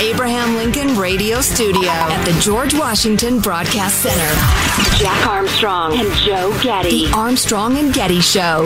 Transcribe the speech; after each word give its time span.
Abraham 0.00 0.56
Lincoln 0.56 0.96
Radio 0.96 1.42
Studio 1.42 1.90
at 1.90 2.24
the 2.24 2.32
George 2.40 2.72
Washington 2.72 3.38
Broadcast 3.38 4.00
Center, 4.00 4.96
Jack 4.96 5.26
Armstrong 5.26 5.92
and 5.92 6.10
Joe 6.14 6.58
Getty. 6.62 7.06
The 7.06 7.12
Armstrong 7.14 7.76
and 7.76 7.92
Getty 7.92 8.22
Show. 8.22 8.64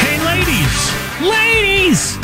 Hey, 0.00 0.18
ladies, 0.26 1.22
ladies, 1.22 2.18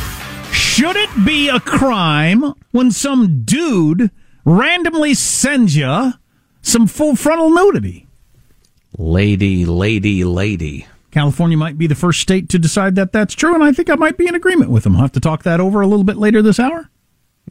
should 0.53 0.97
it 0.97 1.11
be 1.25 1.49
a 1.49 1.61
crime 1.61 2.53
when 2.73 2.91
some 2.91 3.45
dude 3.45 4.11
randomly 4.45 5.15
sends 5.15 5.77
you 5.77 6.15
some 6.63 6.89
full 6.89 7.15
frontal 7.15 7.51
nudity? 7.51 8.09
Lady, 8.99 9.65
lady, 9.65 10.25
lady. 10.25 10.89
California 11.13 11.57
might 11.59 11.79
be 11.79 11.87
the 11.87 11.95
first 11.95 12.21
state 12.21 12.49
to 12.49 12.59
decide 12.59 12.97
that 12.97 13.13
that's 13.13 13.35
true, 13.35 13.55
and 13.55 13.63
I 13.63 13.71
think 13.71 13.91
I 13.91 13.95
might 13.95 14.17
be 14.17 14.27
in 14.27 14.35
agreement 14.35 14.71
with 14.71 14.85
them. 14.85 14.97
I'll 14.97 15.03
have 15.03 15.13
to 15.13 15.21
talk 15.21 15.43
that 15.45 15.61
over 15.61 15.83
a 15.83 15.87
little 15.87 16.05
bit 16.05 16.17
later 16.17 16.41
this 16.43 16.59
hour. 16.59 16.91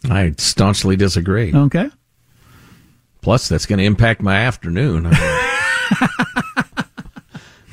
I 0.10 0.34
staunchly 0.38 0.96
disagree. 0.96 1.54
Okay. 1.54 1.90
Plus, 3.22 3.48
that's 3.48 3.68
going 3.68 3.78
to 3.78 3.86
impact 3.86 4.22
my 4.22 4.36
afternoon. 4.36 5.04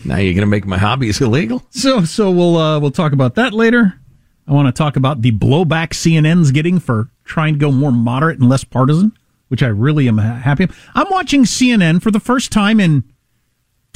now 0.04 0.18
you're 0.18 0.34
going 0.34 0.40
to 0.40 0.46
make 0.46 0.66
my 0.66 0.76
hobbies 0.76 1.22
illegal. 1.22 1.64
So, 1.70 2.04
so 2.04 2.30
we'll 2.30 2.58
uh, 2.58 2.78
we'll 2.78 2.90
talk 2.90 3.12
about 3.12 3.34
that 3.36 3.54
later. 3.54 3.98
I 4.46 4.52
want 4.52 4.66
to 4.66 4.72
talk 4.72 4.96
about 4.96 5.22
the 5.22 5.32
blowback 5.32 5.90
CNN's 5.90 6.52
getting 6.52 6.80
for 6.80 7.08
trying 7.24 7.54
to 7.54 7.58
go 7.58 7.72
more 7.72 7.92
moderate 7.92 8.38
and 8.38 8.48
less 8.48 8.62
partisan, 8.64 9.16
which 9.48 9.62
I 9.62 9.68
really 9.68 10.06
am 10.06 10.18
happy. 10.18 10.68
I'm 10.94 11.08
watching 11.10 11.44
CNN 11.44 12.02
for 12.02 12.10
the 12.10 12.20
first 12.20 12.52
time 12.52 12.78
in 12.78 13.04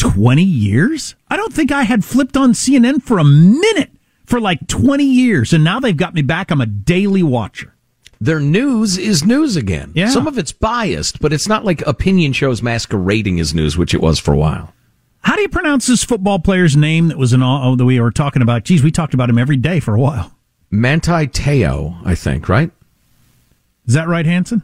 20 0.03 0.43
years. 0.43 1.15
I 1.29 1.37
don't 1.37 1.53
think 1.53 1.71
I 1.71 1.85
had 1.85 2.05
flipped 2.05 2.37
on 2.37 2.55
CNN 2.55 3.03
for 3.03 3.19
a 3.19 3.25
minute 3.25 3.93
for 4.27 4.41
like 4.41 4.67
20 4.67 5.05
years, 5.05 5.53
and 5.53 5.63
now 5.63 5.79
they've 5.79 5.97
got 5.97 6.13
me 6.13 6.23
back. 6.23 6.51
I'm 6.51 6.61
a 6.61 6.67
daily 6.67 7.23
watcher. 7.23 7.73
Their 8.21 8.41
news 8.41 8.99
is 8.99 9.25
news 9.25 9.55
again. 9.55 9.93
Yeah. 9.95 10.11
Some 10.11 10.27
of 10.27 10.39
it's 10.39 10.51
biased, 10.51 11.21
but 11.21 11.33
it's 11.33 11.47
not 11.47 11.65
like 11.65 11.87
opinion 11.87 12.33
shows 12.33 12.63
masquerading 12.63 13.39
as 13.39 13.55
news, 13.55 13.79
which 13.79 13.95
it 13.95 14.01
was 14.01 14.19
for 14.19 14.35
a 14.35 14.37
while. 14.37 14.75
How 15.21 15.37
do 15.37 15.43
you 15.43 15.49
pronounce 15.49 15.87
this 15.87 16.03
football 16.03 16.41
player's 16.41 16.77
name 16.77 17.07
that 17.09 17.19
was 17.19 17.33
in 17.33 17.41
all 17.41 17.73
oh, 17.73 17.77
that 17.77 17.85
we 17.85 18.01
were 18.01 18.11
talking 18.11 18.43
about? 18.43 18.65
Geez, 18.65 18.83
we 18.83 18.91
talked 18.91 19.15
about 19.15 19.31
him 19.31 19.39
every 19.39 19.57
day 19.57 19.79
for 19.79 19.95
a 19.95 20.01
while. 20.01 20.33
Manti 20.69 21.29
Teo, 21.29 21.97
I 22.05 22.17
think, 22.17 22.49
right? 22.49 22.73
Is 23.87 23.95
that 23.95 24.09
right, 24.09 24.27
Hanson? 24.27 24.63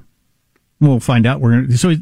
We'll 0.80 0.98
find 0.98 1.26
out. 1.26 1.40
We're 1.40 1.62
gonna, 1.62 1.76
so 1.76 1.94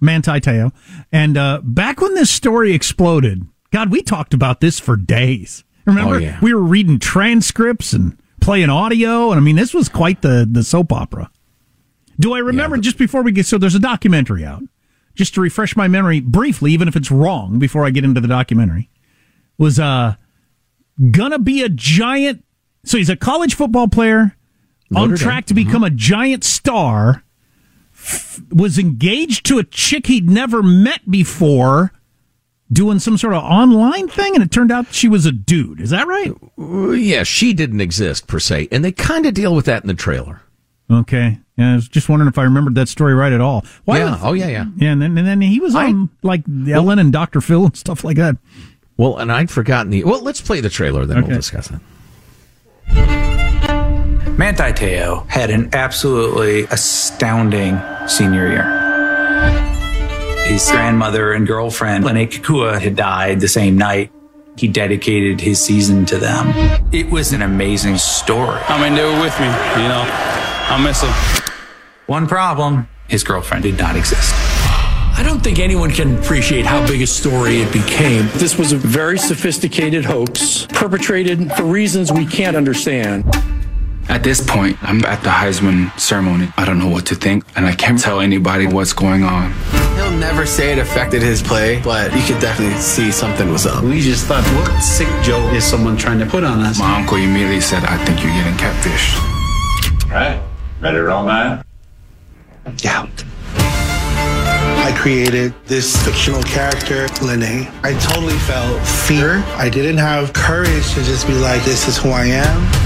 Manti 0.00 0.40
Teo, 0.40 0.72
and 1.12 1.36
uh, 1.36 1.60
back 1.62 2.00
when 2.00 2.14
this 2.14 2.30
story 2.30 2.72
exploded, 2.74 3.42
God, 3.72 3.90
we 3.90 4.02
talked 4.02 4.34
about 4.34 4.60
this 4.60 4.78
for 4.78 4.96
days. 4.96 5.64
Remember, 5.86 6.16
Oh, 6.16 6.18
yeah. 6.18 6.38
we 6.42 6.52
were 6.52 6.62
reading 6.62 6.98
transcripts 6.98 7.92
and 7.92 8.18
playing 8.40 8.70
audio, 8.70 9.30
and 9.30 9.40
I 9.40 9.42
mean, 9.42 9.56
this 9.56 9.72
was 9.74 9.88
quite 9.88 10.22
the 10.22 10.46
the 10.50 10.62
soap 10.62 10.92
opera. 10.92 11.30
Do 12.18 12.34
I 12.34 12.38
remember 12.38 12.76
just 12.78 12.98
before 12.98 13.22
we 13.22 13.30
get 13.32 13.46
so 13.46 13.58
there's 13.58 13.74
a 13.74 13.78
documentary 13.80 14.44
out, 14.44 14.62
just 15.14 15.34
to 15.34 15.40
refresh 15.40 15.76
my 15.76 15.86
memory 15.88 16.20
briefly, 16.20 16.72
even 16.72 16.88
if 16.88 16.96
it's 16.96 17.10
wrong 17.10 17.58
before 17.58 17.84
I 17.84 17.90
get 17.90 18.04
into 18.04 18.20
the 18.20 18.28
documentary, 18.28 18.88
was 19.58 19.78
uh 19.78 20.14
gonna 21.10 21.38
be 21.38 21.62
a 21.62 21.68
giant. 21.68 22.42
So 22.84 22.96
he's 22.98 23.10
a 23.10 23.16
college 23.16 23.54
football 23.54 23.88
player 23.88 24.36
on 24.94 25.08
Notre 25.10 25.16
Dame. 25.16 25.24
track 25.28 25.46
to 25.46 25.54
become 25.54 25.84
a 25.84 25.90
giant 25.90 26.42
star. 26.44 27.22
F- 28.06 28.40
Was 28.52 28.78
engaged 28.78 29.44
to 29.46 29.58
a 29.58 29.64
chick 29.64 30.06
he'd 30.06 30.30
never 30.30 30.62
met 30.62 31.10
before, 31.10 31.92
doing 32.72 32.98
some 32.98 33.16
sort 33.18 33.34
of 33.34 33.42
online 33.42 34.08
thing, 34.08 34.34
and 34.34 34.42
it 34.44 34.50
turned 34.50 34.72
out 34.72 34.92
she 34.92 35.08
was 35.08 35.26
a 35.26 35.32
dude. 35.32 35.80
Is 35.80 35.90
that 35.90 36.06
right? 36.06 36.32
Uh, 36.58 36.90
Yeah, 36.90 37.22
she 37.24 37.52
didn't 37.52 37.80
exist 37.80 38.26
per 38.26 38.38
se, 38.38 38.68
and 38.72 38.84
they 38.84 38.92
kind 38.92 39.26
of 39.26 39.34
deal 39.34 39.54
with 39.54 39.66
that 39.66 39.82
in 39.82 39.88
the 39.88 39.94
trailer. 39.94 40.40
Okay. 40.90 41.38
Yeah, 41.56 41.72
I 41.72 41.74
was 41.76 41.88
just 41.88 42.08
wondering 42.08 42.28
if 42.28 42.38
I 42.38 42.42
remembered 42.44 42.74
that 42.76 42.88
story 42.88 43.14
right 43.14 43.32
at 43.32 43.40
all. 43.40 43.64
Why 43.86 43.98
yeah. 43.98 44.10
the- 44.16 44.26
Oh, 44.26 44.32
yeah, 44.34 44.48
yeah. 44.48 44.66
Yeah, 44.76 44.92
and 44.92 45.02
then, 45.02 45.16
and 45.18 45.26
then 45.26 45.40
he 45.40 45.58
was 45.58 45.74
on 45.74 46.10
like 46.22 46.42
Ellen 46.70 46.98
and 46.98 47.12
Dr. 47.12 47.40
Phil 47.40 47.64
and 47.64 47.76
stuff 47.76 48.04
like 48.04 48.16
that. 48.18 48.36
Well, 48.98 49.16
and 49.18 49.32
I'd 49.32 49.50
forgotten 49.50 49.90
the. 49.90 50.04
Well, 50.04 50.22
let's 50.22 50.40
play 50.40 50.60
the 50.60 50.70
trailer, 50.70 51.04
then 51.06 51.18
Okay. 51.18 51.28
we'll 51.28 51.36
discuss 51.36 51.70
it. 51.70 51.80
Manti 54.38 54.72
Teo 54.74 55.24
had 55.28 55.50
an 55.50 55.70
absolutely 55.72 56.64
astounding 56.64 57.74
senior 58.08 58.48
year. 58.48 58.64
His 60.46 60.70
grandmother 60.70 61.32
and 61.32 61.46
girlfriend, 61.46 62.04
Lennay 62.04 62.28
Kekua, 62.28 62.80
had 62.80 62.96
died 62.96 63.40
the 63.40 63.48
same 63.48 63.76
night. 63.76 64.12
He 64.56 64.68
dedicated 64.68 65.40
his 65.40 65.60
season 65.60 66.06
to 66.06 66.18
them. 66.18 66.48
It 66.92 67.10
was 67.10 67.32
an 67.32 67.42
amazing 67.42 67.98
story. 67.98 68.60
I 68.68 68.80
mean, 68.80 68.94
they 68.94 69.04
were 69.04 69.20
with 69.20 69.38
me, 69.38 69.46
you 69.46 69.88
know. 69.88 70.04
I 70.68 70.80
miss 70.82 71.00
them. 71.00 71.12
One 72.06 72.26
problem 72.26 72.88
his 73.08 73.22
girlfriend 73.22 73.64
did 73.64 73.78
not 73.78 73.96
exist. 73.96 74.32
I 75.18 75.22
don't 75.24 75.40
think 75.40 75.58
anyone 75.58 75.90
can 75.90 76.18
appreciate 76.18 76.66
how 76.66 76.86
big 76.86 77.02
a 77.02 77.06
story 77.06 77.60
it 77.60 77.72
became. 77.72 78.28
This 78.34 78.58
was 78.58 78.72
a 78.72 78.76
very 78.76 79.18
sophisticated 79.18 80.04
hoax 80.04 80.66
perpetrated 80.70 81.50
for 81.52 81.64
reasons 81.64 82.12
we 82.12 82.26
can't 82.26 82.56
understand. 82.56 83.24
At 84.08 84.22
this 84.22 84.40
point, 84.40 84.78
I'm 84.82 85.04
at 85.04 85.22
the 85.22 85.30
Heisman 85.30 85.98
ceremony. 85.98 86.48
I 86.56 86.64
don't 86.64 86.78
know 86.78 86.88
what 86.88 87.06
to 87.06 87.16
think, 87.16 87.44
and 87.56 87.66
I 87.66 87.74
can't 87.74 87.98
tell 87.98 88.20
anybody 88.20 88.66
what's 88.66 88.92
going 88.92 89.24
on. 89.24 89.52
He'll 89.96 90.12
never 90.12 90.46
say 90.46 90.72
it 90.72 90.78
affected 90.78 91.22
his 91.22 91.42
play, 91.42 91.82
but 91.82 92.14
you 92.14 92.22
could 92.22 92.40
definitely 92.40 92.78
see 92.78 93.10
something 93.10 93.50
was 93.50 93.66
up. 93.66 93.82
We 93.82 94.00
just 94.00 94.26
thought, 94.26 94.44
what 94.54 94.80
sick 94.80 95.08
joke 95.22 95.52
is 95.52 95.64
someone 95.64 95.96
trying 95.96 96.20
to 96.20 96.26
put 96.26 96.44
on 96.44 96.60
us? 96.60 96.78
My 96.78 97.00
uncle 97.00 97.16
immediately 97.16 97.60
said, 97.60 97.82
I 97.84 98.02
think 98.04 98.22
you're 98.22 98.32
getting 98.32 98.56
catfish. 98.56 99.16
All 100.06 100.12
right. 100.12 100.40
Ready 100.80 100.98
to 100.98 101.02
roll, 101.02 101.24
man? 101.24 101.64
Yeah. 102.78 103.08
I 103.58 104.96
created 104.96 105.52
this 105.66 105.96
fictional 106.04 106.42
character, 106.44 107.06
Lennay. 107.24 107.68
I 107.82 107.98
totally 107.98 108.38
felt 108.38 108.80
fear. 108.86 109.42
I 109.56 109.68
didn't 109.68 109.96
have 109.96 110.32
courage 110.32 110.94
to 110.94 111.02
just 111.02 111.26
be 111.26 111.34
like, 111.34 111.64
this 111.64 111.88
is 111.88 111.98
who 111.98 112.10
I 112.10 112.26
am. 112.26 112.85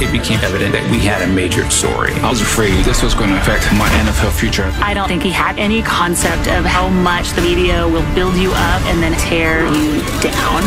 It 0.00 0.10
became 0.12 0.40
evident 0.40 0.72
that 0.72 0.90
we 0.90 0.98
had 0.98 1.20
a 1.20 1.26
major 1.30 1.68
story. 1.68 2.14
I 2.24 2.30
was 2.30 2.40
afraid 2.40 2.72
this 2.86 3.02
was 3.02 3.12
going 3.12 3.28
to 3.28 3.36
affect 3.36 3.70
my 3.76 3.86
NFL 4.00 4.32
future. 4.32 4.72
I 4.80 4.94
don't 4.94 5.06
think 5.08 5.22
he 5.22 5.28
had 5.28 5.58
any 5.58 5.82
concept 5.82 6.48
of 6.48 6.64
how 6.64 6.88
much 6.88 7.32
the 7.32 7.42
media 7.42 7.86
will 7.86 8.06
build 8.14 8.34
you 8.36 8.50
up 8.50 8.80
and 8.88 9.02
then 9.02 9.12
tear 9.20 9.66
you 9.68 10.00
down. 10.24 10.64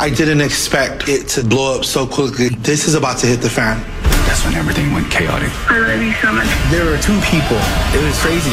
I 0.00 0.08
didn't 0.08 0.40
expect 0.40 1.10
it 1.10 1.28
to 1.36 1.44
blow 1.44 1.76
up 1.76 1.84
so 1.84 2.06
quickly. 2.06 2.48
This 2.48 2.88
is 2.88 2.94
about 2.94 3.18
to 3.18 3.26
hit 3.26 3.42
the 3.42 3.50
fan. 3.50 3.84
That's 4.24 4.42
when 4.46 4.54
everything 4.54 4.92
went 4.92 5.10
chaotic. 5.10 5.50
I 5.70 5.78
love 5.80 6.00
you 6.00 6.12
so 6.14 6.32
much. 6.32 6.48
There 6.72 6.86
were 6.88 6.96
two 6.96 7.20
people. 7.20 7.60
It 7.92 8.02
was 8.02 8.16
crazy. 8.18 8.50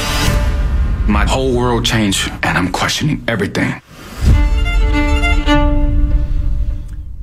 My 1.09 1.25
whole 1.25 1.55
world 1.55 1.85
changed, 1.85 2.29
and 2.43 2.57
I'm 2.57 2.73
questioning 2.73 3.23
everything. 3.29 3.81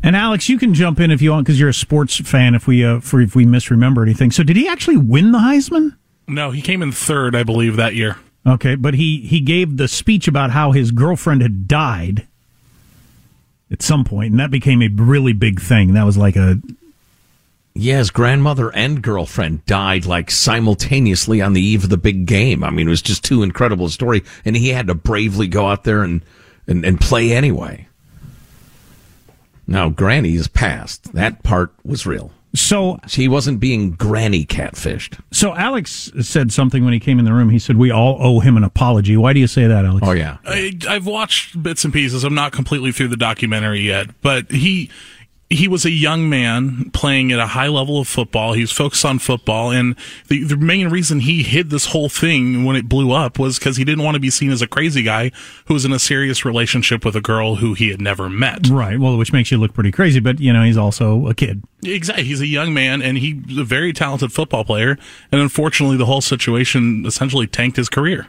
And 0.08 0.16
Alex, 0.16 0.48
you 0.48 0.56
can 0.56 0.72
jump 0.72 1.00
in 1.00 1.10
if 1.10 1.20
you 1.20 1.32
want 1.32 1.44
because 1.44 1.60
you're 1.60 1.68
a 1.68 1.74
sports 1.74 2.16
fan. 2.16 2.54
If 2.54 2.66
we 2.66 2.82
uh, 2.82 3.00
for 3.00 3.20
if 3.20 3.36
we 3.36 3.44
misremember 3.44 4.02
anything, 4.02 4.30
so 4.30 4.42
did 4.42 4.56
he 4.56 4.66
actually 4.66 4.96
win 4.96 5.32
the 5.32 5.38
Heisman? 5.38 5.98
No, 6.26 6.50
he 6.50 6.62
came 6.62 6.80
in 6.80 6.92
third, 6.92 7.36
I 7.36 7.42
believe, 7.42 7.76
that 7.76 7.94
year. 7.94 8.16
Okay, 8.46 8.74
but 8.74 8.94
he 8.94 9.20
he 9.20 9.40
gave 9.40 9.76
the 9.76 9.86
speech 9.86 10.26
about 10.26 10.50
how 10.50 10.72
his 10.72 10.92
girlfriend 10.92 11.42
had 11.42 11.68
died 11.68 12.26
at 13.70 13.82
some 13.82 14.02
point, 14.02 14.30
and 14.30 14.40
that 14.40 14.50
became 14.50 14.80
a 14.80 14.88
really 14.88 15.34
big 15.34 15.60
thing. 15.60 15.92
That 15.92 16.06
was 16.06 16.16
like 16.16 16.36
a 16.36 16.58
yeah, 17.74 17.98
his 17.98 18.10
grandmother 18.10 18.74
and 18.74 19.02
girlfriend 19.02 19.66
died 19.66 20.06
like 20.06 20.30
simultaneously 20.30 21.42
on 21.42 21.52
the 21.52 21.60
eve 21.60 21.84
of 21.84 21.90
the 21.90 21.98
big 21.98 22.24
game. 22.24 22.64
I 22.64 22.70
mean, 22.70 22.86
it 22.86 22.90
was 22.90 23.02
just 23.02 23.24
too 23.24 23.42
incredible 23.42 23.84
a 23.84 23.90
story, 23.90 24.24
and 24.46 24.56
he 24.56 24.70
had 24.70 24.86
to 24.86 24.94
bravely 24.94 25.48
go 25.48 25.66
out 25.66 25.84
there 25.84 26.02
and 26.02 26.22
and, 26.66 26.82
and 26.86 26.98
play 26.98 27.34
anyway. 27.34 27.87
Now, 29.68 29.90
Granny 29.90 30.34
is 30.34 30.48
past. 30.48 31.12
That 31.12 31.42
part 31.42 31.72
was 31.84 32.06
real. 32.06 32.32
So 32.54 32.98
he 33.06 33.28
wasn't 33.28 33.60
being 33.60 33.90
granny 33.92 34.46
catfished. 34.46 35.20
So 35.30 35.54
Alex 35.54 36.10
said 36.22 36.50
something 36.50 36.82
when 36.82 36.94
he 36.94 36.98
came 36.98 37.18
in 37.18 37.26
the 37.26 37.32
room. 37.34 37.50
He 37.50 37.58
said, 37.58 37.76
"We 37.76 37.90
all 37.90 38.16
owe 38.20 38.40
him 38.40 38.56
an 38.56 38.64
apology." 38.64 39.18
Why 39.18 39.34
do 39.34 39.40
you 39.40 39.46
say 39.46 39.66
that, 39.66 39.84
Alex? 39.84 40.06
Oh 40.06 40.12
yeah, 40.12 40.38
I, 40.46 40.72
I've 40.88 41.06
watched 41.06 41.62
bits 41.62 41.84
and 41.84 41.92
pieces. 41.92 42.24
I'm 42.24 42.34
not 42.34 42.52
completely 42.52 42.90
through 42.90 43.08
the 43.08 43.18
documentary 43.18 43.80
yet, 43.80 44.08
but 44.22 44.50
he 44.50 44.90
he 45.50 45.66
was 45.66 45.86
a 45.86 45.90
young 45.90 46.28
man 46.28 46.90
playing 46.90 47.32
at 47.32 47.38
a 47.38 47.46
high 47.46 47.68
level 47.68 47.98
of 47.98 48.06
football. 48.06 48.52
He 48.52 48.60
was 48.60 48.72
focused 48.72 49.04
on 49.04 49.18
football, 49.18 49.70
and 49.70 49.96
the, 50.28 50.44
the 50.44 50.58
main 50.58 50.88
reason 50.88 51.20
he 51.20 51.42
hid 51.42 51.70
this 51.70 51.86
whole 51.86 52.10
thing 52.10 52.64
when 52.64 52.76
it 52.76 52.88
blew 52.88 53.12
up 53.12 53.38
was 53.38 53.58
because 53.58 53.78
he 53.78 53.84
didn't 53.84 54.04
want 54.04 54.14
to 54.14 54.20
be 54.20 54.28
seen 54.28 54.50
as 54.50 54.60
a 54.60 54.66
crazy 54.66 55.02
guy 55.02 55.30
who 55.66 55.74
was 55.74 55.86
in 55.86 55.92
a 55.92 55.98
serious 55.98 56.44
relationship 56.44 57.02
with 57.04 57.16
a 57.16 57.22
girl 57.22 57.56
who 57.56 57.72
he 57.72 57.88
had 57.88 58.00
never 58.00 58.28
met. 58.28 58.68
Right. 58.68 59.00
Well, 59.00 59.16
which 59.16 59.32
makes 59.32 59.50
you 59.50 59.56
look 59.56 59.72
pretty 59.72 59.90
crazy, 59.90 60.20
but 60.20 60.38
you 60.38 60.52
know 60.52 60.62
he's 60.62 60.76
also 60.76 61.26
a 61.28 61.34
kid. 61.34 61.62
Exactly. 61.82 62.24
He's 62.24 62.42
a 62.42 62.46
young 62.46 62.74
man, 62.74 63.00
and 63.00 63.16
he's 63.16 63.56
a 63.56 63.64
very 63.64 63.94
talented 63.94 64.32
football 64.32 64.64
player. 64.64 64.98
And 65.32 65.40
unfortunately, 65.40 65.96
the 65.96 66.06
whole 66.06 66.20
situation 66.20 67.06
essentially 67.06 67.46
tanked 67.46 67.78
his 67.78 67.88
career. 67.88 68.26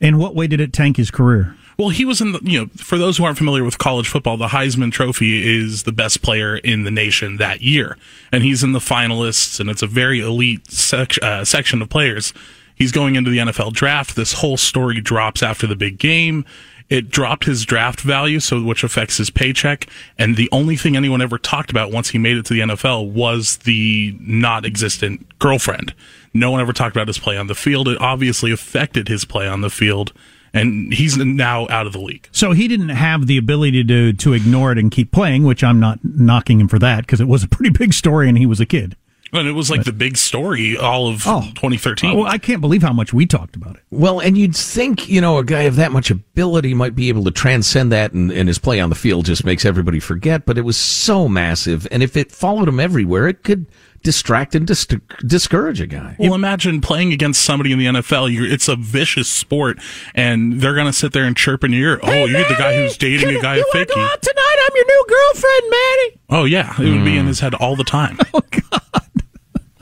In 0.00 0.16
what 0.16 0.36
way 0.36 0.46
did 0.46 0.60
it 0.60 0.72
tank 0.72 0.96
his 0.96 1.10
career? 1.10 1.56
Well, 1.80 1.88
he 1.88 2.04
was 2.04 2.20
in 2.20 2.32
the, 2.32 2.40
you 2.42 2.60
know, 2.60 2.66
for 2.76 2.98
those 2.98 3.16
who 3.16 3.24
aren't 3.24 3.38
familiar 3.38 3.64
with 3.64 3.78
college 3.78 4.06
football, 4.06 4.36
the 4.36 4.48
Heisman 4.48 4.92
Trophy 4.92 5.58
is 5.58 5.84
the 5.84 5.92
best 5.92 6.20
player 6.20 6.58
in 6.58 6.84
the 6.84 6.90
nation 6.90 7.38
that 7.38 7.62
year. 7.62 7.96
And 8.30 8.44
he's 8.44 8.62
in 8.62 8.72
the 8.72 8.80
finalists, 8.80 9.58
and 9.58 9.70
it's 9.70 9.80
a 9.80 9.86
very 9.86 10.20
elite 10.20 10.70
sec- 10.70 11.22
uh, 11.22 11.42
section 11.42 11.80
of 11.80 11.88
players. 11.88 12.34
He's 12.74 12.92
going 12.92 13.16
into 13.16 13.30
the 13.30 13.38
NFL 13.38 13.72
draft. 13.72 14.14
This 14.14 14.34
whole 14.34 14.58
story 14.58 15.00
drops 15.00 15.42
after 15.42 15.66
the 15.66 15.74
big 15.74 15.96
game. 15.96 16.44
It 16.90 17.08
dropped 17.08 17.46
his 17.46 17.64
draft 17.64 18.02
value, 18.02 18.40
so 18.40 18.62
which 18.62 18.84
affects 18.84 19.16
his 19.16 19.30
paycheck. 19.30 19.86
And 20.18 20.36
the 20.36 20.50
only 20.52 20.76
thing 20.76 20.98
anyone 20.98 21.22
ever 21.22 21.38
talked 21.38 21.70
about 21.70 21.90
once 21.90 22.10
he 22.10 22.18
made 22.18 22.36
it 22.36 22.44
to 22.44 22.52
the 22.52 22.60
NFL 22.60 23.10
was 23.10 23.56
the 23.56 24.14
not 24.20 24.66
existent 24.66 25.38
girlfriend. 25.38 25.94
No 26.34 26.50
one 26.50 26.60
ever 26.60 26.74
talked 26.74 26.94
about 26.94 27.08
his 27.08 27.18
play 27.18 27.38
on 27.38 27.46
the 27.46 27.54
field. 27.54 27.88
It 27.88 27.98
obviously 28.02 28.52
affected 28.52 29.08
his 29.08 29.24
play 29.24 29.48
on 29.48 29.62
the 29.62 29.70
field 29.70 30.12
and 30.52 30.92
he's 30.92 31.16
now 31.16 31.66
out 31.68 31.86
of 31.86 31.92
the 31.92 32.00
league. 32.00 32.28
So 32.32 32.52
he 32.52 32.68
didn't 32.68 32.90
have 32.90 33.26
the 33.26 33.36
ability 33.36 33.84
to 33.84 34.12
to 34.12 34.32
ignore 34.32 34.72
it 34.72 34.78
and 34.78 34.90
keep 34.90 35.12
playing, 35.12 35.44
which 35.44 35.62
I'm 35.64 35.80
not 35.80 36.00
knocking 36.02 36.60
him 36.60 36.68
for 36.68 36.78
that 36.78 37.02
because 37.02 37.20
it 37.20 37.28
was 37.28 37.42
a 37.42 37.48
pretty 37.48 37.70
big 37.70 37.92
story 37.92 38.28
and 38.28 38.36
he 38.38 38.46
was 38.46 38.60
a 38.60 38.66
kid. 38.66 38.96
And 39.32 39.46
it 39.46 39.52
was 39.52 39.70
like 39.70 39.80
but, 39.80 39.86
the 39.86 39.92
big 39.92 40.16
story 40.16 40.76
all 40.76 41.08
of 41.08 41.22
oh, 41.26 41.42
2013. 41.54 42.16
well, 42.16 42.26
I 42.26 42.38
can't 42.38 42.60
believe 42.60 42.82
how 42.82 42.92
much 42.92 43.12
we 43.12 43.26
talked 43.26 43.54
about 43.54 43.76
it. 43.76 43.82
Well, 43.90 44.18
and 44.18 44.36
you'd 44.36 44.56
think, 44.56 45.08
you 45.08 45.20
know, 45.20 45.38
a 45.38 45.44
guy 45.44 45.62
of 45.62 45.76
that 45.76 45.92
much 45.92 46.10
ability 46.10 46.74
might 46.74 46.96
be 46.96 47.08
able 47.08 47.22
to 47.24 47.30
transcend 47.30 47.92
that, 47.92 48.12
and, 48.12 48.32
and 48.32 48.48
his 48.48 48.58
play 48.58 48.80
on 48.80 48.88
the 48.88 48.96
field 48.96 49.26
just 49.26 49.44
makes 49.44 49.64
everybody 49.64 50.00
forget. 50.00 50.46
But 50.46 50.58
it 50.58 50.62
was 50.62 50.76
so 50.76 51.28
massive, 51.28 51.86
and 51.92 52.02
if 52.02 52.16
it 52.16 52.32
followed 52.32 52.66
him 52.66 52.80
everywhere, 52.80 53.28
it 53.28 53.44
could 53.44 53.66
distract 54.02 54.54
and 54.54 54.66
dis- 54.66 54.86
discourage 55.26 55.80
a 55.80 55.86
guy. 55.86 56.16
Well, 56.18 56.34
imagine 56.34 56.80
playing 56.80 57.12
against 57.12 57.42
somebody 57.42 57.72
in 57.72 57.78
the 57.78 57.86
NFL. 57.86 58.32
You're, 58.32 58.46
it's 58.46 58.68
a 58.68 58.76
vicious 58.76 59.28
sport, 59.28 59.78
and 60.14 60.60
they're 60.60 60.74
going 60.74 60.86
to 60.86 60.92
sit 60.92 61.12
there 61.12 61.24
and 61.24 61.36
chirp 61.36 61.64
in 61.64 61.72
your 61.72 61.92
ear. 61.92 62.00
Hey, 62.02 62.22
oh, 62.22 62.26
you're 62.26 62.48
the 62.48 62.54
guy 62.54 62.76
who's 62.76 62.96
dating 62.96 63.36
a 63.36 63.40
guy 63.40 63.56
you 63.56 63.64
at 63.74 63.88
Go 63.88 64.00
out 64.00 64.22
tonight? 64.22 64.56
I'm 64.66 64.76
your 64.76 64.86
new 64.86 65.04
girlfriend, 65.08 65.62
Manny. 65.70 66.20
Oh 66.30 66.44
yeah, 66.44 66.80
it 66.80 66.90
would 66.90 67.04
be 67.04 67.16
in 67.16 67.26
his 67.26 67.40
head 67.40 67.54
all 67.54 67.76
the 67.76 67.84
time. 67.84 68.18
Oh 68.32 68.42
God. 68.50 69.22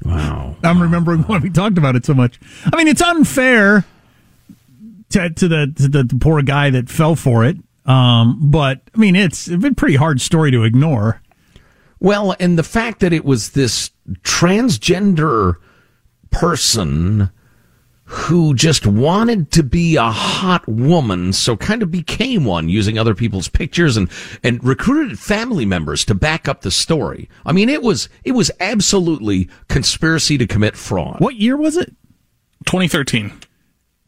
Wow. 0.05 0.56
I'm 0.64 0.81
remembering 0.81 1.21
why 1.25 1.38
we 1.38 1.50
talked 1.50 1.76
about 1.76 1.97
it 1.97 2.06
so 2.06 2.14
much. 2.14 2.41
I 2.73 2.76
mean, 2.76 2.88
it's 2.88 3.03
unfair 3.03 3.85
to, 5.11 5.31
to 5.31 5.49
the 5.49 5.73
to 5.76 5.88
the 5.88 6.19
poor 6.19 6.41
guy 6.43 6.71
that 6.71 6.88
fell 6.88 7.14
for 7.14 7.44
it. 7.44 7.59
Um, 7.85 8.50
but 8.50 8.81
I 8.94 8.99
mean, 8.99 9.17
it's 9.17 9.49
a 9.49 9.59
pretty 9.59 9.97
hard 9.97 10.21
story 10.23 10.50
to 10.50 10.64
ignore. 10.64 11.21
Well, 12.00 12.35
and 12.39 12.59
the 12.59 12.62
fact 12.62 13.00
that 13.00 13.12
it 13.12 13.25
was 13.25 13.50
this 13.50 13.91
transgender 14.23 15.56
person 16.31 17.31
who 18.05 18.55
just 18.55 18.87
wanted 18.87 19.50
to 19.50 19.62
be 19.62 19.97
a 19.97 20.11
hot 20.11 20.67
woman, 20.67 21.31
so 21.33 21.56
kind 21.59 21.83
of 21.83 21.91
became 21.91 22.45
one 22.47 22.69
using 22.69 22.99
other 22.99 23.14
people's 23.14 23.49
pictures 23.49 23.99
and, 23.99 24.11
and 24.43 24.64
recruited 24.64 25.19
family 25.19 25.67
members 25.67 26.07
to 26.07 26.14
back 26.14 26.49
up 26.49 26.62
the 26.62 26.71
story. 26.71 27.28
I 27.45 27.52
mean, 27.52 27.69
it 27.69 27.83
was, 27.83 28.09
it 28.25 28.33
was 28.33 28.50
absolutely 28.61 29.50
conspiracy 29.69 30.38
to 30.38 30.47
commit 30.47 30.75
fraud. 30.75 31.21
What 31.21 31.37
year 31.37 31.57
was 31.57 31.76
it? 31.76 31.95
2013. 32.64 33.31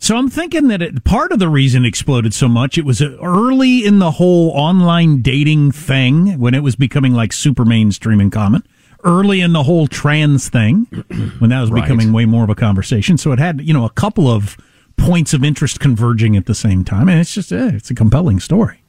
So 0.02 0.16
I'm 0.16 0.30
thinking 0.30 0.68
that 0.68 0.80
it, 0.80 1.04
part 1.04 1.30
of 1.30 1.38
the 1.38 1.48
reason 1.50 1.84
it 1.84 1.88
exploded 1.88 2.32
so 2.32 2.48
much, 2.48 2.78
it 2.78 2.86
was 2.86 3.02
early 3.02 3.84
in 3.84 3.98
the 3.98 4.12
whole 4.12 4.50
online 4.52 5.20
dating 5.20 5.72
thing 5.72 6.38
when 6.38 6.54
it 6.54 6.62
was 6.62 6.74
becoming 6.74 7.12
like 7.12 7.34
super 7.34 7.66
mainstream 7.66 8.18
and 8.18 8.32
common. 8.32 8.66
Early 9.04 9.42
in 9.42 9.52
the 9.52 9.62
whole 9.62 9.86
trans 9.86 10.48
thing, 10.48 10.84
when 11.38 11.50
that 11.50 11.60
was 11.60 11.70
right. 11.70 11.82
becoming 11.82 12.14
way 12.14 12.24
more 12.24 12.42
of 12.42 12.48
a 12.48 12.54
conversation. 12.54 13.18
So 13.18 13.32
it 13.32 13.38
had, 13.38 13.60
you 13.60 13.74
know, 13.74 13.84
a 13.84 13.90
couple 13.90 14.26
of 14.26 14.56
points 14.96 15.34
of 15.34 15.44
interest 15.44 15.80
converging 15.80 16.34
at 16.34 16.46
the 16.46 16.54
same 16.54 16.82
time. 16.82 17.10
And 17.10 17.20
it's 17.20 17.34
just, 17.34 17.52
eh, 17.52 17.70
it's 17.74 17.90
a 17.90 17.94
compelling 17.94 18.40
story. 18.40 18.82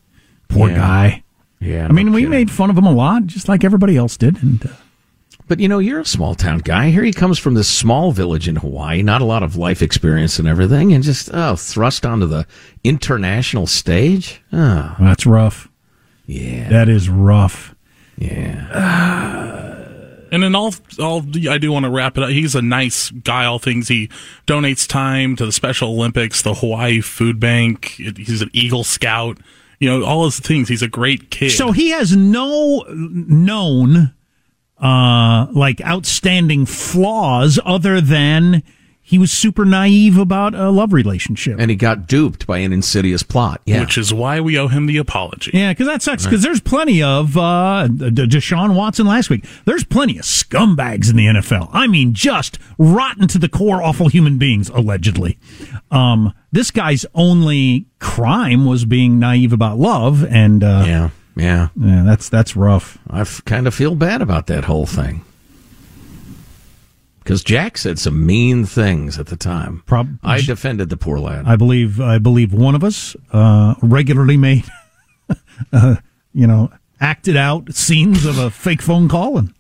Poor 0.48 0.70
yeah. 0.70 0.76
guy. 0.78 1.24
Yeah. 1.60 1.88
I 1.88 1.92
mean, 1.92 2.14
we 2.14 2.26
made 2.26 2.50
fun 2.50 2.70
of 2.70 2.78
him 2.78 2.86
a 2.86 2.92
lot, 2.92 3.26
just 3.26 3.50
like 3.50 3.66
everybody 3.66 3.98
else 3.98 4.16
did. 4.16 4.42
And, 4.42 4.66
uh, 4.66 4.70
but 5.52 5.60
you 5.60 5.68
know, 5.68 5.80
you're 5.80 6.00
a 6.00 6.06
small 6.06 6.34
town 6.34 6.60
guy. 6.60 6.92
Here 6.92 7.04
he 7.04 7.12
comes 7.12 7.38
from 7.38 7.56
this 7.56 7.68
small 7.68 8.14
village 8.14 8.48
in 8.48 8.56
Hawaii, 8.56 9.04
not 9.04 9.22
a 9.22 9.26
lot 9.26 9.44
of 9.44 9.58
life 9.58 9.82
experience 9.82 10.40
and 10.40 10.48
everything, 10.48 10.94
and 10.94 11.04
just 11.04 11.30
oh, 11.34 11.58
thrust 11.58 12.06
onto 12.06 12.26
the 12.26 12.48
international 12.86 13.68
stage. 13.68 14.42
Oh. 14.54 14.96
That's 14.98 15.26
rough. 15.26 15.68
Yeah, 16.26 16.70
that 16.70 16.88
is 16.88 17.10
rough. 17.10 17.76
Yeah. 18.16 18.66
and 20.32 20.42
then 20.42 20.56
all, 20.56 20.74
all 21.02 21.26
I 21.50 21.58
do 21.58 21.70
want 21.74 21.84
to 21.84 21.90
wrap 21.90 22.18
it 22.18 22.24
up. 22.24 22.30
He's 22.30 22.56
a 22.56 22.62
nice 22.62 23.12
guy. 23.12 23.44
All 23.44 23.60
things 23.60 23.90
he 23.90 24.08
donates 24.48 24.88
time 24.88 25.36
to 25.36 25.46
the 25.46 25.52
Special 25.52 25.90
Olympics, 25.90 26.44
the 26.44 26.54
Hawaii 26.54 27.02
Food 27.02 27.42
Bank. 27.42 27.88
He's 27.98 28.42
an 28.42 28.52
Eagle 28.54 28.86
Scout. 28.86 29.38
You 29.82 29.90
know, 29.90 30.06
all 30.06 30.24
those 30.24 30.40
things. 30.40 30.70
He's 30.70 30.82
a 30.82 30.88
great 30.88 31.30
kid. 31.30 31.50
So 31.50 31.74
he 31.74 31.90
has 31.90 32.16
no 32.16 32.86
known 32.88 34.14
uh, 34.82 35.48
like 35.52 35.82
outstanding 35.82 36.66
flaws 36.66 37.60
other 37.64 38.02
than 38.02 38.64
he 39.04 39.18
was 39.18 39.32
super 39.32 39.66
naive 39.66 40.18
about 40.18 40.56
a 40.56 40.70
love 40.70 40.94
relationship. 40.94 41.60
And 41.60 41.70
he 41.70 41.76
got 41.76 42.08
duped 42.08 42.48
by 42.48 42.60
an 42.60 42.72
insidious 42.72 43.24
plot. 43.24 43.60
Yeah. 43.66 43.82
Which 43.82 43.98
is 43.98 44.14
why 44.14 44.40
we 44.40 44.58
owe 44.58 44.70
him 44.70 44.86
the 44.86 44.98
apology. 44.98 45.52
Yeah, 45.54 45.72
because 45.72 45.88
that 45.88 46.02
sucks. 46.02 46.24
Because 46.24 46.44
there's 46.44 46.62
plenty 46.62 47.04
of 47.04 47.36
uh, 47.38 47.88
De- 47.90 48.12
Deshaun 48.26 48.74
Watson 48.74 49.06
last 49.06 49.30
week. 49.30 49.46
There's 49.66 49.84
plenty 49.84 50.18
of 50.18 50.24
scumbags 50.24 51.10
in 51.10 51.18
the 51.18 51.26
NFL. 51.26 51.70
I 51.74 51.88
mean, 51.88 52.14
just 52.14 52.58
rotten 52.78 53.28
to 53.28 53.38
the 53.38 53.50
core, 53.50 53.84
awful 53.84 54.08
human 54.08 54.38
beings, 54.38 54.70
allegedly. 54.70 55.38
Um, 55.90 56.34
this 56.54 56.72
guy's 56.72 57.06
only 57.14 57.88
crime 58.00 58.66
was 58.66 58.86
being 58.86 59.20
naive 59.20 59.52
about 59.52 59.78
love, 59.78 60.24
and 60.24 60.64
uh, 60.64 60.84
yeah, 60.88 61.10
yeah, 61.36 61.70
yeah, 61.76 62.04
that's 62.04 62.30
that's 62.30 62.56
rough. 62.56 62.98
I 63.10 63.24
kind 63.46 63.68
of 63.68 63.74
feel 63.74 63.96
bad 63.96 64.22
about 64.22 64.48
that 64.48 64.66
whole 64.66 64.86
thing 64.86 65.24
because 67.24 67.44
Jack 67.44 67.78
said 67.78 68.00
some 68.00 68.26
mean 68.26 68.66
things 68.66 69.20
at 69.20 69.28
the 69.28 69.36
time. 69.36 69.84
Prob- 69.86 70.20
I 70.24 70.42
defended 70.42 70.90
the 70.90 70.98
poor 70.98 71.20
lad. 71.20 71.46
I 71.46 71.56
believe 71.56 72.02
I 72.02 72.18
believe 72.18 72.54
one 72.54 72.76
of 72.76 72.84
us 72.84 73.16
uh, 73.32 73.76
regularly 73.82 74.38
made, 74.38 74.66
uh, 75.74 75.96
you 76.34 76.48
know, 76.48 76.72
acted 77.00 77.38
out 77.38 77.74
scenes 77.74 78.26
of 78.26 78.38
a 78.38 78.50
fake 78.50 78.82
phone 78.82 79.08
call 79.08 79.38
and 79.38 79.54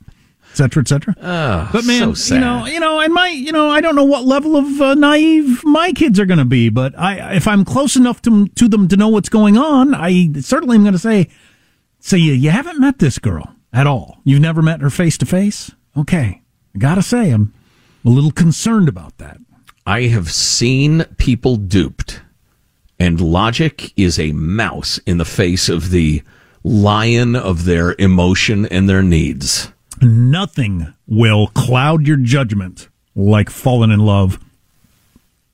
et 0.51 0.57
cetera, 0.57 0.81
et 0.81 0.87
cetera. 0.87 1.15
Oh, 1.21 1.69
but 1.71 1.85
man, 1.85 2.15
so 2.15 2.33
you 2.33 2.41
know, 2.41 2.65
you 2.65 2.79
know, 2.79 2.99
and 2.99 3.13
my, 3.13 3.29
you 3.29 3.51
know, 3.51 3.69
I 3.69 3.79
don't 3.79 3.95
know 3.95 4.03
what 4.03 4.25
level 4.25 4.57
of 4.57 4.81
uh, 4.81 4.93
naive 4.95 5.63
my 5.63 5.91
kids 5.93 6.19
are 6.19 6.25
going 6.25 6.39
to 6.39 6.45
be, 6.45 6.69
but 6.69 6.97
I, 6.97 7.35
if 7.35 7.47
I'm 7.47 7.63
close 7.63 7.95
enough 7.95 8.21
to 8.23 8.47
to 8.47 8.67
them 8.67 8.87
to 8.89 8.97
know 8.97 9.07
what's 9.07 9.29
going 9.29 9.57
on, 9.57 9.93
I 9.93 10.31
certainly 10.41 10.75
am 10.75 10.83
going 10.83 10.93
to 10.93 10.99
say, 10.99 11.29
say 12.01 12.17
you, 12.17 12.33
you 12.33 12.49
haven't 12.49 12.79
met 12.79 12.99
this 12.99 13.17
girl 13.19 13.55
at 13.71 13.87
all. 13.87 14.19
You've 14.23 14.41
never 14.41 14.61
met 14.61 14.81
her 14.81 14.89
face 14.89 15.17
to 15.19 15.25
face. 15.25 15.71
Okay, 15.95 16.41
I 16.75 16.77
gotta 16.77 17.01
say, 17.01 17.31
I'm 17.31 17.53
a 18.03 18.09
little 18.09 18.31
concerned 18.31 18.89
about 18.89 19.17
that. 19.19 19.37
I 19.85 20.03
have 20.03 20.31
seen 20.31 21.05
people 21.17 21.55
duped, 21.55 22.21
and 22.99 23.19
logic 23.19 23.93
is 23.97 24.19
a 24.19 24.31
mouse 24.31 24.99
in 25.05 25.17
the 25.17 25.25
face 25.25 25.69
of 25.69 25.91
the 25.91 26.21
lion 26.63 27.35
of 27.35 27.65
their 27.65 27.95
emotion 27.97 28.65
and 28.65 28.87
their 28.87 29.01
needs. 29.01 29.71
Nothing 30.01 30.93
will 31.07 31.47
cloud 31.47 32.07
your 32.07 32.17
judgment 32.17 32.89
like 33.15 33.49
falling 33.49 33.91
in 33.91 33.99
love. 33.99 34.39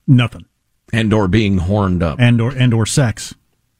Nothing. 0.05 0.45
And 0.93 1.13
or 1.13 1.27
being 1.27 1.57
horned 1.57 2.01
up. 2.01 2.19
And 2.19 2.39
or 2.39 2.51
and 2.51 2.73
or 2.73 2.85
sex. 2.85 3.35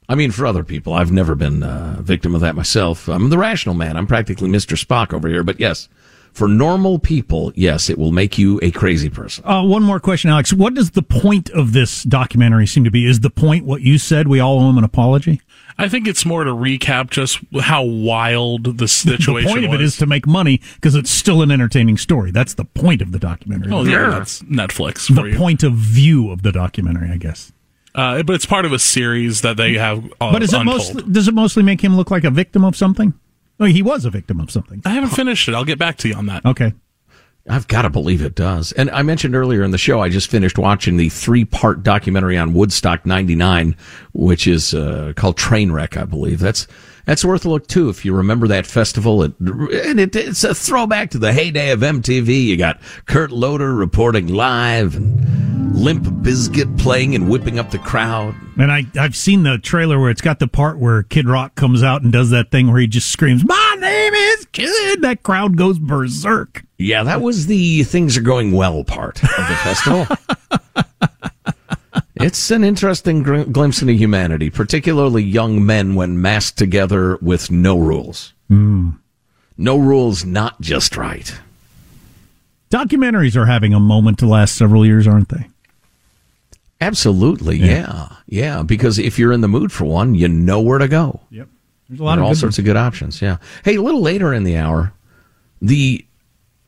I 0.10 0.16
mean, 0.16 0.32
for 0.32 0.46
other 0.46 0.64
people, 0.64 0.94
I've 0.94 1.12
never 1.12 1.36
been 1.36 1.64
a 1.64 1.98
victim 2.00 2.34
of 2.34 2.42
that 2.42 2.56
myself. 2.56 3.08
I'm 3.10 3.30
the 3.30 3.38
rational 3.38 3.76
man. 3.76 3.98
I'm 3.98 4.08
practically 4.08 4.50
Mr. 4.50 4.82
Spock 4.82 5.14
over 5.14 5.28
here. 5.28 5.44
But 5.44 5.60
yes, 5.60 5.90
for 6.32 6.48
normal 6.48 7.00
people, 7.00 7.52
yes, 7.56 7.90
it 7.90 7.98
will 7.98 8.12
make 8.12 8.38
you 8.38 8.60
a 8.62 8.72
crazy 8.72 9.10
person. 9.10 9.44
Uh, 9.44 9.64
one 9.64 9.84
more 9.84 10.00
question, 10.00 10.30
Alex. 10.30 10.54
What 10.54 10.76
does 10.76 10.92
the 10.92 11.02
point 11.02 11.50
of 11.50 11.74
this 11.74 12.04
documentary 12.04 12.68
seem 12.68 12.84
to 12.84 12.92
be? 12.92 13.06
Is 13.06 13.20
the 13.20 13.30
point 13.30 13.66
what 13.66 13.82
you 13.82 13.98
said? 13.98 14.28
We 14.28 14.40
all 14.40 14.60
owe 14.62 14.70
him 14.70 14.78
an 14.78 14.84
apology. 14.84 15.42
I 15.80 15.90
think 15.90 16.08
it's 16.08 16.26
more 16.26 16.44
to 16.44 16.52
recap 16.52 17.10
just 17.10 17.40
how 17.60 17.84
wild 17.84 18.78
the 18.78 18.88
situation. 18.88 19.48
the 19.50 19.54
point 19.54 19.66
of 19.66 19.74
it 19.74 19.82
is 19.82 19.98
to 19.98 20.06
make 20.06 20.26
money 20.26 20.62
because 20.76 20.96
it's 20.96 21.12
still 21.12 21.42
an 21.42 21.52
entertaining 21.52 21.98
story. 21.98 22.32
That's 22.32 22.54
the 22.54 22.66
point 22.66 23.02
of 23.02 23.12
the 23.12 23.20
documentary. 23.20 23.74
Oh 23.74 23.84
yeah, 23.84 24.10
that's 24.12 24.42
Netflix. 24.44 25.08
For 25.08 25.24
the 25.24 25.24
you. 25.32 25.38
point 25.38 25.64
of 25.64 25.74
view 25.74 26.32
of 26.32 26.44
the 26.44 26.52
documentary, 26.52 27.10
I 27.12 27.18
guess. 27.18 27.52
Uh, 27.98 28.22
but 28.22 28.36
it's 28.36 28.46
part 28.46 28.63
of 28.63 28.72
a 28.72 28.80
series 28.80 29.42
that 29.42 29.58
they 29.58 29.74
have. 29.74 30.06
Uh, 30.22 30.32
but 30.32 30.44
is 30.44 30.54
it 30.54 30.60
untold. 30.60 30.77
mostly, 30.77 31.04
does 31.12 31.27
it 31.27 31.34
mostly 31.34 31.63
make 31.63 31.84
him 31.84 31.98
look 31.98 32.12
like 32.12 32.24
a 32.24 32.30
victim 32.30 32.63
of 32.63 32.75
something? 32.75 33.13
Oh, 33.60 33.66
he 33.66 33.82
was 33.82 34.06
a 34.06 34.12
victim 34.12 34.39
of 34.39 34.51
something. 34.51 34.84
I 34.86 34.92
haven't 34.92 35.10
finished 35.10 35.50
it. 35.50 35.56
I'll 35.56 35.66
get 35.66 35.80
back 35.80 35.98
to 35.98 36.08
you 36.08 36.13
on 36.13 36.27
that. 36.27 36.46
Okay. 36.46 36.74
I've 37.50 37.68
got 37.68 37.84
to 37.84 37.89
believe 37.89 38.22
it 38.22 38.36
does. 38.36 38.72
And 38.74 38.92
I 38.92 39.01
mentioned 39.04 39.36
earlier 39.36 39.63
in 39.63 39.72
the 39.72 39.77
show, 39.77 40.01
I 40.01 40.10
just 40.10 40.30
finished 40.30 40.58
watching 40.58 40.98
the 40.98 41.10
three 41.10 41.46
part 41.46 41.82
documentary 41.82 42.38
on 42.38 42.54
Woodstock 42.54 43.06
99, 43.06 43.75
which 44.13 44.48
is 44.48 44.74
uh, 44.74 45.13
called 45.16 45.38
Trainwreck, 45.38 45.98
I 45.98 46.04
believe. 46.04 46.39
That's 46.39 46.68
that's 47.06 47.24
worth 47.24 47.46
a 47.46 47.50
look 47.50 47.68
too 47.68 47.88
if 47.88 48.04
you 48.04 48.13
remember 48.13 48.50
that 48.50 48.68
festival. 48.68 49.24
It, 49.24 49.34
and 49.39 50.00
it, 50.00 50.16
it's 50.16 50.44
a 50.44 50.54
throwback 50.54 51.12
to 51.12 51.20
the 51.20 51.32
heyday 51.32 51.72
of 51.72 51.80
MTV. 51.80 52.44
You 52.44 52.58
got 52.58 52.82
Kurt 53.06 53.32
Loder 53.32 53.74
reporting 53.74 54.27
live 54.27 54.98
and 54.98 55.47
Limp 55.78 56.04
Bizkit 56.04 56.80
playing 56.80 57.14
and 57.14 57.30
whipping 57.30 57.60
up 57.60 57.70
the 57.70 57.78
crowd. 57.78 58.34
And 58.58 58.72
I, 58.72 58.86
I've 59.00 59.16
seen 59.16 59.44
the 59.44 59.60
trailer 59.60 60.00
where 60.00 60.10
it's 60.10 60.22
got 60.22 60.40
the 60.40 60.48
part 60.48 60.80
where 60.80 61.04
Kid 61.04 61.30
Rock 61.30 61.54
comes 61.54 61.84
out 61.84 62.02
and 62.02 62.12
does 62.12 62.32
that 62.32 62.50
thing 62.50 62.72
where 62.72 62.82
he 62.82 62.88
just 62.88 63.12
screams, 63.12 63.46
My 63.46 63.78
name 63.80 64.14
is 64.16 64.48
Kid. 64.48 65.04
That 65.04 65.22
crowd 65.22 65.56
goes 65.56 65.78
berserk. 65.78 66.64
Yeah, 66.80 67.04
that 67.04 67.22
was 67.22 67.46
the 67.46 67.84
things 67.84 68.18
are 68.18 68.22
going 68.22 68.54
well 68.54 68.84
part 68.84 69.24
of 69.24 69.30
the 69.30 69.56
festival. 69.64 70.08
it's 72.16 72.50
an 72.50 72.64
interesting 72.64 73.22
gr- 73.22 73.44
glimpse 73.44 73.80
into 73.80 73.94
humanity, 73.94 74.50
particularly 74.50 75.24
young 75.24 75.64
men 75.64 75.94
when 75.94 76.20
massed 76.20 76.58
together 76.58 77.18
with 77.18 77.52
no 77.52 77.78
rules. 77.78 78.34
Mm. 78.50 78.98
No 79.60 79.78
rules, 79.78 80.26
not 80.26 80.60
just 80.60 80.98
right. 80.98 81.40
Documentaries 82.72 83.36
are 83.36 83.46
having 83.46 83.76
a 83.76 83.80
moment 83.80 84.18
the 84.18 84.26
last 84.26 84.56
several 84.56 84.84
years, 84.84 85.08
aren't 85.08 85.30
they? 85.30 85.48
Absolutely, 86.80 87.58
yeah. 87.58 88.10
yeah, 88.28 88.62
Because 88.64 89.00
if 89.00 89.18
you're 89.18 89.32
in 89.32 89.42
the 89.42 89.48
mood 89.48 89.72
for 89.72 89.86
one, 89.86 90.14
you 90.14 90.28
know 90.28 90.62
where 90.62 90.78
to 90.78 90.88
go. 90.88 91.20
Yep. 91.32 91.48
There's 91.90 92.00
a 92.00 92.04
lot 92.04 92.16
There 92.16 92.24
of 92.24 92.28
all 92.28 92.36
sorts 92.36 92.60
of 92.60 92.66
good 92.66 92.78
options. 92.78 93.22
Yeah. 93.22 93.38
Hey, 93.64 93.76
a 93.76 93.82
little 93.82 94.02
later 94.02 94.34
in 94.34 94.44
the 94.44 94.58
hour, 94.58 94.94
the 95.62 96.06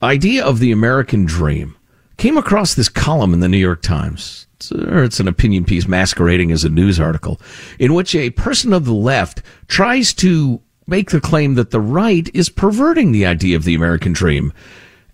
idea 0.01 0.43
of 0.43 0.59
the 0.59 0.71
American 0.71 1.25
dream 1.25 1.75
came 2.17 2.37
across 2.37 2.73
this 2.73 2.89
column 2.89 3.33
in 3.33 3.39
the 3.39 3.47
New 3.47 3.57
York 3.57 3.81
Times. 3.81 4.47
It's, 4.55 4.71
or 4.71 5.03
it's 5.03 5.19
an 5.19 5.27
opinion 5.27 5.63
piece 5.65 5.87
masquerading 5.87 6.51
as 6.51 6.63
a 6.63 6.69
news 6.69 6.99
article 6.99 7.39
in 7.79 7.93
which 7.93 8.15
a 8.15 8.29
person 8.31 8.73
of 8.73 8.85
the 8.85 8.93
left 8.93 9.41
tries 9.67 10.13
to 10.15 10.61
make 10.87 11.11
the 11.11 11.21
claim 11.21 11.55
that 11.55 11.71
the 11.71 11.79
right 11.79 12.29
is 12.33 12.49
perverting 12.49 13.11
the 13.11 13.25
idea 13.25 13.55
of 13.55 13.63
the 13.63 13.75
American 13.75 14.11
dream. 14.11 14.51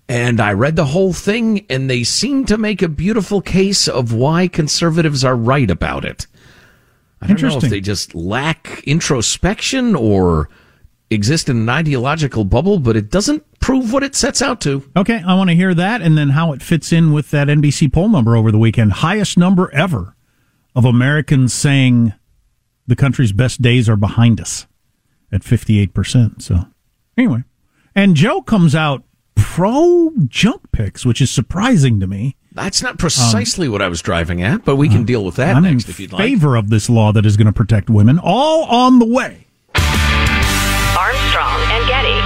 And 0.08 0.40
I 0.40 0.54
read 0.54 0.76
the 0.76 0.86
whole 0.86 1.14
thing, 1.14 1.66
and 1.70 1.90
they 1.90 2.04
seem 2.04 2.46
to 2.46 2.58
make 2.58 2.82
a 2.82 2.88
beautiful 2.88 3.42
case 3.42 3.88
of 3.88 4.14
why 4.14 4.48
conservatives 4.48 5.24
are 5.24 5.36
right 5.36 5.70
about 5.70 6.06
it. 6.06 6.28
I 7.22 7.28
don't 7.28 7.42
know 7.42 7.58
if 7.58 7.64
they 7.64 7.82
just 7.82 8.14
lack 8.14 8.84
introspection 8.84 9.96
or 9.96 10.50
exist 11.10 11.50
in 11.50 11.58
an 11.58 11.70
ideological 11.70 12.46
bubble, 12.46 12.78
but 12.78 12.96
it 12.96 13.10
doesn't 13.10 13.44
prove 13.60 13.94
what 13.94 14.04
it 14.04 14.16
sets 14.16 14.42
out 14.42 14.62
to. 14.62 14.88
Okay, 14.96 15.24
I 15.26 15.34
want 15.36 15.50
to 15.50 15.56
hear 15.56 15.74
that 15.74 16.02
and 16.02 16.18
then 16.18 16.30
how 16.30 16.52
it 16.54 16.62
fits 16.62 16.92
in 16.92 17.12
with 17.14 17.32
that 17.32 17.48
NBC 17.48 17.92
poll 17.92 18.10
number 18.10 18.36
over 18.36 18.52
the 18.52 18.60
weekend. 18.60 18.92
Highest 18.94 19.38
number 19.38 19.74
ever 19.74 20.16
of 20.76 20.86
Americans 20.86 21.54
saying 21.54 22.14
the 22.86 22.96
country's 22.96 23.32
best 23.32 23.62
days 23.62 23.90
are 23.90 23.96
behind 23.96 24.40
us 24.40 24.68
at 25.32 25.42
58%. 25.42 26.42
So, 26.42 26.66
anyway. 27.18 27.44
And 27.96 28.16
Joe 28.16 28.42
comes 28.42 28.76
out 28.76 29.04
pro 29.36 30.12
junk 30.28 30.62
picks, 30.72 31.06
which 31.06 31.22
is 31.22 31.30
surprising 31.32 32.00
to 32.00 32.08
me. 32.08 32.36
That's 32.52 32.82
not 32.82 32.98
precisely 32.98 33.68
what 33.68 33.82
I 33.82 33.90
was 33.90 34.02
driving 34.02 34.42
at, 34.42 34.64
but 34.64 34.78
we 34.78 34.88
can 34.88 35.02
uh, 35.02 35.06
deal 35.06 35.26
with 35.26 35.36
that 35.36 35.56
I'm 35.58 35.64
next 35.64 35.86
in 35.86 35.90
if 35.90 36.00
you'd 36.00 36.14
like. 36.14 36.22
favor 36.22 36.56
of 36.56 36.70
this 36.70 36.90
law 36.90 37.12
that 37.12 37.26
is 37.26 37.36
going 37.36 37.48
to 37.48 37.54
protect 37.54 37.90
women. 37.90 38.18
All 38.18 38.64
on 38.66 39.00
the 39.00 39.06
way. 39.06 39.48
Armstrong 40.98 41.62
and 41.72 41.88
Getty. 41.88 42.22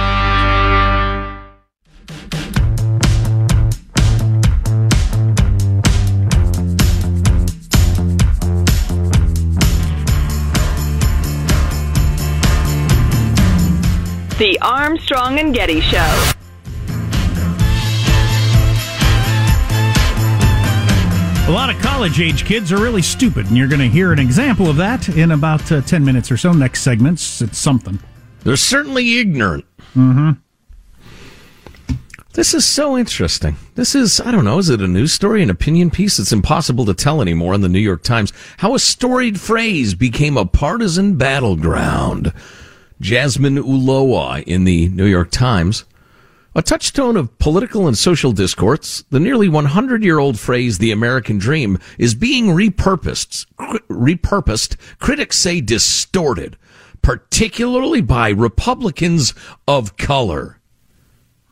The 14.38 14.58
Armstrong 14.62 15.38
and 15.38 15.52
Getty 15.52 15.82
Show. 15.82 16.32
A 21.50 21.52
lot 21.52 21.68
of 21.68 21.82
college 21.82 22.20
age 22.20 22.44
kids 22.44 22.70
are 22.70 22.80
really 22.80 23.02
stupid, 23.02 23.48
and 23.48 23.58
you're 23.58 23.66
going 23.66 23.80
to 23.80 23.88
hear 23.88 24.12
an 24.12 24.20
example 24.20 24.70
of 24.70 24.76
that 24.76 25.08
in 25.08 25.32
about 25.32 25.72
uh, 25.72 25.80
10 25.80 26.04
minutes 26.04 26.30
or 26.30 26.36
so. 26.36 26.52
Next 26.52 26.82
segments, 26.82 27.42
it's 27.42 27.58
something. 27.58 27.98
They're 28.44 28.54
certainly 28.54 29.18
ignorant. 29.18 29.64
Mm-hmm. 29.96 30.30
This 32.34 32.54
is 32.54 32.64
so 32.64 32.96
interesting. 32.96 33.56
This 33.74 33.96
is, 33.96 34.20
I 34.20 34.30
don't 34.30 34.44
know, 34.44 34.58
is 34.58 34.70
it 34.70 34.80
a 34.80 34.86
news 34.86 35.12
story, 35.12 35.42
an 35.42 35.50
opinion 35.50 35.90
piece? 35.90 36.20
It's 36.20 36.30
impossible 36.30 36.84
to 36.84 36.94
tell 36.94 37.20
anymore 37.20 37.54
in 37.54 37.62
the 37.62 37.68
New 37.68 37.80
York 37.80 38.04
Times. 38.04 38.32
How 38.58 38.76
a 38.76 38.78
storied 38.78 39.40
phrase 39.40 39.96
became 39.96 40.36
a 40.36 40.46
partisan 40.46 41.16
battleground. 41.16 42.32
Jazmine 43.02 43.58
Ulloa 43.58 44.44
in 44.44 44.62
the 44.62 44.88
New 44.90 45.06
York 45.06 45.32
Times. 45.32 45.84
A 46.52 46.62
touchstone 46.62 47.16
of 47.16 47.38
political 47.38 47.86
and 47.86 47.96
social 47.96 48.32
discourse, 48.32 49.04
the 49.10 49.20
nearly 49.20 49.48
100 49.48 50.02
year 50.02 50.18
old 50.18 50.38
phrase, 50.38 50.78
the 50.78 50.90
American 50.90 51.38
dream, 51.38 51.78
is 51.96 52.16
being 52.16 52.46
repurposed, 52.46 53.46
repurposed, 53.88 54.76
critics 54.98 55.38
say 55.38 55.60
distorted, 55.60 56.56
particularly 57.02 58.00
by 58.00 58.30
Republicans 58.30 59.32
of 59.68 59.96
color. 59.96 60.58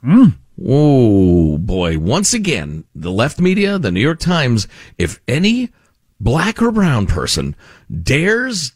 Hmm. 0.02 0.30
Oh 0.66 1.58
boy. 1.58 1.98
Once 1.98 2.34
again, 2.34 2.82
the 2.92 3.12
left 3.12 3.38
media, 3.38 3.78
the 3.78 3.92
New 3.92 4.00
York 4.00 4.18
Times, 4.18 4.66
if 4.98 5.20
any 5.28 5.70
black 6.18 6.60
or 6.60 6.72
brown 6.72 7.06
person 7.06 7.54
dares 8.02 8.72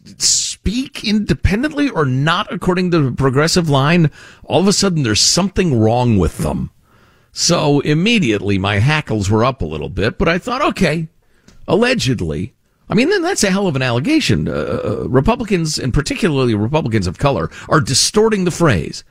speak 0.62 1.02
independently 1.02 1.88
or 1.88 2.04
not 2.04 2.46
according 2.52 2.88
to 2.88 3.00
the 3.00 3.10
progressive 3.10 3.68
line, 3.68 4.08
all 4.44 4.60
of 4.60 4.68
a 4.68 4.72
sudden 4.72 5.02
there's 5.02 5.20
something 5.20 5.76
wrong 5.76 6.18
with 6.18 6.38
them. 6.38 6.70
So 7.32 7.80
immediately 7.80 8.58
my 8.58 8.78
hackles 8.78 9.28
were 9.28 9.44
up 9.44 9.60
a 9.60 9.66
little 9.66 9.88
bit, 9.88 10.18
but 10.18 10.28
I 10.28 10.38
thought, 10.38 10.62
okay, 10.62 11.08
allegedly. 11.66 12.54
I 12.88 12.94
mean, 12.94 13.08
then 13.08 13.22
that's 13.22 13.42
a 13.42 13.50
hell 13.50 13.66
of 13.66 13.74
an 13.74 13.82
allegation. 13.82 14.46
Uh, 14.46 14.52
uh, 14.84 15.08
Republicans, 15.08 15.80
and 15.80 15.92
particularly 15.92 16.54
Republicans 16.54 17.08
of 17.08 17.18
color, 17.18 17.50
are 17.68 17.80
distorting 17.80 18.44
the 18.44 18.52
phrase. 18.52 19.02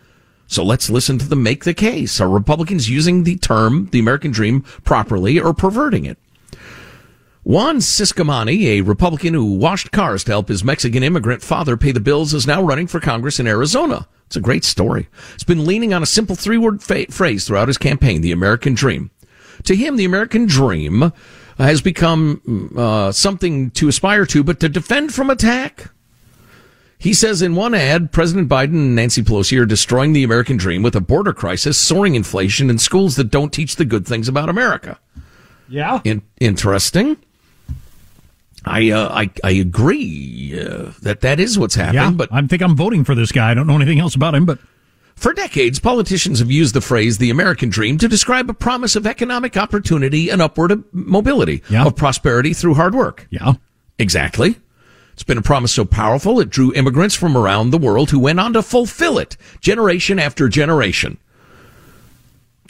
So 0.47 0.63
let's 0.63 0.89
listen 0.89 1.17
to 1.17 1.27
them 1.27 1.43
make 1.43 1.65
the 1.65 1.73
case. 1.73 2.21
Are 2.21 2.29
Republicans 2.29 2.89
using 2.89 3.25
the 3.25 3.35
term, 3.37 3.89
the 3.91 3.99
American 3.99 4.31
dream, 4.31 4.61
properly 4.85 5.37
or 5.37 5.53
perverting 5.53 6.05
it? 6.05 6.17
Juan 7.43 7.77
Ciscomani, 7.77 8.65
a 8.65 8.81
Republican 8.81 9.33
who 9.33 9.55
washed 9.55 9.91
cars 9.91 10.23
to 10.23 10.31
help 10.31 10.47
his 10.47 10.63
Mexican 10.63 11.01
immigrant 11.01 11.41
father 11.41 11.75
pay 11.75 11.91
the 11.91 11.99
bills, 11.99 12.33
is 12.33 12.45
now 12.45 12.61
running 12.61 12.85
for 12.85 12.99
Congress 12.99 13.39
in 13.39 13.47
Arizona. 13.47 14.07
It's 14.27 14.35
a 14.35 14.41
great 14.41 14.63
story. 14.63 15.09
He's 15.33 15.43
been 15.43 15.65
leaning 15.65 15.93
on 15.93 16.03
a 16.03 16.05
simple 16.05 16.35
three 16.35 16.57
word 16.57 16.83
fa- 16.83 17.07
phrase 17.09 17.45
throughout 17.45 17.67
his 17.67 17.79
campaign, 17.79 18.21
the 18.21 18.31
American 18.31 18.75
dream. 18.75 19.09
To 19.63 19.75
him, 19.75 19.97
the 19.97 20.05
American 20.05 20.45
dream 20.45 21.11
has 21.57 21.81
become 21.81 22.73
uh, 22.77 23.11
something 23.11 23.71
to 23.71 23.87
aspire 23.87 24.25
to, 24.27 24.43
but 24.43 24.59
to 24.59 24.69
defend 24.69 25.13
from 25.13 25.29
attack. 25.29 25.91
He 26.97 27.13
says 27.15 27.41
in 27.41 27.55
one 27.55 27.73
ad, 27.73 28.11
President 28.11 28.47
Biden 28.47 28.75
and 28.75 28.95
Nancy 28.95 29.23
Pelosi 29.23 29.59
are 29.59 29.65
destroying 29.65 30.13
the 30.13 30.23
American 30.23 30.57
dream 30.57 30.83
with 30.83 30.95
a 30.95 31.01
border 31.01 31.33
crisis, 31.33 31.77
soaring 31.77 32.13
inflation, 32.13 32.69
and 32.69 32.79
schools 32.79 33.15
that 33.15 33.31
don't 33.31 33.51
teach 33.51 33.75
the 33.75 33.85
good 33.85 34.05
things 34.05 34.27
about 34.27 34.49
America. 34.49 34.99
Yeah. 35.67 36.01
In- 36.03 36.21
interesting. 36.39 37.17
I, 38.65 38.91
uh, 38.91 39.09
I 39.11 39.29
I 39.43 39.51
agree 39.51 40.59
uh, 40.59 40.91
that 41.01 41.21
that 41.21 41.39
is 41.39 41.57
what's 41.57 41.75
happening. 41.75 42.01
Yeah, 42.03 42.11
but 42.11 42.29
I 42.31 42.41
think 42.45 42.61
I'm 42.61 42.75
voting 42.75 43.03
for 43.03 43.15
this 43.15 43.31
guy. 43.31 43.49
I 43.51 43.53
don't 43.53 43.65
know 43.67 43.75
anything 43.75 43.99
else 43.99 44.13
about 44.15 44.35
him, 44.35 44.45
but 44.45 44.59
for 45.15 45.33
decades, 45.33 45.79
politicians 45.79 46.39
have 46.39 46.51
used 46.51 46.73
the 46.75 46.81
phrase 46.81 47.17
"the 47.17 47.29
American 47.31 47.69
dream" 47.69 47.97
to 47.97 48.07
describe 48.07 48.49
a 48.49 48.53
promise 48.53 48.95
of 48.95 49.07
economic 49.07 49.57
opportunity 49.57 50.29
and 50.29 50.41
upward 50.41 50.83
mobility, 50.91 51.63
Yeah. 51.69 51.85
of 51.85 51.95
prosperity 51.95 52.53
through 52.53 52.75
hard 52.75 52.93
work. 52.93 53.27
yeah. 53.31 53.53
Exactly. 53.97 54.55
It's 55.13 55.23
been 55.23 55.37
a 55.37 55.41
promise 55.43 55.71
so 55.73 55.85
powerful 55.85 56.39
it 56.39 56.49
drew 56.49 56.73
immigrants 56.73 57.13
from 57.15 57.35
around 57.37 57.69
the 57.69 57.77
world 57.77 58.09
who 58.11 58.19
went 58.19 58.39
on 58.39 58.53
to 58.53 58.61
fulfill 58.63 59.19
it 59.19 59.37
generation 59.59 60.17
after 60.17 60.47
generation. 60.49 61.17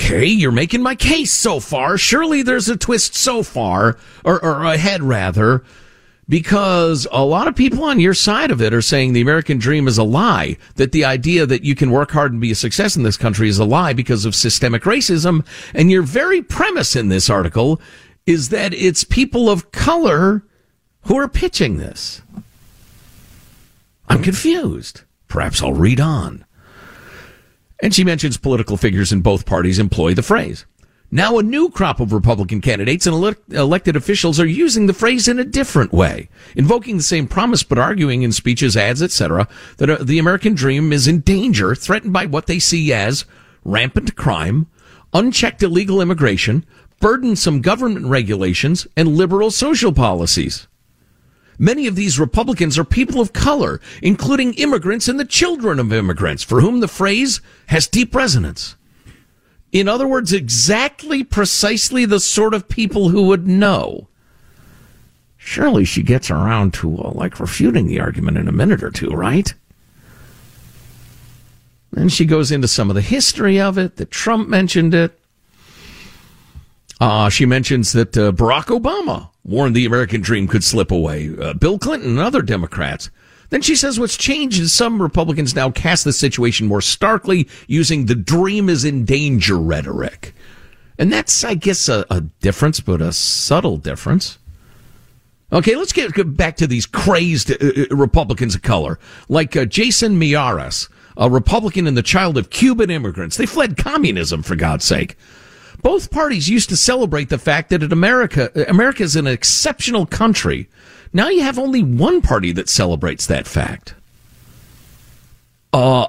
Okay, 0.03 0.25
you're 0.25 0.51
making 0.51 0.81
my 0.81 0.95
case 0.95 1.31
so 1.31 1.59
far. 1.59 1.95
Surely 1.95 2.41
there's 2.41 2.67
a 2.67 2.75
twist 2.75 3.13
so 3.13 3.43
far, 3.43 3.99
or, 4.25 4.43
or 4.43 4.63
ahead 4.63 5.03
rather, 5.03 5.63
because 6.27 7.05
a 7.11 7.23
lot 7.23 7.47
of 7.47 7.55
people 7.55 7.83
on 7.83 7.99
your 7.99 8.15
side 8.15 8.49
of 8.49 8.63
it 8.63 8.73
are 8.73 8.81
saying 8.81 9.13
the 9.13 9.21
American 9.21 9.59
dream 9.59 9.87
is 9.87 9.99
a 9.99 10.03
lie, 10.03 10.57
that 10.75 10.91
the 10.91 11.05
idea 11.05 11.45
that 11.45 11.63
you 11.63 11.75
can 11.75 11.91
work 11.91 12.09
hard 12.09 12.31
and 12.31 12.41
be 12.41 12.49
a 12.49 12.55
success 12.55 12.95
in 12.95 13.03
this 13.03 13.15
country 13.15 13.47
is 13.47 13.59
a 13.59 13.63
lie 13.63 13.93
because 13.93 14.25
of 14.25 14.33
systemic 14.33 14.83
racism. 14.83 15.45
And 15.75 15.91
your 15.91 16.01
very 16.01 16.41
premise 16.41 16.95
in 16.95 17.09
this 17.09 17.29
article 17.29 17.79
is 18.25 18.49
that 18.49 18.73
it's 18.73 19.03
people 19.03 19.51
of 19.51 19.71
color 19.71 20.43
who 21.03 21.15
are 21.15 21.29
pitching 21.29 21.77
this. 21.77 22.23
I'm 24.09 24.23
confused. 24.23 25.01
Perhaps 25.27 25.61
I'll 25.61 25.73
read 25.73 25.99
on. 26.01 26.43
And 27.81 27.93
she 27.93 28.03
mentions 28.03 28.37
political 28.37 28.77
figures 28.77 29.11
in 29.11 29.21
both 29.21 29.45
parties 29.45 29.79
employ 29.79 30.13
the 30.13 30.23
phrase. 30.23 30.65
Now 31.13 31.37
a 31.37 31.43
new 31.43 31.69
crop 31.69 31.99
of 31.99 32.13
Republican 32.13 32.61
candidates 32.61 33.05
and 33.05 33.13
elect- 33.13 33.51
elected 33.51 33.97
officials 33.97 34.39
are 34.39 34.45
using 34.45 34.85
the 34.85 34.93
phrase 34.93 35.27
in 35.27 35.39
a 35.39 35.43
different 35.43 35.91
way, 35.91 36.29
invoking 36.55 36.95
the 36.95 37.03
same 37.03 37.27
promise 37.27 37.63
but 37.63 37.77
arguing 37.77 38.21
in 38.21 38.31
speeches, 38.31 38.77
ads, 38.77 39.03
etc., 39.03 39.45
that 39.75 39.89
uh, 39.89 39.97
the 40.01 40.19
American 40.19 40.53
dream 40.53 40.93
is 40.93 41.09
in 41.09 41.19
danger, 41.19 41.75
threatened 41.75 42.13
by 42.13 42.27
what 42.27 42.47
they 42.47 42.59
see 42.59 42.93
as 42.93 43.25
rampant 43.65 44.15
crime, 44.15 44.67
unchecked 45.13 45.61
illegal 45.61 45.99
immigration, 45.99 46.65
burdensome 47.01 47.59
government 47.59 48.05
regulations, 48.05 48.87
and 48.95 49.17
liberal 49.17 49.51
social 49.51 49.91
policies. 49.91 50.67
Many 51.61 51.85
of 51.85 51.95
these 51.95 52.19
Republicans 52.19 52.79
are 52.79 52.83
people 52.83 53.21
of 53.21 53.33
color, 53.33 53.79
including 54.01 54.55
immigrants 54.55 55.07
and 55.07 55.19
the 55.19 55.25
children 55.25 55.77
of 55.77 55.93
immigrants, 55.93 56.41
for 56.41 56.59
whom 56.59 56.79
the 56.79 56.87
phrase 56.87 57.39
has 57.67 57.87
deep 57.87 58.15
resonance. 58.15 58.75
In 59.71 59.87
other 59.87 60.07
words, 60.07 60.33
exactly 60.33 61.23
precisely 61.23 62.03
the 62.03 62.19
sort 62.19 62.55
of 62.55 62.67
people 62.67 63.09
who 63.09 63.27
would 63.27 63.47
know. 63.47 64.07
Surely 65.37 65.85
she 65.85 66.01
gets 66.01 66.31
around 66.31 66.73
to, 66.73 66.97
uh, 66.97 67.11
like, 67.11 67.39
refuting 67.39 67.85
the 67.85 67.99
argument 67.99 68.39
in 68.39 68.47
a 68.47 68.51
minute 68.51 68.81
or 68.81 68.89
two, 68.89 69.11
right? 69.11 69.53
Then 71.91 72.09
she 72.09 72.25
goes 72.25 72.51
into 72.51 72.67
some 72.67 72.89
of 72.89 72.95
the 72.95 73.01
history 73.01 73.59
of 73.59 73.77
it, 73.77 73.97
that 73.97 74.09
Trump 74.09 74.49
mentioned 74.49 74.95
it. 74.95 75.19
Uh, 76.99 77.29
she 77.29 77.45
mentions 77.45 77.91
that 77.93 78.17
uh, 78.17 78.31
Barack 78.31 78.65
Obama 78.65 79.30
warned 79.43 79.75
the 79.75 79.85
American 79.85 80.21
dream 80.21 80.47
could 80.47 80.63
slip 80.63 80.91
away. 80.91 81.31
Uh, 81.39 81.53
Bill 81.53 81.79
Clinton 81.79 82.11
and 82.11 82.19
other 82.19 82.41
Democrats. 82.41 83.09
Then 83.49 83.61
she 83.61 83.75
says 83.75 83.99
what's 83.99 84.17
changed 84.17 84.61
is 84.61 84.73
some 84.73 85.01
Republicans 85.01 85.55
now 85.55 85.71
cast 85.71 86.05
the 86.05 86.13
situation 86.13 86.67
more 86.67 86.81
starkly 86.81 87.49
using 87.67 88.05
the 88.05 88.15
dream 88.15 88.69
is 88.69 88.85
in 88.85 89.03
danger 89.03 89.57
rhetoric. 89.57 90.33
And 90.97 91.11
that's, 91.11 91.43
I 91.43 91.55
guess, 91.55 91.89
a, 91.89 92.05
a 92.09 92.21
difference, 92.21 92.79
but 92.79 93.01
a 93.01 93.11
subtle 93.11 93.77
difference. 93.77 94.37
Okay, 95.51 95.75
let's 95.75 95.91
get 95.91 96.37
back 96.37 96.55
to 96.57 96.67
these 96.67 96.85
crazed 96.85 97.51
uh, 97.51 97.55
uh, 97.59 97.95
Republicans 97.95 98.55
of 98.55 98.61
color, 98.61 98.99
like 99.27 99.57
uh, 99.57 99.65
Jason 99.65 100.17
Miyares, 100.17 100.87
a 101.17 101.29
Republican 101.29 101.87
and 101.87 101.97
the 101.97 102.01
child 102.01 102.37
of 102.37 102.49
Cuban 102.49 102.89
immigrants. 102.89 103.35
They 103.35 103.45
fled 103.45 103.75
communism, 103.75 104.43
for 104.43 104.55
God's 104.55 104.85
sake. 104.85 105.17
Both 105.81 106.11
parties 106.11 106.47
used 106.49 106.69
to 106.69 106.77
celebrate 106.77 107.29
the 107.29 107.37
fact 107.37 107.69
that 107.69 107.83
in 107.83 107.91
America, 107.91 108.51
America 108.67 109.03
is 109.03 109.15
an 109.15 109.27
exceptional 109.27 110.05
country. 110.05 110.69
Now 111.13 111.29
you 111.29 111.41
have 111.41 111.57
only 111.59 111.81
one 111.83 112.21
party 112.21 112.51
that 112.53 112.69
celebrates 112.69 113.25
that 113.27 113.47
fact. 113.47 113.95
Uh, 115.73 116.07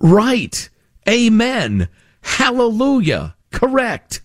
right. 0.00 0.68
Amen. 1.08 1.88
Hallelujah. 2.22 3.34
Correct. 3.50 4.20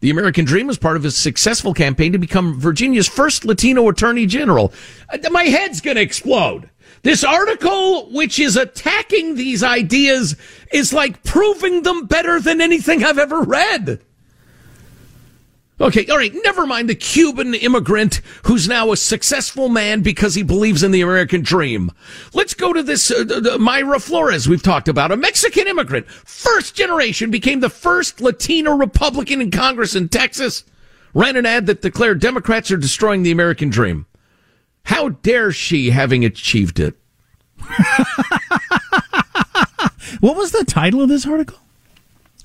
The 0.00 0.10
American 0.10 0.44
Dream 0.44 0.66
was 0.66 0.78
part 0.78 0.96
of 0.96 1.02
his 1.02 1.16
successful 1.16 1.74
campaign 1.74 2.12
to 2.12 2.18
become 2.18 2.58
Virginia's 2.58 3.06
first 3.08 3.44
Latino 3.44 3.88
attorney 3.88 4.26
general. 4.26 4.72
Uh, 5.08 5.18
My 5.30 5.44
head's 5.44 5.80
going 5.80 5.96
to 5.96 6.02
explode. 6.02 6.70
This 7.02 7.24
article, 7.24 8.10
which 8.10 8.38
is 8.38 8.56
attacking 8.56 9.34
these 9.34 9.62
ideas, 9.62 10.36
is 10.72 10.92
like 10.92 11.22
proving 11.24 11.82
them 11.82 12.06
better 12.06 12.40
than 12.40 12.60
anything 12.60 13.02
I've 13.02 13.18
ever 13.18 13.40
read. 13.40 14.00
Okay, 15.80 16.06
all 16.08 16.18
right, 16.18 16.34
never 16.44 16.66
mind 16.66 16.90
the 16.90 16.94
Cuban 16.94 17.54
immigrant 17.54 18.20
who's 18.44 18.68
now 18.68 18.92
a 18.92 18.98
successful 18.98 19.70
man 19.70 20.02
because 20.02 20.34
he 20.34 20.42
believes 20.42 20.82
in 20.82 20.90
the 20.90 21.00
American 21.00 21.40
dream. 21.40 21.90
Let's 22.34 22.52
go 22.52 22.74
to 22.74 22.82
this 22.82 23.10
uh, 23.10 23.24
the- 23.24 23.40
the 23.40 23.56
Mayra 23.56 23.98
Flores 23.98 24.46
we've 24.46 24.62
talked 24.62 24.88
about, 24.88 25.10
a 25.10 25.16
Mexican 25.16 25.66
immigrant, 25.68 26.06
first 26.10 26.74
generation, 26.74 27.30
became 27.30 27.60
the 27.60 27.70
first 27.70 28.20
Latino 28.20 28.76
Republican 28.76 29.40
in 29.40 29.50
Congress 29.50 29.94
in 29.96 30.10
Texas, 30.10 30.64
ran 31.14 31.36
an 31.36 31.46
ad 31.46 31.64
that 31.64 31.80
declared 31.80 32.20
Democrats 32.20 32.70
are 32.70 32.76
destroying 32.76 33.22
the 33.22 33.30
American 33.32 33.70
dream. 33.70 34.04
How 34.84 35.10
dare 35.10 35.52
she 35.52 35.90
having 35.90 36.24
achieved 36.24 36.80
it? 36.80 36.96
What 40.20 40.36
was 40.36 40.52
the 40.52 40.64
title 40.64 41.00
of 41.00 41.08
this 41.08 41.26
article? 41.26 41.56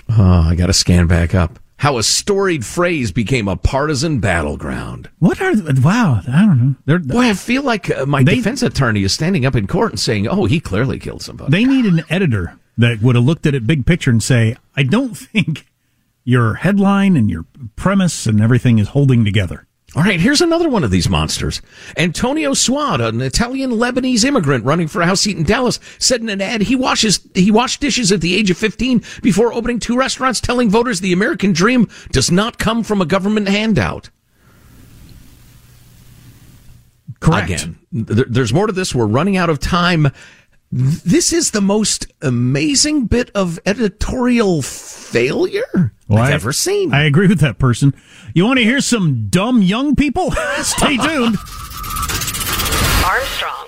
Oh, 0.09 0.23
I 0.47 0.55
got 0.55 0.67
to 0.67 0.73
scan 0.73 1.07
back 1.07 1.35
up. 1.35 1.59
How 1.77 1.97
a 1.97 2.03
storied 2.03 2.65
phrase 2.65 3.11
became 3.11 3.49
a 3.49 3.57
partisan 3.57 4.19
battleground. 4.19 5.09
What 5.19 5.41
are 5.41 5.51
wow? 5.81 6.21
I 6.25 6.45
don't 6.45 6.59
know. 6.61 6.75
They're, 6.85 6.99
Boy, 6.99 7.23
I 7.29 7.33
feel 7.33 7.63
like 7.63 7.89
uh, 7.89 8.05
my 8.05 8.23
They- 8.23 8.35
defense 8.35 8.61
attorney 8.63 9.03
is 9.03 9.13
standing 9.13 9.45
up 9.45 9.55
in 9.55 9.67
court 9.67 9.91
and 9.91 9.99
saying, 9.99 10.25
"Oh, 10.27 10.45
he 10.45 10.61
clearly 10.61 10.99
killed 10.99 11.21
somebody." 11.21 11.51
They 11.51 11.65
need 11.65 11.85
an 11.85 12.03
editor 12.09 12.57
that 12.77 13.01
would 13.01 13.15
have 13.15 13.25
looked 13.25 13.45
at 13.45 13.55
it 13.55 13.67
big 13.67 13.85
picture 13.85 14.11
and 14.11 14.23
say, 14.23 14.55
I 14.77 14.83
don't 14.83 15.15
think 15.17 15.65
your 16.23 16.53
headline 16.55 17.17
and 17.17 17.29
your 17.29 17.45
premise 17.75 18.25
and 18.25 18.39
everything 18.41 18.79
is 18.79 18.89
holding 18.89 19.25
together. 19.25 19.67
All 19.95 20.03
right, 20.03 20.19
here's 20.19 20.41
another 20.41 20.67
one 20.67 20.83
of 20.83 20.91
these 20.91 21.07
monsters. 21.07 21.61
Antonio 21.95 22.53
Swad, 22.53 22.99
an 22.99 23.21
Italian 23.21 23.71
Lebanese 23.71 24.25
immigrant 24.25 24.65
running 24.65 24.89
for 24.89 25.01
a 25.01 25.05
house 25.05 25.21
seat 25.21 25.37
in 25.37 25.43
Dallas, 25.43 25.79
said 25.99 26.19
in 26.19 26.27
an 26.27 26.41
ad 26.41 26.63
he 26.63 26.75
washes 26.75 27.21
he 27.33 27.49
washed 27.49 27.79
dishes 27.79 28.11
at 28.11 28.19
the 28.19 28.35
age 28.35 28.51
of 28.51 28.57
15 28.57 29.01
before 29.21 29.53
opening 29.53 29.79
two 29.79 29.95
restaurants, 29.97 30.41
telling 30.41 30.69
voters 30.69 30.99
the 30.99 31.13
American 31.13 31.53
dream 31.53 31.87
does 32.11 32.29
not 32.29 32.57
come 32.57 32.83
from 32.83 32.99
a 33.01 33.05
government 33.05 33.47
handout. 33.47 34.09
Correct. 37.21 37.49
Again, 37.49 37.77
there- 37.93 38.25
there's 38.27 38.53
more 38.53 38.67
to 38.67 38.73
this. 38.73 38.93
We're 38.93 39.05
running 39.05 39.37
out 39.37 39.49
of 39.49 39.59
time. 39.59 40.11
this 40.71 41.31
is 41.31 41.51
the 41.51 41.61
most 41.61 42.07
amazing 42.21 43.05
bit 43.05 43.31
of 43.33 43.59
editorial 43.65 44.61
failure 44.61 45.93
Well, 46.07 46.21
I've 46.21 46.31
I- 46.31 46.33
ever 46.35 46.53
seen. 46.53 46.93
I 46.93 47.03
agree 47.03 47.27
with 47.27 47.39
that 47.39 47.57
person. 47.57 47.93
You 48.33 48.45
want 48.45 48.57
to 48.59 48.63
hear 48.63 48.79
some 48.81 49.27
dumb 49.29 49.61
young 49.61 49.95
people? 49.95 50.31
Stay 50.61 50.97
tuned. 50.97 51.37
Armstrong. 53.05 53.67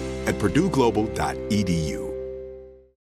at 0.27 0.35
purdueglobal.edu. 0.35 2.10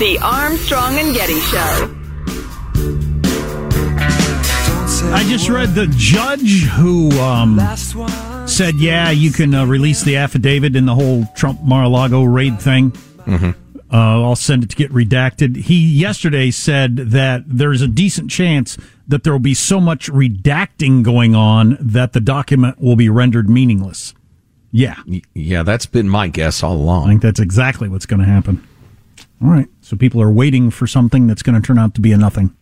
The 0.00 0.18
Armstrong 0.22 0.98
and 0.98 1.14
Getty 1.14 1.38
Show. 1.40 1.94
I 5.12 5.26
just 5.28 5.50
read 5.50 5.74
the 5.74 5.92
judge 5.94 6.62
who 6.62 7.10
um, 7.20 7.60
said, 8.48 8.76
yeah, 8.76 9.10
you 9.10 9.30
can 9.30 9.54
uh, 9.54 9.66
release 9.66 10.02
the 10.02 10.16
affidavit 10.16 10.74
in 10.74 10.86
the 10.86 10.94
whole 10.94 11.26
Trump 11.36 11.60
Mar-a-Lago 11.62 12.22
raid 12.22 12.58
thing. 12.62 12.92
Mm-hmm. 12.92 13.50
Uh, 13.92 14.22
I'll 14.22 14.36
send 14.36 14.64
it 14.64 14.70
to 14.70 14.76
get 14.76 14.90
redacted. 14.90 15.56
He 15.56 15.86
yesterday 15.86 16.50
said 16.50 16.96
that 16.96 17.42
there's 17.46 17.82
a 17.82 17.88
decent 17.88 18.30
chance 18.30 18.78
that 19.06 19.22
there 19.22 19.34
will 19.34 19.38
be 19.38 19.52
so 19.52 19.82
much 19.82 20.08
redacting 20.10 21.02
going 21.02 21.34
on 21.34 21.76
that 21.78 22.14
the 22.14 22.22
document 22.22 22.80
will 22.80 22.96
be 22.96 23.10
rendered 23.10 23.50
meaningless. 23.50 24.14
Yeah. 24.70 24.96
Yeah, 25.34 25.62
that's 25.62 25.84
been 25.84 26.08
my 26.08 26.28
guess 26.28 26.62
all 26.62 26.76
along. 26.76 27.04
I 27.04 27.08
think 27.10 27.20
that's 27.20 27.40
exactly 27.40 27.90
what's 27.90 28.06
going 28.06 28.20
to 28.20 28.26
happen. 28.26 28.66
All 29.42 29.48
right. 29.48 29.68
So 29.80 29.96
people 29.96 30.20
are 30.22 30.30
waiting 30.30 30.70
for 30.70 30.86
something 30.86 31.26
that's 31.26 31.42
going 31.42 31.60
to 31.60 31.66
turn 31.66 31.78
out 31.78 31.94
to 31.94 32.00
be 32.00 32.12
a 32.12 32.16
nothing. 32.16 32.54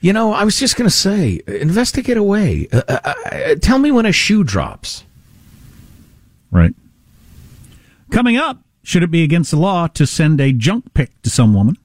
You 0.00 0.12
know, 0.12 0.32
I 0.32 0.44
was 0.44 0.58
just 0.58 0.76
going 0.76 0.88
to 0.88 0.94
say, 0.94 1.40
investigate 1.46 2.16
away. 2.16 2.68
Uh, 2.72 2.82
uh, 2.88 3.14
uh, 3.30 3.54
tell 3.56 3.78
me 3.78 3.90
when 3.90 4.06
a 4.06 4.12
shoe 4.12 4.44
drops. 4.44 5.04
Right. 6.50 6.74
Coming 8.10 8.36
up, 8.36 8.58
should 8.82 9.02
it 9.02 9.10
be 9.10 9.22
against 9.22 9.50
the 9.50 9.58
law 9.58 9.86
to 9.88 10.06
send 10.06 10.40
a 10.40 10.52
junk 10.52 10.94
pic 10.94 11.10
to 11.22 11.30
some 11.30 11.54
woman? 11.54 11.76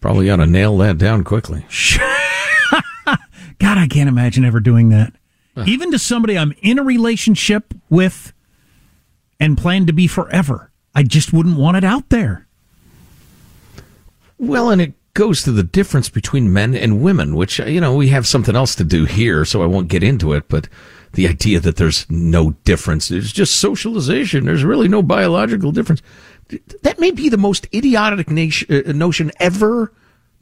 Probably 0.00 0.28
ought 0.30 0.36
to 0.36 0.46
nail 0.46 0.76
that 0.78 0.98
down 0.98 1.24
quickly. 1.24 1.64
God, 3.58 3.78
I 3.78 3.86
can't 3.88 4.08
imagine 4.08 4.44
ever 4.44 4.60
doing 4.60 4.90
that. 4.90 5.12
Even 5.66 5.90
to 5.90 5.98
somebody 5.98 6.38
I'm 6.38 6.54
in 6.62 6.78
a 6.78 6.84
relationship 6.84 7.74
with 7.90 8.32
and 9.40 9.58
plan 9.58 9.86
to 9.86 9.92
be 9.92 10.06
forever. 10.06 10.70
I 10.94 11.02
just 11.02 11.32
wouldn't 11.32 11.58
want 11.58 11.76
it 11.76 11.84
out 11.84 12.08
there. 12.08 12.46
Well, 14.38 14.70
and 14.70 14.80
it 14.80 14.94
goes 15.14 15.42
to 15.42 15.52
the 15.52 15.62
difference 15.64 16.08
between 16.08 16.52
men 16.52 16.74
and 16.74 17.02
women, 17.02 17.34
which, 17.34 17.60
uh, 17.60 17.64
you 17.64 17.80
know, 17.80 17.94
we 17.94 18.08
have 18.08 18.26
something 18.26 18.54
else 18.54 18.74
to 18.76 18.84
do 18.84 19.04
here, 19.04 19.44
so 19.44 19.62
I 19.62 19.66
won't 19.66 19.88
get 19.88 20.02
into 20.02 20.32
it, 20.32 20.48
but 20.48 20.68
the 21.12 21.26
idea 21.26 21.58
that 21.60 21.76
there's 21.76 22.08
no 22.08 22.50
difference, 22.64 23.10
it's 23.10 23.32
just 23.32 23.56
socialization, 23.56 24.44
there's 24.44 24.62
really 24.62 24.88
no 24.88 25.02
biological 25.02 25.72
difference. 25.72 26.02
That 26.82 27.00
may 27.00 27.10
be 27.10 27.28
the 27.28 27.36
most 27.36 27.66
idiotic 27.74 28.30
nation, 28.30 28.84
uh, 28.86 28.92
notion 28.92 29.32
ever 29.40 29.92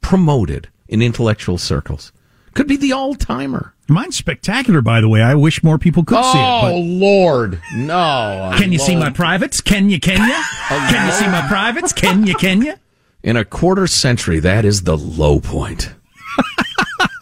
promoted 0.03 0.69
in 0.89 1.03
intellectual 1.03 1.59
circles. 1.59 2.13
Could 2.57 2.69
be 2.69 2.79
the 2.79 2.93
all 2.93 3.15
timer. 3.15 3.75
Mine's 3.87 4.17
spectacular, 4.17 4.81
by 4.81 5.03
the 5.03 5.11
way. 5.11 5.21
I 5.21 5.35
wish 5.35 5.63
more 5.63 5.77
people 5.77 6.03
could 6.05 6.25
see 6.25 6.39
it. 6.39 6.43
Oh, 6.43 6.79
Lord. 6.79 7.61
No. 7.75 8.51
Can 8.57 8.73
you 8.73 8.79
see 8.79 8.97
my 8.97 9.11
privates? 9.11 9.61
Can 9.61 9.91
you, 9.91 10.01
can 10.01 10.27
you? 10.27 10.43
Can 10.69 11.07
you 11.07 11.13
see 11.13 11.27
my 11.27 11.47
privates? 11.49 11.93
Can 11.93 12.27
you, 12.27 12.35
can 12.35 12.63
you? 12.63 12.73
In 13.23 13.37
a 13.37 13.45
quarter 13.45 13.87
century, 13.87 14.41
that 14.41 14.65
is 14.65 14.85
the 14.85 14.97
low 14.97 15.39
point. 15.39 15.95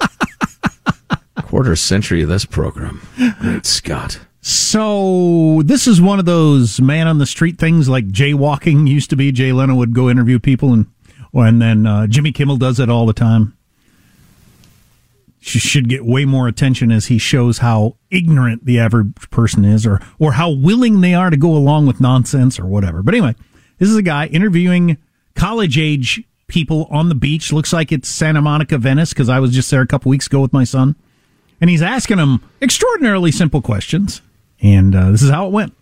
quarter 1.43 1.75
century 1.75 2.23
of 2.23 2.29
this 2.29 2.45
program. 2.45 3.03
Great 3.41 3.67
Scott. 3.67 4.21
So 4.41 5.63
this 5.65 5.89
is 5.89 6.01
one 6.01 6.21
of 6.21 6.27
those 6.27 6.81
man 6.81 7.09
on 7.09 7.19
the 7.19 7.27
street 7.27 7.59
things 7.59 7.89
like 7.89 8.07
jaywalking 8.07 8.87
used 8.87 9.11
to 9.11 9.17
be. 9.17 9.33
Jay 9.33 9.53
Leno 9.53 9.75
would 9.75 9.95
go 9.95 10.09
interview 10.09 10.39
people, 10.39 10.73
and 10.73 10.87
and 11.33 11.61
then 11.61 11.87
uh, 11.89 12.07
Jimmy 12.07 12.31
Kimmel 12.31 12.57
does 12.57 12.79
it 12.79 12.89
all 12.89 13.05
the 13.05 13.13
time. 13.13 13.57
She 15.47 15.59
should 15.59 15.91
get 15.91 16.07
way 16.07 16.25
more 16.25 16.49
attention 16.49 16.91
as 16.91 17.07
he 17.07 17.19
shows 17.19 17.59
how 17.59 17.99
ignorant 18.11 18.65
the 18.65 18.79
average 18.79 19.13
person 19.31 19.63
is, 19.63 19.85
or 19.85 20.01
or 20.19 20.33
how 20.33 20.49
willing 20.49 21.03
they 21.03 21.13
are 21.13 21.29
to 21.29 21.37
go 21.37 21.55
along 21.55 21.85
with 21.87 22.01
nonsense 22.01 22.59
or 22.59 22.65
whatever. 22.65 23.03
But 23.03 23.13
anyway, 23.15 23.35
this 23.79 23.91
is 23.91 23.97
a 23.97 24.03
guy 24.03 24.25
interviewing 24.29 24.97
college 25.35 25.77
age 25.77 26.25
people 26.47 26.89
on 26.91 27.11
the 27.11 27.15
beach. 27.15 27.53
Looks 27.53 27.75
like 27.75 27.93
it's 27.93 28.09
Santa 28.09 28.41
Monica, 28.41 28.79
Venice, 28.79 29.11
because 29.11 29.29
I 29.29 29.39
was 29.39 29.51
just 29.53 29.71
there 29.71 29.83
a 29.83 29.87
couple 29.87 30.09
weeks 30.09 30.29
ago 30.29 30.41
with 30.41 30.55
my 30.55 30.65
son. 30.65 30.97
And 31.61 31.69
he's 31.69 31.83
asking 31.83 32.17
them 32.17 32.43
extraordinarily 32.63 33.31
simple 33.31 33.61
questions. 33.61 34.23
And 34.63 34.97
uh, 34.97 35.11
this 35.11 35.21
is 35.21 35.29
how 35.29 35.47
it 35.47 35.53
went. 35.53 35.75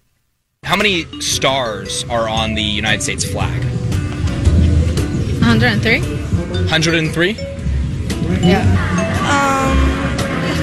How 0.65 0.75
many 0.75 1.05
stars 1.21 2.03
are 2.11 2.29
on 2.29 2.55
the 2.55 2.63
United 2.63 3.03
States 3.03 3.25
flag? 3.25 3.63
103? 5.41 6.01
103? 6.01 7.31
Yeah. 8.45 9.12
Um, 9.33 9.77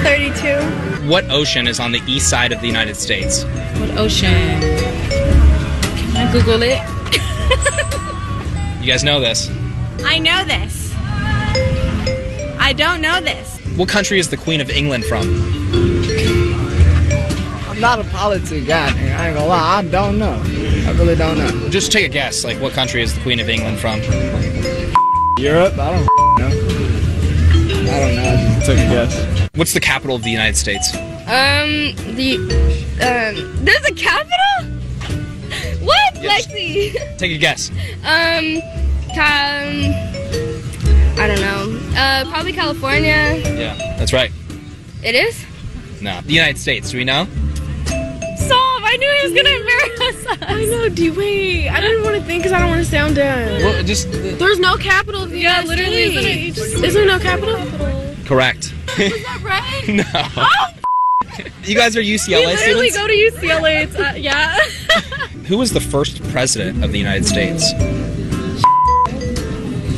32. 0.02 1.08
What 1.08 1.28
ocean 1.30 1.66
is 1.66 1.80
on 1.80 1.92
the 1.92 2.00
east 2.06 2.28
side 2.30 2.52
of 2.52 2.60
the 2.60 2.66
United 2.66 2.96
States? 2.96 3.44
What 3.78 3.90
ocean? 3.98 4.60
Can 4.60 6.16
I 6.16 6.30
Google 6.32 6.62
it? 6.62 6.80
You 8.80 8.86
guys 8.86 9.04
know 9.04 9.20
this. 9.20 9.50
I 10.04 10.18
know 10.18 10.42
this. 10.44 10.94
I 12.58 12.72
don't 12.74 13.02
know 13.02 13.20
this. 13.20 13.58
What 13.76 13.88
country 13.90 14.18
is 14.18 14.30
the 14.30 14.38
Queen 14.38 14.60
of 14.62 14.70
England 14.70 15.04
from? 15.04 15.20
I'm 17.68 17.78
not 17.78 17.98
a 17.98 18.04
politics 18.04 18.66
guy. 18.66 18.90
man. 18.94 19.20
I 19.20 19.26
ain't 19.28 19.36
gonna 19.36 19.48
lie. 19.48 19.78
I 19.78 19.82
don't 19.82 20.18
know. 20.18 20.40
I 20.86 20.92
really 20.92 21.14
don't 21.14 21.36
know. 21.38 21.68
Just 21.68 21.92
take 21.92 22.06
a 22.06 22.08
guess. 22.08 22.42
Like, 22.44 22.58
what 22.60 22.72
country 22.72 23.02
is 23.02 23.14
the 23.14 23.20
Queen 23.20 23.38
of 23.38 23.50
England 23.50 23.78
from? 23.78 24.00
Europe? 25.38 25.78
I 25.78 25.90
don't 25.92 26.06
know. 26.38 26.69
I 27.90 28.00
don't 28.00 28.16
know. 28.16 28.22
I 28.22 28.54
just 28.54 28.66
took 28.66 28.78
a 28.78 28.88
guess. 28.88 29.48
What's 29.54 29.72
the 29.72 29.80
capital 29.80 30.16
of 30.16 30.22
the 30.22 30.30
United 30.30 30.56
States? 30.56 30.94
Um, 30.94 31.94
the, 32.16 32.36
um, 33.02 33.64
there's 33.64 33.84
a 33.84 33.94
capital? 33.94 34.36
What? 35.84 36.14
Lexi? 36.14 36.92
Take 37.18 37.32
a 37.32 37.38
guess. 37.38 37.70
Um, 38.04 38.60
um, 39.12 39.92
I 41.18 41.26
don't 41.26 41.40
know. 41.40 41.80
Uh, 41.96 42.24
probably 42.30 42.52
California. 42.52 43.40
Yeah, 43.44 43.76
that's 43.98 44.12
right. 44.12 44.30
It 45.02 45.14
is? 45.14 45.44
No, 46.00 46.20
the 46.22 46.32
United 46.32 46.58
States. 46.58 46.90
Do 46.90 46.98
we 46.98 47.04
know? 47.04 47.26
Stop! 48.90 48.92
I 48.92 48.96
knew 48.96 49.10
he 49.20 49.22
was 49.28 49.42
gonna 49.42 49.56
embarrass 49.56 50.26
us. 50.26 50.38
I 50.42 50.64
know, 50.66 50.88
D. 50.88 51.10
Wait, 51.10 51.68
I 51.68 51.80
didn't 51.80 52.02
want 52.04 52.16
to 52.16 52.22
think 52.22 52.42
because 52.42 52.52
I 52.52 52.58
don't 52.60 52.68
want 52.68 52.84
to 52.84 52.90
sound 52.90 53.16
dumb. 53.16 53.24
Well, 53.62 53.82
just 53.84 54.10
There's 54.12 54.58
no 54.58 54.76
capital 54.76 55.22
of 55.24 55.30
the 55.30 55.38
yeah, 55.40 55.62
literally, 55.62 56.02
isn't 56.16 56.24
it? 56.24 56.54
Just, 56.54 56.84
is 56.84 56.94
there 56.94 57.06
no 57.06 57.18
capital? 57.18 57.56
correct. 58.26 58.72
Is 58.98 59.12
that 59.24 59.40
right? 59.42 59.88
no. 59.94 60.04
Oh, 60.14 61.46
You 61.64 61.74
guys 61.76 61.96
are 61.96 62.00
UCLA. 62.00 62.46
we 62.46 62.52
UCLA 62.52 62.56
literally 62.56 62.90
students. 62.90 62.96
go 62.96 63.06
to 63.06 63.46
UCLA. 63.48 63.82
It's, 63.84 63.96
uh, 63.96 64.14
yeah. 64.16 64.58
Who 65.46 65.58
was 65.58 65.72
the 65.72 65.80
first 65.80 66.22
president 66.30 66.84
of 66.84 66.92
the 66.92 66.98
United 66.98 67.26
States? 67.26 67.72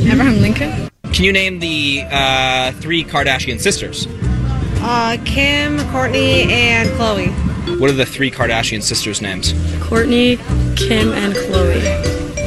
Abraham 0.04 0.40
Lincoln. 0.40 0.90
Can 1.12 1.24
you 1.24 1.32
name 1.32 1.58
the 1.60 2.04
uh, 2.10 2.72
three 2.72 3.04
Kardashian 3.04 3.60
sisters? 3.60 4.06
Uh, 4.84 5.16
Kim, 5.24 5.78
Kourtney, 5.90 6.46
and 6.48 6.88
Chloe. 6.96 7.26
What 7.78 7.90
are 7.90 7.94
the 7.94 8.06
three 8.06 8.30
Kardashian 8.30 8.82
sisters' 8.82 9.22
names? 9.22 9.52
Kourtney, 9.84 10.36
Kim, 10.76 11.12
and 11.12 11.34
Chloe. 11.34 11.80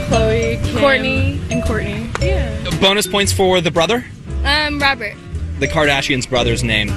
Chloe, 0.08 0.60
Kim, 0.64 0.76
Kourtney, 0.78 1.52
and 1.52 1.64
Kourtney. 1.64 2.22
Yeah. 2.22 2.80
Bonus 2.80 3.08
points 3.08 3.32
for 3.32 3.62
the 3.62 3.72
brother. 3.72 4.06
Um, 4.44 4.80
Robert. 4.80 5.16
The 5.60 5.68
Kardashians' 5.68 6.30
brother's 6.30 6.64
name. 6.64 6.90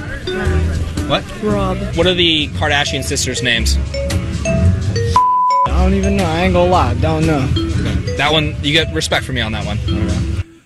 What? 1.09 1.23
Rob. 1.41 1.77
What 1.95 2.07
are 2.07 2.13
the 2.13 2.49
Kardashian 2.49 3.03
sisters' 3.03 3.41
names? 3.41 3.77
I 4.45 5.83
don't 5.83 5.93
even 5.93 6.17
know. 6.17 6.25
I 6.25 6.41
ain't 6.41 6.53
gonna 6.53 6.69
lie. 6.69 6.93
Don't 6.95 7.25
know. 7.25 7.47
That 8.17 8.31
one, 8.31 8.55
you 8.63 8.73
get 8.73 8.93
respect 8.93 9.25
from 9.25 9.35
me 9.35 9.41
on 9.41 9.53
that 9.53 9.65
one. 9.65 9.79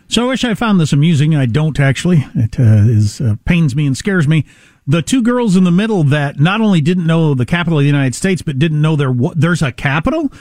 So 0.09 0.25
I 0.25 0.27
wish 0.27 0.43
I 0.43 0.53
found 0.53 0.79
this 0.79 0.91
amusing. 0.91 1.35
I 1.35 1.45
don't 1.45 1.79
actually. 1.79 2.25
It 2.35 2.59
uh, 2.59 2.63
is 2.63 3.21
uh, 3.21 3.35
pains 3.45 3.75
me 3.75 3.85
and 3.87 3.95
scares 3.95 4.27
me. 4.27 4.45
The 4.85 5.01
two 5.01 5.21
girls 5.21 5.55
in 5.55 5.63
the 5.63 5.71
middle 5.71 6.03
that 6.03 6.39
not 6.39 6.59
only 6.61 6.81
didn't 6.81 7.05
know 7.07 7.33
the 7.33 7.45
capital 7.45 7.79
of 7.79 7.83
the 7.83 7.87
United 7.87 8.15
States, 8.15 8.41
but 8.41 8.59
didn't 8.59 8.81
know 8.81 8.95
there 8.95 9.11
wa- 9.11 9.33
there's 9.35 9.61
a 9.61 9.71
capital. 9.71 10.31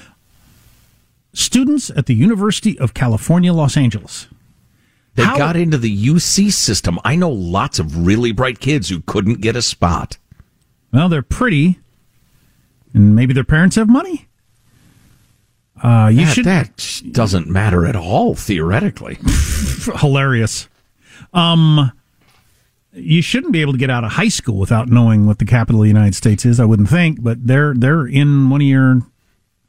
Students 1.33 1.91
at 1.91 2.07
the 2.07 2.15
University 2.15 2.79
of 2.79 2.93
California, 2.93 3.53
Los 3.53 3.77
Angeles. 3.77 4.27
They 5.15 5.25
How- 5.25 5.39
got 5.39 5.57
into 5.57 5.79
the 5.79 5.91
UC 5.91 6.51
system. 6.51 6.99
I 7.05 7.17
know 7.17 7.31
lots 7.31 7.79
of 7.79 8.05
really 8.07 8.33
bright 8.33 8.59
kids 8.61 8.89
who 8.89 9.01
couldn't 9.01 9.41
get 9.41 9.55
a 9.57 9.63
spot. 9.63 10.19
Well, 10.93 11.09
they're 11.09 11.23
pretty, 11.23 11.79
and 12.93 13.15
maybe 13.15 13.33
their 13.33 13.45
parents 13.45 13.77
have 13.77 13.89
money. 13.89 14.27
Uh, 15.83 16.09
you 16.13 16.27
that, 16.27 16.35
should 16.35 16.45
that 16.45 16.93
doesn't 17.13 17.49
matter 17.49 17.87
at 17.87 17.97
all 17.97 18.35
theoretically. 18.35 19.19
hilarious. 19.97 20.69
Um, 21.33 21.93
you 22.93 23.23
shouldn't 23.23 23.53
be 23.53 23.61
able 23.61 23.73
to 23.73 23.79
get 23.79 23.91
out 23.91 24.05
of 24.05 24.13
high 24.13 24.29
school 24.29 24.59
without 24.59 24.89
knowing 24.89 25.27
what 25.27 25.39
the 25.39 25.45
capital 25.45 25.81
of 25.81 25.85
the 25.85 25.89
United 25.89 26.15
States 26.15 26.45
is. 26.45 26.61
I 26.61 26.65
wouldn't 26.65 26.89
think, 26.89 27.23
but 27.23 27.47
they're 27.47 27.75
they're 27.75 28.07
in 28.07 28.51
one 28.51 28.61
of 28.61 28.67
your 28.67 29.01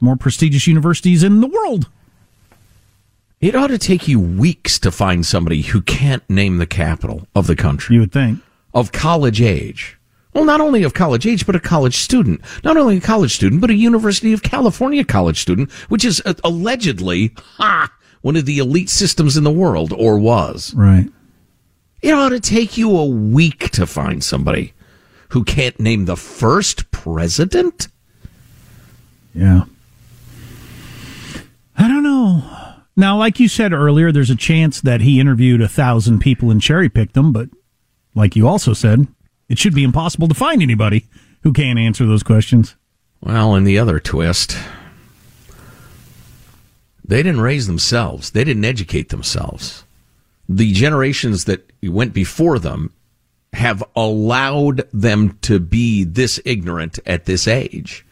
more 0.02 0.16
prestigious 0.16 0.68
universities 0.68 1.24
in 1.24 1.42
the 1.42 1.48
world. 1.48 1.90
It 3.40 3.56
ought 3.56 3.68
to 3.68 3.78
take 3.78 4.08
you 4.08 4.20
weeks 4.20 4.80
to 4.80 4.92
find 4.92 5.26
somebody 5.26 5.62
who 5.62 5.82
can't 5.82 6.28
name 6.30 6.58
the 6.58 6.66
capital 6.66 7.28
of 7.36 7.48
the 7.48 7.56
country. 7.56 7.96
You 7.96 8.02
would 8.02 8.12
think. 8.12 8.40
Of 8.74 8.92
college 8.92 9.42
age. 9.42 9.98
Well, 10.34 10.46
not 10.46 10.62
only 10.62 10.84
of 10.84 10.94
college 10.94 11.28
age, 11.28 11.46
but 11.46 11.56
a 11.56 11.60
college 11.60 11.98
student. 11.98 12.42
Not 12.64 12.78
only 12.78 12.98
a 12.98 13.02
college 13.02 13.36
student, 13.36 13.62
but 13.62 13.70
a 13.70 13.76
University 13.76 14.34
of 14.34 14.44
California 14.44 15.04
college 15.04 15.40
student, 15.40 15.72
which 15.90 16.04
is 16.04 16.22
uh, 16.26 16.34
allegedly 16.44 17.34
ha, 17.58 17.92
one 18.22 18.36
of 18.36 18.46
the 18.46 18.58
elite 18.58 18.90
systems 18.90 19.38
in 19.38 19.44
the 19.44 19.52
world, 19.52 19.94
or 19.94 20.18
was. 20.18 20.74
Right. 20.74 21.10
It 22.04 22.14
ought 22.14 22.30
to 22.30 22.42
take 22.42 22.78
you 22.78 22.96
a 22.98 23.06
week 23.06 23.70
to 23.72 23.88
find 23.88 24.22
somebody 24.22 24.74
who 25.30 25.46
can't 25.46 25.80
name 25.80 26.04
the 26.04 26.18
first 26.18 26.92
president. 26.92 27.88
Yeah. 29.34 29.64
I 31.78 31.88
don't 31.88 32.04
know. 32.04 32.44
Now, 32.98 33.18
like 33.18 33.40
you 33.40 33.48
said 33.48 33.72
earlier, 33.72 34.12
there's 34.12 34.30
a 34.30 34.36
chance 34.36 34.82
that 34.82 35.00
he 35.00 35.22
interviewed 35.22 35.62
a 35.62 35.70
thousand 35.70 36.20
people 36.20 36.52
and 36.52 36.62
cherry 36.62 36.90
picked 36.90 37.14
them, 37.14 37.32
but 37.32 37.48
like 38.14 38.36
you 38.36 38.50
also 38.50 38.74
said, 38.74 39.08
it 39.48 39.58
should 39.58 39.74
be 39.74 39.86
impossible 39.86 40.28
to 40.28 40.36
find 40.36 40.62
anybody 40.62 41.06
who 41.44 41.54
can't 41.54 41.80
answer 41.80 42.06
those 42.06 42.22
questions. 42.22 42.76
Well, 43.22 43.56
and 43.56 43.66
the 43.66 43.80
other 43.80 44.02
twist, 44.02 44.58
they 47.06 47.24
didn't 47.24 47.42
raise 47.42 47.66
themselves. 47.66 48.32
They 48.32 48.44
didn't 48.44 48.66
educate 48.66 49.08
themselves. 49.08 49.86
The 50.50 50.74
generations 50.74 51.46
that 51.46 51.72
went 51.82 52.14
before 52.14 52.60
them 52.60 52.94
have 53.54 53.84
allowed 53.96 54.88
them 54.92 55.38
to 55.42 55.60
be 55.60 56.04
this 56.04 56.40
ignorant 56.44 57.00
at 57.06 57.26
this 57.26 57.48
age. 57.48 58.06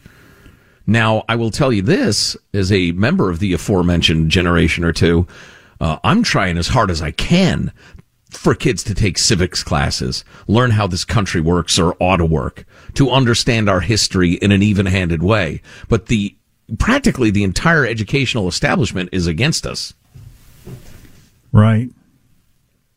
Now, 0.86 1.24
I 1.28 1.36
will 1.36 1.50
tell 1.50 1.72
you 1.72 1.82
this 1.82 2.36
as 2.54 2.72
a 2.72 2.92
member 2.92 3.30
of 3.30 3.38
the 3.38 3.52
aforementioned 3.52 4.30
generation 4.30 4.84
or 4.84 4.92
two, 4.92 5.26
uh, 5.80 5.98
I'm 6.04 6.22
trying 6.22 6.58
as 6.58 6.68
hard 6.68 6.90
as 6.90 7.02
I 7.02 7.10
can 7.10 7.72
for 8.30 8.54
kids 8.54 8.82
to 8.84 8.94
take 8.94 9.18
civics 9.18 9.62
classes, 9.62 10.24
learn 10.46 10.70
how 10.70 10.86
this 10.86 11.04
country 11.04 11.40
works 11.40 11.78
or 11.78 11.96
ought 12.00 12.16
to 12.16 12.24
work, 12.24 12.64
to 12.94 13.10
understand 13.10 13.68
our 13.68 13.80
history 13.80 14.34
in 14.34 14.52
an 14.52 14.62
even 14.62 14.86
handed 14.86 15.22
way. 15.22 15.60
But 15.88 16.06
the 16.06 16.34
practically 16.78 17.30
the 17.30 17.44
entire 17.44 17.84
educational 17.84 18.48
establishment 18.48 19.10
is 19.12 19.26
against 19.26 19.66
us. 19.66 19.92
Right. 21.52 21.90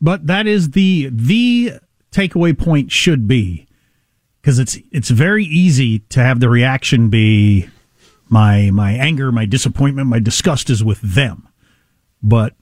But 0.00 0.26
that 0.26 0.46
is 0.46 0.70
the 0.70 1.08
the 1.10 1.74
takeaway 2.12 2.56
point 2.56 2.92
should 2.92 3.26
be 3.26 3.66
because 4.40 4.58
it's 4.58 4.78
it's 4.92 5.10
very 5.10 5.44
easy 5.44 6.00
to 6.10 6.20
have 6.20 6.40
the 6.40 6.48
reaction 6.48 7.08
be 7.08 7.68
my 8.28 8.70
my 8.70 8.92
anger, 8.92 9.32
my 9.32 9.46
disappointment, 9.46 10.08
my 10.08 10.18
disgust 10.18 10.70
is 10.70 10.84
with 10.84 11.00
them. 11.00 11.48
But 12.22 12.54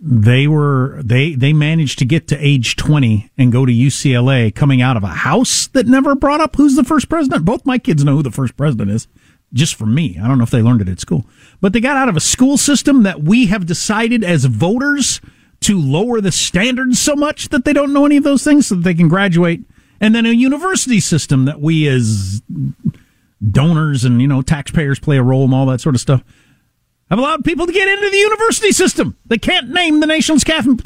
they 0.00 0.46
were 0.46 1.00
they 1.02 1.34
they 1.34 1.52
managed 1.52 1.98
to 1.98 2.04
get 2.04 2.28
to 2.28 2.38
age 2.38 2.76
20 2.76 3.30
and 3.38 3.50
go 3.50 3.64
to 3.64 3.72
UCLA 3.72 4.54
coming 4.54 4.82
out 4.82 4.96
of 4.96 5.04
a 5.04 5.08
house 5.08 5.68
that 5.68 5.86
never 5.86 6.14
brought 6.14 6.40
up 6.40 6.56
who's 6.56 6.76
the 6.76 6.84
first 6.84 7.08
president. 7.08 7.44
Both 7.44 7.66
my 7.66 7.78
kids 7.78 8.04
know 8.04 8.16
who 8.16 8.22
the 8.22 8.30
first 8.30 8.56
president 8.56 8.90
is 8.90 9.08
just 9.52 9.74
from 9.74 9.94
me. 9.94 10.18
I 10.22 10.28
don't 10.28 10.38
know 10.38 10.44
if 10.44 10.50
they 10.50 10.62
learned 10.62 10.82
it 10.82 10.88
at 10.88 11.00
school. 11.00 11.26
But 11.60 11.72
they 11.72 11.80
got 11.80 11.96
out 11.96 12.08
of 12.08 12.16
a 12.16 12.20
school 12.20 12.58
system 12.58 13.04
that 13.04 13.22
we 13.22 13.46
have 13.46 13.66
decided 13.66 14.22
as 14.22 14.44
voters 14.44 15.20
to 15.60 15.80
lower 15.80 16.20
the 16.20 16.32
standards 16.32 16.98
so 16.98 17.14
much 17.14 17.48
that 17.48 17.64
they 17.64 17.72
don't 17.72 17.92
know 17.92 18.06
any 18.06 18.16
of 18.16 18.24
those 18.24 18.44
things 18.44 18.66
so 18.66 18.74
that 18.74 18.84
they 18.84 18.94
can 18.94 19.08
graduate. 19.08 19.64
And 20.00 20.14
then 20.14 20.26
a 20.26 20.30
university 20.30 21.00
system 21.00 21.46
that 21.46 21.60
we 21.60 21.88
as 21.88 22.42
donors 23.50 24.04
and, 24.04 24.20
you 24.20 24.28
know, 24.28 24.42
taxpayers 24.42 24.98
play 24.98 25.16
a 25.16 25.22
role 25.22 25.44
and 25.44 25.54
all 25.54 25.66
that 25.66 25.80
sort 25.80 25.94
of 25.94 26.00
stuff 26.00 26.22
have 27.08 27.18
allowed 27.18 27.44
people 27.44 27.66
to 27.66 27.72
get 27.72 27.88
into 27.88 28.10
the 28.10 28.16
university 28.16 28.72
system. 28.72 29.16
They 29.26 29.38
can't 29.38 29.70
name 29.70 30.00
the 30.00 30.06
nation's 30.06 30.42
capital. 30.42 30.76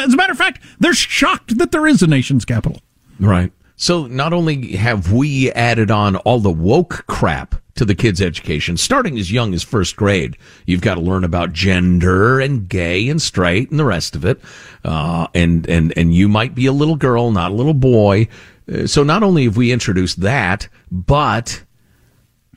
As 0.00 0.14
a 0.14 0.16
matter 0.16 0.32
of 0.32 0.38
fact, 0.38 0.62
they're 0.78 0.94
shocked 0.94 1.58
that 1.58 1.72
there 1.72 1.86
is 1.86 2.00
a 2.00 2.06
nation's 2.06 2.44
capital. 2.44 2.80
Right. 3.18 3.52
So 3.76 4.06
not 4.06 4.32
only 4.32 4.76
have 4.76 5.12
we 5.12 5.50
added 5.50 5.90
on 5.90 6.14
all 6.16 6.38
the 6.38 6.50
woke 6.50 7.04
crap 7.08 7.56
to 7.74 7.84
the 7.84 7.94
kid's 7.94 8.22
education, 8.22 8.76
starting 8.76 9.18
as 9.18 9.32
young 9.32 9.52
as 9.52 9.62
first 9.62 9.96
grade. 9.96 10.36
You've 10.66 10.80
got 10.80 10.94
to 10.94 11.00
learn 11.00 11.24
about 11.24 11.52
gender 11.52 12.40
and 12.40 12.68
gay 12.68 13.08
and 13.08 13.20
straight 13.20 13.70
and 13.70 13.78
the 13.78 13.84
rest 13.84 14.14
of 14.14 14.24
it. 14.24 14.40
Uh, 14.84 15.26
and, 15.34 15.68
and, 15.68 15.92
and 15.96 16.14
you 16.14 16.28
might 16.28 16.54
be 16.54 16.66
a 16.66 16.72
little 16.72 16.96
girl, 16.96 17.30
not 17.32 17.50
a 17.50 17.54
little 17.54 17.74
boy. 17.74 18.28
Uh, 18.72 18.86
so 18.86 19.02
not 19.02 19.22
only 19.22 19.44
have 19.44 19.56
we 19.56 19.72
introduced 19.72 20.20
that, 20.20 20.68
but 20.90 21.62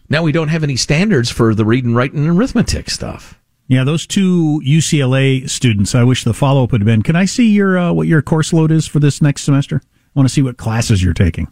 now 0.09 0.23
we 0.23 0.31
don't 0.31 0.49
have 0.49 0.63
any 0.63 0.75
standards 0.75 1.29
for 1.29 1.55
the 1.55 1.65
reading, 1.65 1.95
writing, 1.95 2.19
and 2.19 2.37
arithmetic 2.37 2.89
stuff. 2.89 3.39
Yeah, 3.67 3.83
those 3.83 4.07
two 4.07 4.61
UCLA 4.65 5.49
students. 5.49 5.93
I 5.93 6.03
wish 6.03 6.23
the 6.23 6.33
follow 6.33 6.63
up 6.63 6.71
would 6.71 6.81
have 6.81 6.85
been. 6.85 7.01
Can 7.01 7.17
I 7.17 7.25
see 7.25 7.51
your 7.51 7.77
uh, 7.77 7.91
what 7.91 8.07
your 8.07 8.21
course 8.21 8.53
load 8.53 8.71
is 8.71 8.87
for 8.87 8.99
this 8.99 9.21
next 9.21 9.43
semester? 9.43 9.81
I 9.83 9.89
want 10.13 10.29
to 10.29 10.33
see 10.33 10.41
what 10.41 10.55
classes 10.55 11.03
you're 11.03 11.13
taking. 11.13 11.49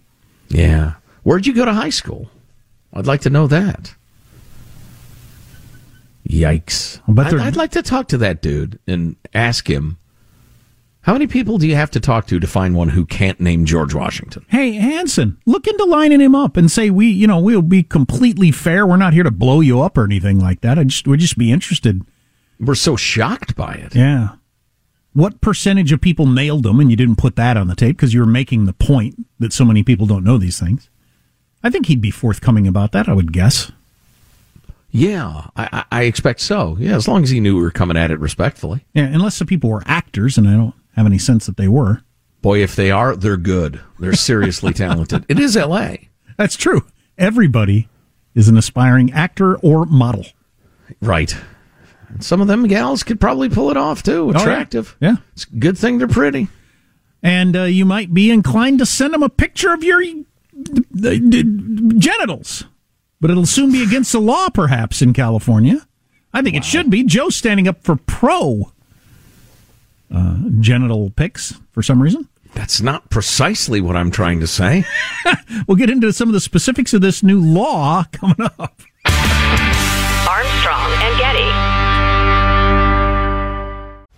Yeah, 0.47 0.93
where'd 1.23 1.45
you 1.45 1.53
go 1.53 1.65
to 1.65 1.73
high 1.73 1.89
school? 1.89 2.29
I'd 2.95 3.07
like 3.07 3.21
to 3.21 3.29
know 3.29 3.47
that. 3.47 3.93
Yikes! 6.27 7.01
But 7.07 7.27
I'd, 7.27 7.39
I'd 7.39 7.55
like 7.55 7.71
to 7.71 7.83
talk 7.83 8.07
to 8.09 8.17
that 8.19 8.41
dude 8.41 8.79
and 8.87 9.15
ask 9.33 9.69
him. 9.69 9.97
How 11.01 11.13
many 11.13 11.27
people 11.27 11.59
do 11.59 11.67
you 11.67 11.75
have 11.75 11.91
to 11.91 11.99
talk 11.99 12.25
to 12.27 12.39
to 12.39 12.47
find 12.47 12.73
one 12.73 12.89
who 12.89 13.05
can't 13.05 13.39
name 13.39 13.65
George 13.65 13.93
Washington? 13.93 14.43
Hey, 14.49 14.71
Hanson, 14.71 15.37
look 15.45 15.67
into 15.67 15.85
lining 15.85 16.19
him 16.19 16.33
up 16.33 16.57
and 16.57 16.71
say 16.71 16.89
we, 16.89 17.05
you 17.05 17.27
know, 17.27 17.39
we'll 17.39 17.61
be 17.61 17.83
completely 17.83 18.49
fair. 18.49 18.87
We're 18.87 18.97
not 18.97 19.13
here 19.13 19.21
to 19.21 19.29
blow 19.29 19.61
you 19.61 19.81
up 19.83 19.99
or 19.99 20.03
anything 20.03 20.39
like 20.39 20.61
that. 20.61 20.79
I 20.79 20.83
just 20.85 21.07
would 21.07 21.19
just 21.19 21.37
be 21.37 21.51
interested. 21.51 22.01
We're 22.59 22.73
so 22.73 22.95
shocked 22.95 23.55
by 23.55 23.73
it. 23.73 23.93
Yeah. 23.93 24.29
What 25.13 25.41
percentage 25.41 25.91
of 25.91 26.01
people 26.01 26.25
nailed 26.25 26.63
them 26.63 26.79
and 26.79 26.89
you 26.89 26.97
didn't 26.97 27.17
put 27.17 27.35
that 27.35 27.55
on 27.55 27.67
the 27.67 27.75
tape 27.75 27.97
because 27.97 28.15
you 28.15 28.19
were 28.19 28.25
making 28.25 28.65
the 28.65 28.73
point 28.73 29.27
that 29.37 29.53
so 29.53 29.63
many 29.63 29.83
people 29.83 30.07
don't 30.07 30.23
know 30.23 30.39
these 30.39 30.59
things? 30.59 30.89
I 31.65 31.71
think 31.71 31.87
he'd 31.87 31.99
be 31.99 32.11
forthcoming 32.11 32.67
about 32.67 32.91
that, 32.91 33.09
I 33.09 33.13
would 33.13 33.33
guess. 33.33 33.71
Yeah, 34.91 35.47
I, 35.57 35.83
I 35.91 36.03
expect 36.03 36.39
so. 36.39 36.77
Yeah, 36.79 36.95
as 36.95 37.07
long 37.07 37.23
as 37.23 37.31
he 37.31 37.39
knew 37.39 37.55
we 37.55 37.63
were 37.63 37.71
coming 37.71 37.97
at 37.97 38.11
it 38.11 38.19
respectfully. 38.19 38.85
Yeah, 38.93 39.05
unless 39.05 39.39
the 39.39 39.47
people 39.47 39.71
were 39.71 39.81
actors, 39.87 40.37
and 40.37 40.47
I 40.47 40.53
don't 40.53 40.75
have 40.95 41.07
any 41.07 41.17
sense 41.17 41.47
that 41.47 41.57
they 41.57 41.67
were. 41.67 42.03
Boy, 42.43 42.61
if 42.61 42.75
they 42.75 42.91
are, 42.91 43.15
they're 43.15 43.35
good. 43.35 43.81
They're 43.97 44.13
seriously 44.13 44.73
talented. 44.75 45.25
It 45.27 45.39
is 45.39 45.57
L.A. 45.57 46.09
That's 46.37 46.55
true. 46.55 46.85
Everybody 47.17 47.89
is 48.35 48.47
an 48.47 48.57
aspiring 48.57 49.11
actor 49.11 49.57
or 49.57 49.87
model. 49.87 50.27
Right. 51.01 51.35
And 52.09 52.23
some 52.23 52.41
of 52.41 52.47
them 52.47 52.67
gals 52.67 53.01
could 53.01 53.19
probably 53.19 53.49
pull 53.49 53.71
it 53.71 53.77
off 53.77 54.03
too. 54.03 54.29
Attractive. 54.29 54.95
Oh, 55.01 55.05
yeah. 55.07 55.15
It's 55.33 55.45
a 55.45 55.55
good 55.55 55.79
thing 55.79 55.97
they're 55.97 56.07
pretty. 56.07 56.47
And 57.23 57.55
uh, 57.57 57.63
you 57.63 57.85
might 57.85 58.13
be 58.13 58.29
inclined 58.29 58.77
to 58.79 58.85
send 58.85 59.15
them 59.15 59.23
a 59.23 59.29
picture 59.29 59.73
of 59.73 59.83
your 59.83 60.03
genitals. 61.97 62.65
But 63.21 63.31
it'll 63.31 63.45
soon 63.45 63.71
be 63.71 63.83
against 63.83 64.11
the 64.11 64.19
law, 64.19 64.49
perhaps, 64.49 65.01
in 65.01 65.13
California. 65.13 65.85
I 66.33 66.41
think 66.41 66.53
wow. 66.55 66.59
it 66.59 66.65
should 66.65 66.89
be. 66.89 67.03
Joe's 67.03 67.35
standing 67.35 67.67
up 67.67 67.81
for 67.83 67.95
pro 67.95 68.71
uh, 70.13 70.37
genital 70.59 71.09
pics 71.11 71.59
for 71.71 71.81
some 71.81 72.01
reason. 72.01 72.27
That's 72.53 72.81
not 72.81 73.09
precisely 73.09 73.81
what 73.81 73.97
I'm 73.97 74.11
trying 74.11 74.39
to 74.39 74.47
say. 74.47 74.85
we'll 75.67 75.75
get 75.75 75.89
into 75.89 76.13
some 76.13 76.29
of 76.29 76.33
the 76.33 76.39
specifics 76.39 76.93
of 76.93 77.01
this 77.01 77.21
new 77.21 77.39
law 77.39 78.05
coming 78.11 78.41
up. 78.41 78.81
Armstrong 80.27 80.91
and 81.01 81.19
Getty. 81.19 81.74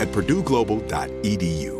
at 0.00 0.08
purdueglobal.edu. 0.08 1.79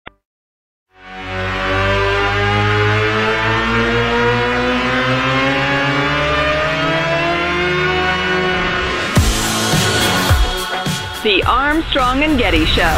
The 11.23 11.43
Armstrong 11.43 12.23
and 12.23 12.35
Getty 12.35 12.65
Show. 12.65 12.97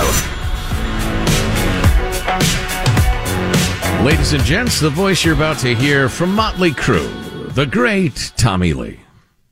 Ladies 4.02 4.32
and 4.32 4.42
gents, 4.46 4.80
the 4.80 4.90
voice 4.90 5.26
you're 5.26 5.36
about 5.36 5.60
to 5.60 5.76
hear 5.76 6.08
from 6.08 6.34
Motley 6.34 6.72
Crue, 6.72 7.12
the 7.54 7.66
great 7.66 8.32
Tommy 8.38 8.72
Lee. 8.72 8.98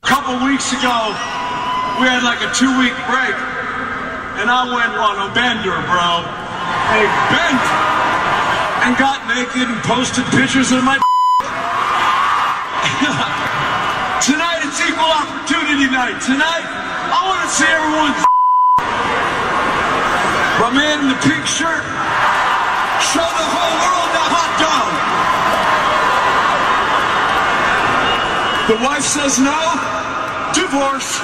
A 0.04 0.06
couple 0.06 0.40
weeks 0.48 0.72
ago, 0.72 1.12
we 2.00 2.08
had 2.08 2.24
like 2.24 2.40
a 2.40 2.48
two 2.56 2.72
week 2.80 2.96
break, 3.12 3.36
and 4.40 4.48
I 4.48 4.64
went 4.64 4.96
on 4.96 5.20
a 5.20 5.28
bender, 5.36 5.76
bro. 5.92 6.24
A 6.96 7.04
bent 7.28 7.60
and 8.88 8.96
got 8.96 9.20
naked 9.28 9.68
and 9.68 9.84
posted 9.84 10.24
pictures 10.32 10.72
of 10.72 10.80
my. 10.80 10.96
Tonight 14.24 14.64
it's 14.64 14.80
equal 14.80 15.12
opportunity 15.12 15.92
night. 15.92 16.16
Tonight, 16.24 16.64
I 17.12 17.20
want 17.28 17.44
to 17.44 17.52
see 17.52 17.68
everyone's 17.68 18.31
My 20.62 20.70
man 20.70 21.00
in 21.00 21.08
the 21.08 21.16
pink 21.16 21.44
shirt, 21.44 21.82
show 23.02 23.18
the 23.18 23.48
whole 23.50 23.74
world 23.82 24.10
the 24.14 24.22
hot 24.30 24.52
dog. 24.62 24.92
The 28.70 28.76
wife 28.84 29.02
says 29.02 29.40
no, 29.40 29.58
divorce. 30.54 31.18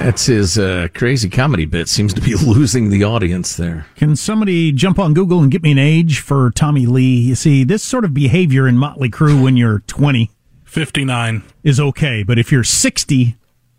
That's 0.00 0.26
his 0.26 0.58
uh, 0.58 0.88
crazy 0.94 1.30
comedy 1.30 1.64
bit. 1.64 1.88
Seems 1.88 2.12
to 2.14 2.20
be 2.20 2.34
losing 2.44 2.90
the 2.90 3.04
audience 3.04 3.56
there. 3.56 3.86
Can 3.94 4.16
somebody 4.16 4.72
jump 4.72 4.98
on 4.98 5.14
Google 5.14 5.40
and 5.40 5.52
get 5.52 5.62
me 5.62 5.70
an 5.70 5.78
age 5.78 6.18
for 6.18 6.50
Tommy 6.50 6.86
Lee? 6.86 7.20
You 7.20 7.36
see, 7.36 7.62
this 7.62 7.84
sort 7.84 8.04
of 8.04 8.12
behavior 8.12 8.66
in 8.66 8.76
Motley 8.76 9.10
Crue 9.10 9.40
when 9.40 9.56
you're 9.56 9.78
20 9.86 10.28
59 10.64 11.44
is 11.62 11.78
okay, 11.78 12.24
but 12.24 12.36
if 12.36 12.50
you're 12.50 12.64
60, 12.64 13.36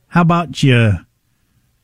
how 0.08 0.22
about 0.22 0.64
you 0.64 1.00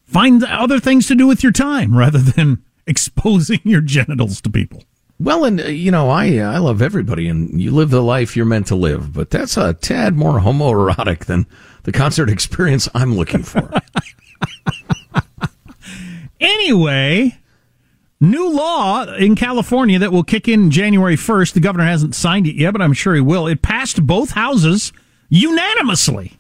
find 0.06 0.44
other 0.44 0.80
things 0.80 1.08
to 1.08 1.16
do 1.16 1.28
with 1.28 1.44
your 1.44 1.52
time 1.52 1.98
rather 1.98 2.20
than 2.20 2.64
exposing 2.88 3.60
your 3.64 3.82
genitals 3.82 4.42
to 4.42 4.50
people? 4.50 4.84
Well, 5.20 5.46
and 5.46 5.62
uh, 5.62 5.66
you 5.66 5.92
know, 5.92 6.10
I 6.10 6.38
I 6.40 6.58
love 6.58 6.82
everybody, 6.82 7.28
and 7.28 7.62
you 7.62 7.72
live 7.72 7.90
the 7.90 8.02
life 8.02 8.36
you're 8.36 8.46
meant 8.46 8.68
to 8.68 8.76
live. 8.76 9.14
But 9.14 9.30
that's 9.30 9.56
a 9.56 9.74
tad 9.74 10.16
more 10.16 10.40
homoerotic 10.42 11.26
than 11.26 11.46
the 11.84 11.92
concert 11.92 12.30
experience 12.32 12.90
I'm 12.94 13.16
looking 13.16 13.44
for. 13.44 13.72
Anyway, 16.40 17.38
new 18.20 18.50
law 18.50 19.06
in 19.16 19.36
California 19.36 20.00
that 20.00 20.12
will 20.12 20.24
kick 20.24 20.48
in 20.48 20.70
January 20.70 21.16
1st. 21.16 21.54
The 21.54 21.60
governor 21.60 21.86
hasn't 21.86 22.16
signed 22.16 22.48
it 22.48 22.56
yet, 22.56 22.72
but 22.72 22.82
I'm 22.82 22.94
sure 22.94 23.16
he 23.16 23.22
will. 23.22 23.48
It 23.48 23.62
passed 23.62 24.06
both 24.06 24.32
houses 24.32 24.92
unanimously. 25.30 26.34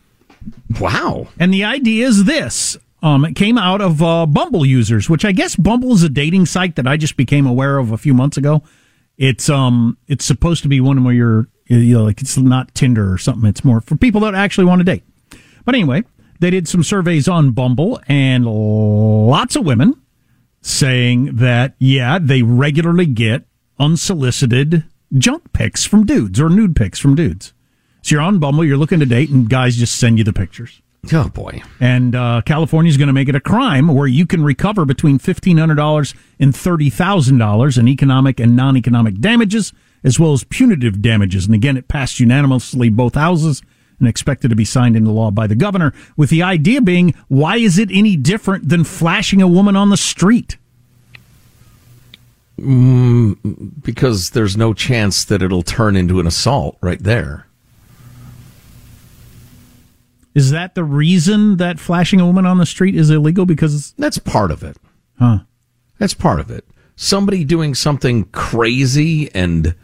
Wow. 0.80 1.30
And 1.39 1.53
the 1.53 1.63
idea 1.63 2.05
is 2.07 2.26
this. 2.26 2.78
Um, 3.06 3.24
it 3.24 3.36
came 3.36 3.60
out 3.60 3.82
of 3.82 4.01
uh, 4.01 4.26
Bumble 4.26 4.66
users, 4.66 5.12
which 5.12 5.24
I 5.24 5.32
guess 5.32 5.56
Bumble 5.56 5.93
is 5.93 6.01
a 6.01 6.10
dating 6.10 6.47
site 6.47 6.76
that 6.76 6.88
I 6.88 6.97
just 6.97 7.16
became 7.16 7.45
aware 7.45 7.78
of 7.78 7.91
a 7.91 7.99
few 7.99 8.16
months 8.16 8.36
ago. 8.36 8.64
It's 9.16 9.47
um, 9.47 9.99
it's 10.08 10.26
supposed 10.26 10.64
to 10.64 10.70
be 10.70 10.82
one 10.82 11.03
where 11.03 11.14
you're, 11.14 11.47
you 11.68 11.99
know, 11.99 12.03
like 12.03 12.20
it's 12.20 12.36
not 12.36 12.74
Tinder 12.74 13.14
or 13.14 13.20
something. 13.20 13.47
It's 13.47 13.64
more 13.64 13.80
for 13.80 13.95
people 13.95 14.22
that 14.22 14.34
actually 14.34 14.66
want 14.66 14.80
to 14.80 14.84
date. 14.84 15.03
But 15.66 15.76
anyway, 15.76 16.01
they 16.39 16.49
did 16.49 16.68
some 16.68 16.82
surveys 16.82 17.28
on 17.28 17.51
Bumble, 17.51 18.01
and 18.08 18.43
lots 18.43 19.56
of 19.56 19.68
women 19.68 20.01
saying 20.64 21.36
that 21.36 21.76
yeah, 21.78 22.18
they 22.20 22.41
regularly 22.41 23.06
get 23.06 23.43
unsolicited 23.78 24.84
junk 25.16 25.53
pics 25.53 25.86
from 25.86 26.08
dudes 26.08 26.41
or 26.41 26.49
nude 26.49 26.76
pics 26.76 26.97
from 26.97 27.14
dudes. 27.14 27.53
So 28.01 28.16
you're 28.16 28.24
on 28.24 28.39
Bumble, 28.39 28.66
you're 28.66 28.78
looking 28.78 28.99
to 28.99 29.06
date, 29.06 29.30
and 29.30 29.47
guys 29.47 29.78
just 29.78 29.93
send 29.93 30.18
you 30.18 30.24
the 30.24 30.34
pictures. 30.34 30.82
Oh 31.14 31.30
boy! 31.30 31.62
And 31.80 32.16
uh, 32.16 32.41
California 32.45 32.89
is 32.89 32.97
going 32.97 33.08
to 33.08 33.14
make 33.14 33.30
it 33.30 33.36
a 33.36 33.39
crime 33.39 33.89
where 33.89 34.08
you 34.08 34.26
can 34.26 34.43
recover 34.43 34.86
between 34.86 35.20
fifteen 35.20 35.58
hundred 35.58 35.76
dollars 35.76 36.16
and 36.39 36.56
thirty 36.56 36.89
thousand 36.89 37.38
dollars 37.38 37.78
in 37.78 37.88
economic 37.88 38.39
and 38.39 38.56
non-economic 38.56 39.20
damages, 39.20 39.72
as 40.03 40.20
well 40.20 40.34
as 40.34 40.43
punitive 40.45 41.01
damages. 41.01 41.45
And 41.45 41.53
again, 41.53 41.78
it 41.78 41.88
passed 41.88 42.20
unanimously 42.20 42.89
both 42.89 43.14
houses 43.16 43.62
and 43.99 44.08
expected 44.08 44.49
to 44.49 44.56
be 44.56 44.66
signed 44.66 44.95
into 44.95 45.12
law 45.12 45.32
by 45.32 45.47
the 45.47 45.56
governor. 45.56 45.93
With 46.18 46.30
the 46.30 46.43
idea 46.43 46.82
being, 46.82 47.14
why 47.28 47.58
is 47.58 47.78
it 47.78 47.89
any 47.91 48.16
different 48.16 48.68
than 48.68 48.84
flashing 48.84 49.41
a 49.41 49.47
woman 49.47 49.76
on 49.76 49.89
the 49.89 49.97
street? 49.97 50.58
Mm, 52.60 53.84
because 53.84 54.32
there's 54.32 54.58
no 54.58 54.74
chance 54.74 55.24
that 55.26 55.41
it'll 55.41 55.62
turn 55.62 55.95
into 55.95 56.20
an 56.20 56.28
assault 56.28 56.78
right 56.82 57.01
there. 57.01 57.44
Is 60.36 60.51
that 60.51 60.75
the 60.75 60.83
reason 60.83 61.57
that 61.57 61.79
flashing 61.79 62.19
a 62.19 62.25
woman 62.25 62.45
on 62.45 62.57
the 62.57 62.65
street 62.65 62.93
is 62.93 63.09
illegal? 63.09 63.45
Because 63.45 63.93
that's 63.93 64.19
part 64.19 64.51
of 64.51 64.63
it. 64.63 64.77
Huh. 65.17 65.39
That's 65.97 66.13
part 66.13 66.39
of 66.41 66.51
it. 66.51 66.65
Somebody 66.97 67.43
doing 67.43 67.73
something 67.73 68.25
crazy 68.25 69.33
and 69.33 69.75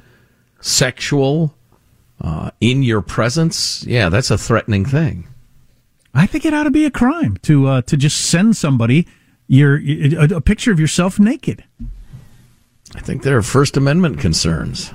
sexual 0.60 1.56
uh, 2.20 2.52
in 2.60 2.84
your 2.84 3.02
presence, 3.02 3.84
yeah, 3.88 4.10
that's 4.10 4.30
a 4.30 4.38
threatening 4.38 4.86
thing. 4.86 5.28
I 6.14 6.28
think 6.28 6.46
it 6.46 6.54
ought 6.54 6.64
to 6.64 6.72
be 6.72 6.86
a 6.86 6.92
crime 6.92 7.38
to 7.44 7.68
uh, 7.68 7.82
to 7.84 7.98
just 7.98 8.20
send 8.30 8.58
somebody 8.58 9.08
your 9.48 9.78
a, 9.78 10.36
a 10.36 10.42
picture 10.42 10.72
of 10.72 10.80
yourself 10.80 11.20
naked. 11.20 11.64
I 12.94 13.00
think 13.00 13.24
there 13.24 13.38
are 13.38 13.42
First 13.42 13.78
Amendment 13.78 14.20
concerns. 14.20 14.94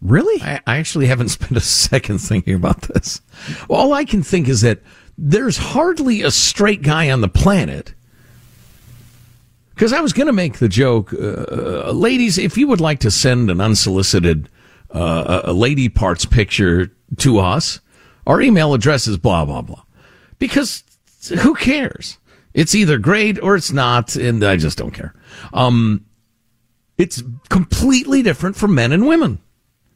Really? 0.00 0.40
I, 0.42 0.60
I, 0.66 0.76
actually 0.76 1.06
haven't 1.06 1.30
spent 1.30 1.56
a 1.56 1.60
second 1.60 2.18
thinking 2.18 2.54
about 2.54 2.82
this. 2.82 3.20
All 3.68 3.92
I 3.92 4.04
can 4.04 4.22
think 4.22 4.48
is 4.48 4.60
that 4.60 4.80
there's 5.18 5.56
hardly 5.56 6.22
a 6.22 6.30
straight 6.30 6.82
guy 6.82 7.10
on 7.10 7.20
the 7.20 7.28
planet. 7.28 7.92
Because 9.74 9.92
I 9.92 10.00
was 10.00 10.12
going 10.12 10.28
to 10.28 10.32
make 10.32 10.58
the 10.58 10.68
joke, 10.68 11.12
uh, 11.12 11.90
ladies, 11.90 12.38
if 12.38 12.56
you 12.56 12.68
would 12.68 12.80
like 12.80 13.00
to 13.00 13.10
send 13.10 13.50
an 13.50 13.60
unsolicited 13.60 14.48
uh, 14.90 15.42
a 15.44 15.52
lady 15.52 15.88
parts 15.88 16.24
picture 16.24 16.92
to 17.18 17.38
us, 17.38 17.80
our 18.26 18.40
email 18.40 18.74
address 18.74 19.06
is 19.06 19.18
blah, 19.18 19.44
blah, 19.44 19.62
blah. 19.62 19.82
Because 20.38 20.84
who 21.40 21.54
cares? 21.54 22.18
It's 22.54 22.74
either 22.74 22.98
great 22.98 23.40
or 23.42 23.56
it's 23.56 23.72
not, 23.72 24.16
and 24.16 24.42
I 24.44 24.56
just 24.56 24.78
don't 24.78 24.92
care. 24.92 25.14
Um, 25.52 26.06
it's 26.96 27.22
completely 27.48 28.22
different 28.22 28.56
for 28.56 28.68
men 28.68 28.92
and 28.92 29.06
women. 29.06 29.38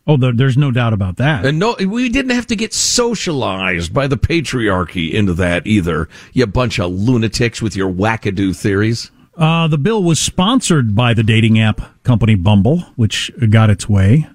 Oh, 0.07 0.16
there's 0.16 0.57
no 0.57 0.72
doubt 0.72 0.92
about 0.92 1.16
that. 1.18 1.46
And 1.46 1.61
no, 1.61 1.76
we 1.78 2.09
didn't 2.09 2.32
have 2.32 2.48
to 2.48 2.57
get 2.57 2.74
socialized 2.74 3.94
by 3.94 4.09
the 4.09 4.16
patriarchy 4.16 5.12
into 5.12 5.32
that 5.34 5.64
either. 5.66 6.09
You 6.32 6.46
bunch 6.46 6.80
of 6.80 6.90
lunatics 6.90 7.62
with 7.62 7.76
your 7.76 7.92
wackadoo 7.92 8.57
theories. 8.57 9.12
Uh, 9.36 9.68
the 9.68 9.78
bill 9.78 10.03
was 10.03 10.18
sponsored 10.18 10.94
by 10.96 11.14
the 11.14 11.22
dating 11.22 11.59
app 11.59 12.03
company 12.03 12.34
Bumble, 12.34 12.80
which 12.96 13.30
got 13.48 13.70
its 13.70 13.88
way. 13.88 14.26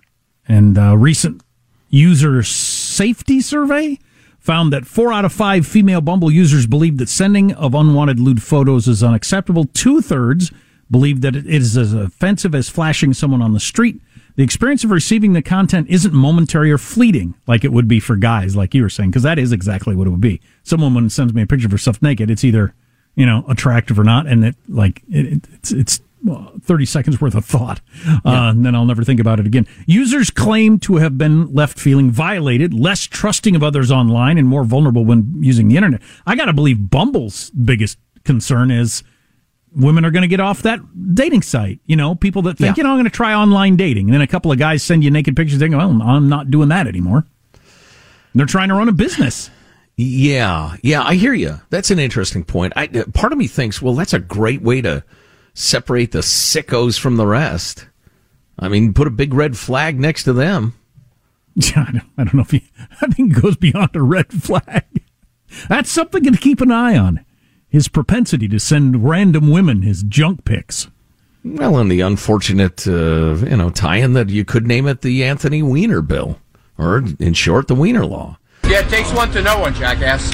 And 0.47 0.77
a 0.77 0.83
uh, 0.83 0.95
recent 0.95 1.41
user 1.89 2.41
safety 2.43 3.41
survey 3.41 3.99
found 4.39 4.71
that 4.71 4.87
four 4.87 5.11
out 5.11 5.25
of 5.25 5.33
five 5.33 5.67
female 5.67 5.99
Bumble 5.99 6.31
users 6.31 6.65
believe 6.65 6.97
that 6.97 7.09
sending 7.09 7.53
of 7.53 7.75
unwanted 7.75 8.19
lewd 8.19 8.41
photos 8.41 8.87
is 8.87 9.03
unacceptable. 9.03 9.65
Two 9.73 10.01
thirds 10.01 10.51
believe 10.89 11.19
that 11.19 11.35
it 11.35 11.45
is 11.45 11.75
as 11.75 11.93
offensive 11.93 12.55
as 12.55 12.69
flashing 12.69 13.13
someone 13.13 13.41
on 13.41 13.51
the 13.51 13.59
street. 13.59 13.99
The 14.37 14.43
experience 14.43 14.83
of 14.83 14.91
receiving 14.91 15.33
the 15.33 15.41
content 15.41 15.87
isn't 15.89 16.13
momentary 16.13 16.71
or 16.71 16.77
fleeting 16.77 17.33
like 17.47 17.63
it 17.63 17.71
would 17.71 17.87
be 17.87 17.99
for 17.99 18.15
guys, 18.15 18.55
like 18.55 18.75
you 18.75 18.83
were 18.83 18.89
saying, 18.89 19.09
because 19.09 19.23
that 19.23 19.39
is 19.39 19.51
exactly 19.51 19.95
what 19.95 20.05
it 20.05 20.11
would 20.11 20.21
be. 20.21 20.39
Some 20.61 20.79
woman 20.79 21.09
sends 21.09 21.33
me 21.33 21.41
a 21.41 21.47
picture 21.47 21.65
of 21.65 21.71
herself 21.71 22.03
naked. 22.03 22.29
It's 22.29 22.43
either, 22.43 22.75
you 23.15 23.25
know, 23.25 23.43
attractive 23.49 23.97
or 23.97 24.03
not. 24.03 24.27
And 24.27 24.45
it, 24.45 24.55
like, 24.69 25.01
it, 25.09 25.43
it's, 25.53 25.71
it's, 25.71 26.01
well, 26.23 26.53
30 26.61 26.85
seconds 26.85 27.19
worth 27.19 27.33
of 27.33 27.45
thought, 27.45 27.81
uh, 28.07 28.19
yeah. 28.25 28.49
and 28.51 28.63
then 28.63 28.75
I'll 28.75 28.85
never 28.85 29.03
think 29.03 29.19
about 29.19 29.39
it 29.39 29.47
again. 29.47 29.65
Users 29.87 30.29
claim 30.29 30.77
to 30.79 30.97
have 30.97 31.17
been 31.17 31.51
left 31.51 31.79
feeling 31.79 32.11
violated, 32.11 32.75
less 32.75 33.07
trusting 33.07 33.55
of 33.55 33.63
others 33.63 33.91
online, 33.91 34.37
and 34.37 34.47
more 34.47 34.63
vulnerable 34.63 35.03
when 35.03 35.33
using 35.41 35.67
the 35.67 35.77
internet. 35.77 36.01
I 36.27 36.35
got 36.35 36.45
to 36.45 36.53
believe 36.53 36.91
Bumble's 36.91 37.49
biggest 37.51 37.97
concern 38.23 38.69
is 38.69 39.03
women 39.77 40.03
are 40.03 40.11
going 40.11 40.23
to 40.23 40.27
get 40.27 40.39
off 40.39 40.63
that 40.63 40.79
dating 41.13 41.43
site. 41.43 41.79
You 41.85 41.95
know, 41.95 42.15
people 42.15 42.41
that 42.43 42.57
think, 42.57 42.75
yeah. 42.75 42.81
you 42.81 42.83
know, 42.83 42.91
I'm 42.91 42.95
going 42.95 43.05
to 43.05 43.09
try 43.09 43.33
online 43.33 43.77
dating. 43.77 44.07
And 44.07 44.13
then 44.13 44.21
a 44.21 44.27
couple 44.27 44.51
of 44.51 44.57
guys 44.57 44.83
send 44.83 45.03
you 45.03 45.11
naked 45.11 45.35
pictures. 45.35 45.59
They 45.59 45.69
go, 45.69 45.77
well, 45.77 46.01
I'm 46.01 46.29
not 46.29 46.51
doing 46.51 46.69
that 46.69 46.87
anymore. 46.87 47.25
And 47.53 48.39
they're 48.39 48.45
trying 48.45 48.69
to 48.69 48.75
run 48.75 48.89
a 48.89 48.93
business. 48.93 49.49
Yeah. 49.95 50.75
Yeah. 50.81 51.03
I 51.03 51.15
hear 51.15 51.33
you. 51.33 51.59
That's 51.69 51.91
an 51.91 51.99
interesting 51.99 52.43
point. 52.43 52.73
I, 52.75 52.87
part 52.87 53.31
of 53.31 53.39
me 53.39 53.47
thinks, 53.47 53.81
well, 53.81 53.95
that's 53.95 54.13
a 54.13 54.19
great 54.19 54.61
way 54.61 54.81
to 54.81 55.03
separate 55.53 56.11
the 56.11 56.19
sickos 56.19 56.99
from 56.99 57.17
the 57.17 57.25
rest. 57.25 57.87
I 58.59 58.69
mean, 58.69 58.93
put 58.93 59.07
a 59.07 59.11
big 59.11 59.33
red 59.33 59.57
flag 59.57 59.99
next 59.99 60.23
to 60.25 60.33
them. 60.33 60.73
Yeah, 61.59 61.85
I 61.87 61.91
don't, 61.91 62.03
I 62.19 62.23
don't 62.23 62.35
know 62.35 62.41
if 62.41 62.51
he, 62.51 62.69
I 63.01 63.07
think 63.07 63.35
it 63.35 63.41
goes 63.41 63.55
beyond 63.55 63.95
a 63.95 64.01
red 64.03 64.31
flag. 64.31 64.85
That's 65.67 65.89
something 65.89 66.23
to 66.23 66.37
keep 66.37 66.61
an 66.61 66.71
eye 66.71 66.95
on. 66.95 67.25
His 67.77 67.87
propensity 67.87 68.47
to 68.47 68.59
send 68.59 69.07
random 69.07 69.51
women 69.51 69.83
his 69.83 70.01
junk 70.01 70.45
pics. 70.45 70.87
Well, 71.45 71.77
and 71.77 71.91
the 71.91 72.01
unfortunate, 72.01 72.87
uh, 72.87 73.35
you 73.35 73.55
know, 73.55 73.69
tie-in 73.69 74.13
that 74.13 74.29
you 74.29 74.45
could 74.45 74.65
name 74.65 74.87
it 74.87 75.01
the 75.01 75.23
Anthony 75.23 75.61
Weiner 75.61 76.01
bill, 76.01 76.39
or 76.79 77.03
in 77.19 77.35
short, 77.35 77.67
the 77.67 77.75
Weiner 77.75 78.03
law. 78.03 78.39
Yeah, 78.67 78.79
it 78.79 78.89
takes 78.89 79.13
one 79.13 79.29
to 79.29 79.43
know 79.43 79.59
one, 79.59 79.75
jackass. 79.75 80.33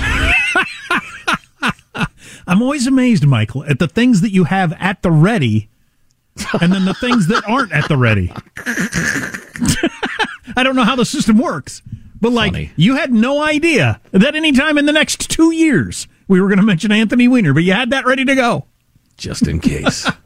I'm 2.48 2.62
always 2.62 2.88
amazed, 2.88 3.26
Michael, 3.26 3.66
at 3.66 3.78
the 3.78 3.90
things 3.90 4.22
that 4.22 4.32
you 4.32 4.46
have 4.46 4.72
at 4.80 5.02
the 5.02 5.12
ready 5.12 5.68
and 6.62 6.72
then 6.72 6.86
the 6.86 6.94
things 6.94 7.28
that 7.28 7.44
aren't 7.46 7.74
at 7.74 7.90
the 7.90 7.98
ready. 7.98 8.32
I 10.56 10.64
don't 10.64 10.78
know 10.78 10.86
how 10.86 10.96
the 10.96 11.04
system 11.04 11.40
works, 11.40 11.82
but 12.22 12.32
like 12.32 12.54
Funny. 12.54 12.72
you 12.78 12.96
had 12.96 13.12
no 13.12 13.44
idea 13.44 14.00
that 14.12 14.34
any 14.34 14.54
time 14.54 14.78
in 14.78 14.86
the 14.86 14.94
next 14.94 15.30
two 15.30 15.52
years 15.52 16.08
we 16.34 16.42
were 16.42 16.48
going 16.48 16.58
to 16.58 16.66
mention 16.66 16.92
Anthony 16.92 17.28
Weiner, 17.28 17.54
but 17.54 17.62
you 17.62 17.74
had 17.74 17.92
that 17.92 18.08
ready 18.08 18.26
to 18.26 18.34
go. 18.34 18.66
Just 19.18 19.48
in 19.48 19.60
case. 19.60 20.10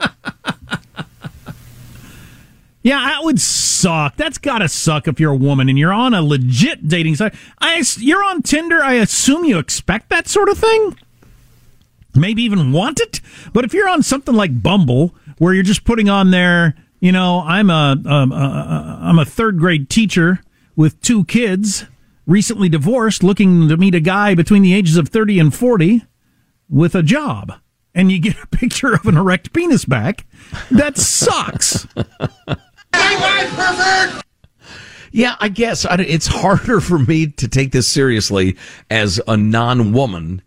Yeah, 2.84 3.00
that 3.02 3.26
would 3.26 3.42
suck. 3.42 4.16
That's 4.16 4.38
got 4.38 4.60
to 4.60 4.70
suck 4.70 5.10
if 5.10 5.20
you're 5.20 5.34
a 5.34 5.36
woman 5.36 5.68
and 5.68 5.78
you're 5.78 5.92
on 5.92 6.14
a 6.14 6.22
legit 6.22 6.88
dating 6.88 7.18
site. 7.18 7.36
I, 7.60 7.84
you're 7.98 8.24
on 8.24 8.44
Tinder. 8.44 8.82
I 8.82 8.94
assume 8.94 9.44
you 9.44 9.58
expect 9.58 10.08
that 10.08 10.30
sort 10.30 10.48
of 10.48 10.58
thing. 10.58 10.98
Maybe 12.16 12.44
even 12.44 12.72
want 12.72 13.02
it. 13.02 13.20
But 13.52 13.66
if 13.66 13.74
you're 13.74 13.90
on 13.90 14.04
something 14.04 14.34
like 14.34 14.64
Bumble, 14.64 15.14
where 15.38 15.54
you're 15.54 15.64
just 15.64 15.84
putting 15.84 16.08
on 16.08 16.32
there, 16.32 16.76
you 17.02 17.12
know, 17.12 17.42
I'm 17.42 17.70
a, 17.70 18.02
um, 18.06 18.32
a 18.32 19.00
I'm 19.02 19.20
a 19.20 19.26
third 19.26 19.60
grade 19.60 19.90
teacher 19.90 20.40
with 20.78 21.02
two 21.02 21.26
kids, 21.26 21.88
recently 22.28 22.70
divorced, 22.70 23.24
looking 23.24 23.68
to 23.70 23.78
meet 23.78 23.96
a 23.96 24.00
guy 24.00 24.36
between 24.36 24.62
the 24.62 24.76
ages 24.76 24.98
of 24.98 25.10
30 25.10 25.40
and 25.40 25.56
40 25.56 26.04
with 26.70 26.94
a 26.94 27.02
job 27.02 27.54
and 27.98 28.12
you 28.12 28.20
get 28.20 28.42
a 28.42 28.48
picture 28.56 28.94
of 28.94 29.06
an 29.06 29.18
erect 29.18 29.52
penis 29.52 29.84
back, 29.84 30.26
that 30.72 30.98
sucks. 30.98 31.88
Yeah, 35.12 35.36
I 35.40 35.50
guess 35.50 35.86
it's 35.90 36.28
harder 36.28 36.80
for 36.80 37.00
me 37.00 37.28
to 37.28 37.48
take 37.48 37.72
this 37.72 37.88
seriously 37.88 38.56
as 38.90 39.20
a 39.28 39.36
non-woman, 39.36 40.44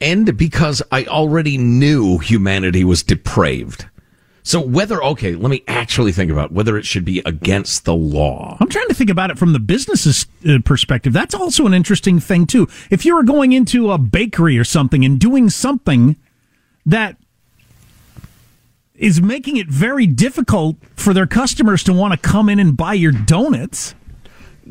and 0.00 0.36
because 0.36 0.82
I 0.90 1.04
already 1.04 1.56
knew 1.56 2.18
humanity 2.18 2.84
was 2.84 3.02
depraved. 3.02 3.86
So 4.42 4.60
whether 4.60 5.02
okay, 5.02 5.34
let 5.34 5.50
me 5.50 5.62
actually 5.68 6.12
think 6.12 6.30
about 6.30 6.52
whether 6.52 6.76
it 6.76 6.84
should 6.84 7.04
be 7.04 7.22
against 7.24 7.84
the 7.84 7.94
law. 7.94 8.56
I'm 8.60 8.68
trying 8.68 8.88
to 8.88 8.94
think 8.94 9.10
about 9.10 9.30
it 9.30 9.38
from 9.38 9.52
the 9.52 9.60
business's 9.60 10.26
uh, 10.48 10.58
perspective. 10.64 11.12
That's 11.12 11.34
also 11.34 11.66
an 11.66 11.74
interesting 11.74 12.18
thing 12.18 12.46
too. 12.46 12.68
If 12.90 13.04
you 13.04 13.14
were 13.14 13.22
going 13.22 13.52
into 13.52 13.92
a 13.92 13.98
bakery 13.98 14.58
or 14.58 14.64
something 14.64 15.04
and 15.04 15.20
doing 15.20 15.48
something 15.48 16.16
that 16.86 17.16
is 18.94 19.20
making 19.20 19.56
it 19.56 19.68
very 19.68 20.06
difficult 20.06 20.76
for 20.94 21.12
their 21.12 21.26
customers 21.26 21.82
to 21.84 21.92
want 21.92 22.12
to 22.12 22.18
come 22.18 22.48
in 22.48 22.58
and 22.58 22.76
buy 22.76 22.94
your 22.94 23.12
donuts. 23.12 23.94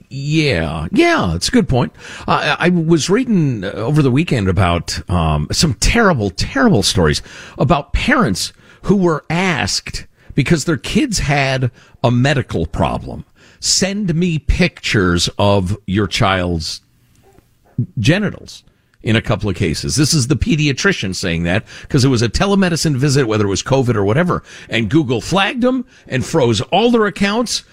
Yeah, 0.10 0.88
yeah, 0.92 1.36
it's 1.36 1.50
a 1.50 1.52
good 1.52 1.68
point. 1.68 1.94
Uh, 2.28 2.56
I 2.58 2.70
was 2.70 3.10
reading 3.10 3.66
uh, 3.66 3.72
over 3.72 4.02
the 4.02 4.12
weekend 4.12 4.48
about 4.48 5.10
um, 5.10 5.48
some 5.52 5.74
terrible, 5.76 6.30
terrible 6.30 6.82
stories 6.82 7.22
about 7.58 7.92
parents 7.92 8.54
who 8.84 8.96
were 8.96 9.26
asked 9.30 10.06
because 10.34 10.66
their 10.66 10.78
kids 10.78 11.20
had 11.20 11.72
a 12.04 12.12
medical 12.12 12.66
problem. 12.66 13.26
Send 13.60 14.16
me 14.16 14.40
pictures 14.40 15.30
of 15.38 15.78
your 15.86 16.08
child's 16.08 16.82
genitals 18.00 18.64
in 19.04 19.16
a 19.16 19.22
couple 19.22 19.50
of 19.50 19.56
cases. 19.56 19.96
This 19.96 20.14
is 20.14 20.28
the 20.28 20.36
pediatrician 20.36 21.16
saying 21.16 21.44
that 21.44 21.66
because 21.82 22.06
it 22.06 22.10
was 22.10 22.22
a 22.22 22.30
telemedicine 22.30 22.96
visit, 22.96 23.28
whether 23.28 23.46
it 23.46 23.50
was 23.50 23.64
COVID 23.64 23.96
or 23.96 24.04
whatever, 24.04 24.44
and 24.70 24.90
Google 24.90 25.22
flagged 25.22 25.62
them 25.62 25.86
and 26.08 26.26
froze 26.26 26.62
all 26.62 26.92
their 26.92 27.06
accounts. 27.06 27.64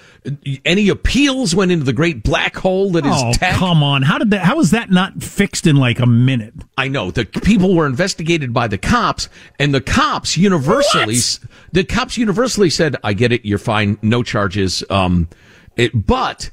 Any 0.64 0.88
appeals 0.88 1.54
went 1.54 1.70
into 1.70 1.84
the 1.84 1.92
great 1.92 2.22
black 2.22 2.56
hole 2.56 2.90
that 2.92 3.06
is 3.06 3.14
oh, 3.14 3.32
tech. 3.32 3.54
Come 3.54 3.82
on, 3.82 4.02
how 4.02 4.18
did 4.18 4.30
that? 4.30 4.44
How 4.44 4.56
was 4.56 4.72
that 4.72 4.90
not 4.90 5.22
fixed 5.22 5.66
in 5.66 5.76
like 5.76 6.00
a 6.00 6.06
minute? 6.06 6.54
I 6.76 6.88
know 6.88 7.10
the 7.10 7.24
people 7.24 7.74
were 7.74 7.86
investigated 7.86 8.52
by 8.52 8.66
the 8.66 8.78
cops, 8.78 9.28
and 9.58 9.72
the 9.72 9.80
cops 9.80 10.36
universally, 10.36 11.14
what? 11.14 11.38
the 11.72 11.84
cops 11.84 12.18
universally 12.18 12.68
said, 12.68 12.96
"I 13.04 13.12
get 13.12 13.32
it, 13.32 13.44
you're 13.44 13.58
fine, 13.58 13.96
no 14.02 14.22
charges." 14.22 14.82
Um, 14.90 15.28
it, 15.76 16.06
but 16.06 16.50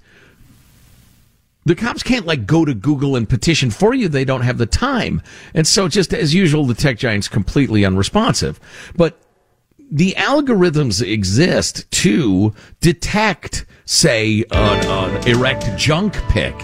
the 1.66 1.76
cops 1.76 2.04
can't 2.04 2.26
like 2.26 2.46
go 2.46 2.64
to 2.64 2.74
Google 2.74 3.16
and 3.16 3.28
petition 3.28 3.72
for 3.72 3.94
you. 3.94 4.08
They 4.08 4.26
don't 4.26 4.42
have 4.42 4.58
the 4.58 4.66
time. 4.66 5.22
And 5.54 5.66
so 5.66 5.88
just 5.88 6.14
as 6.14 6.34
usual, 6.34 6.66
the 6.66 6.76
tech 6.76 6.98
giant's 6.98 7.28
completely 7.28 7.84
unresponsive. 7.84 8.60
But 8.96 9.20
the 9.92 10.14
algorithms 10.18 11.06
exist 11.06 11.90
to 11.92 12.54
detect, 12.82 13.66
say, 13.86 14.44
an, 14.52 14.86
an 14.86 15.28
erect 15.28 15.76
junk 15.78 16.14
pic 16.30 16.56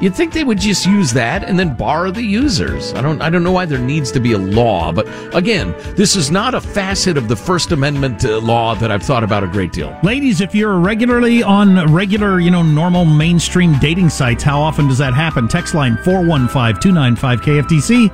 You'd 0.00 0.16
think 0.16 0.32
they 0.32 0.44
would 0.44 0.58
just 0.58 0.86
use 0.86 1.12
that 1.12 1.44
and 1.44 1.58
then 1.58 1.76
bar 1.76 2.10
the 2.10 2.22
users. 2.22 2.94
I 2.94 3.02
don't 3.02 3.20
I 3.20 3.28
don't 3.28 3.42
know 3.42 3.52
why 3.52 3.66
there 3.66 3.78
needs 3.78 4.10
to 4.12 4.20
be 4.20 4.32
a 4.32 4.38
law, 4.38 4.92
but 4.92 5.06
again, 5.34 5.74
this 5.94 6.16
is 6.16 6.30
not 6.30 6.54
a 6.54 6.60
facet 6.60 7.18
of 7.18 7.28
the 7.28 7.36
First 7.36 7.70
Amendment 7.70 8.24
uh, 8.24 8.38
law 8.38 8.74
that 8.76 8.90
I've 8.90 9.02
thought 9.02 9.22
about 9.22 9.44
a 9.44 9.46
great 9.46 9.72
deal. 9.72 9.94
Ladies, 10.02 10.40
if 10.40 10.54
you're 10.54 10.78
regularly 10.78 11.42
on 11.42 11.92
regular, 11.92 12.40
you 12.40 12.50
know, 12.50 12.62
normal 12.62 13.04
mainstream 13.04 13.78
dating 13.78 14.08
sites, 14.08 14.42
how 14.42 14.58
often 14.58 14.88
does 14.88 14.96
that 14.98 15.12
happen? 15.12 15.48
Text 15.48 15.74
line 15.74 15.96
415-295-KFTC. 15.98 18.08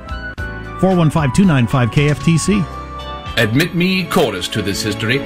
415-295-KFTC. 0.79 3.37
Admit 3.37 3.75
me 3.75 4.05
chorus 4.07 4.49
to 4.49 4.61
this 4.61 4.83
history. 4.83 5.19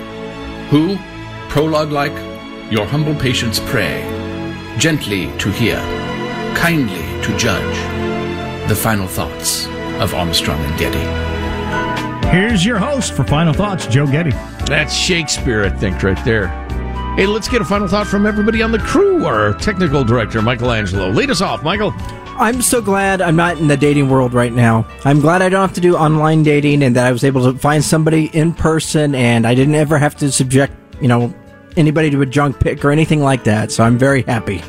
Who, 0.70 0.96
prologue 1.50 1.92
like, 1.92 2.14
your 2.72 2.86
humble 2.86 3.16
patience 3.16 3.60
pray, 3.60 4.04
gently 4.78 5.36
to 5.40 5.50
hear 5.52 6.01
kindly 6.56 7.24
to 7.24 7.38
judge 7.38 8.70
the 8.70 8.76
final 8.76 9.08
thoughts 9.08 9.68
of 10.02 10.14
Armstrong 10.14 10.60
and 10.60 10.80
Getty. 10.80 11.32
Here's 12.30 12.66
your 12.66 12.78
host 12.78 13.14
for 13.14 13.24
Final 13.24 13.54
Thoughts, 13.54 13.88
Joe 13.88 14.08
Getty. 14.08 14.32
That's 14.66 14.94
Shakespeare, 14.94 15.66
I 15.66 15.70
think, 15.70 16.02
right 16.02 16.24
there. 16.24 16.48
Hey, 17.18 17.26
let's 17.26 17.50
get 17.50 17.62
a 17.62 17.66
final 17.66 17.90
thought 17.90 18.08
from 18.08 18.26
everybody 18.26 18.62
on 18.62 18.72
the 18.72 18.80
crew. 18.80 19.26
Our 19.26 19.54
technical 19.56 20.04
director, 20.06 20.42
Michael 20.42 20.72
Angelo. 20.72 21.10
Lead 21.10 21.30
us 21.30 21.42
off, 21.42 21.62
Michael. 21.62 21.94
I'm 22.38 22.62
so 22.62 22.82
glad 22.82 23.22
I'm 23.22 23.36
not 23.36 23.58
in 23.58 23.68
the 23.68 23.76
dating 23.76 24.10
world 24.10 24.34
right 24.34 24.54
now. 24.54 24.88
I'm 25.04 25.20
glad 25.20 25.42
I 25.42 25.50
don't 25.50 25.62
have 25.62 25.76
to 25.76 25.82
do 25.82 25.98
online 25.98 26.42
dating 26.44 26.84
and 26.84 26.96
that 26.96 27.06
I 27.06 27.12
was 27.12 27.26
able 27.26 27.52
to 27.52 27.60
find 27.60 27.84
somebody 27.84 28.28
in 28.28 28.54
person 28.54 29.14
and 29.14 29.46
I 29.46 29.54
didn't 29.54 29.76
ever 29.76 29.98
have 29.98 30.16
to 30.16 30.32
subject, 30.32 30.74
you 31.02 31.10
know, 31.10 31.34
anybody 31.76 32.10
to 32.12 32.22
a 32.22 32.26
junk 32.26 32.60
pic 32.60 32.84
or 32.86 32.92
anything 32.92 33.22
like 33.22 33.44
that. 33.44 33.72
So 33.72 33.84
I'm 33.84 33.98
very 33.98 34.22
happy. 34.24 34.64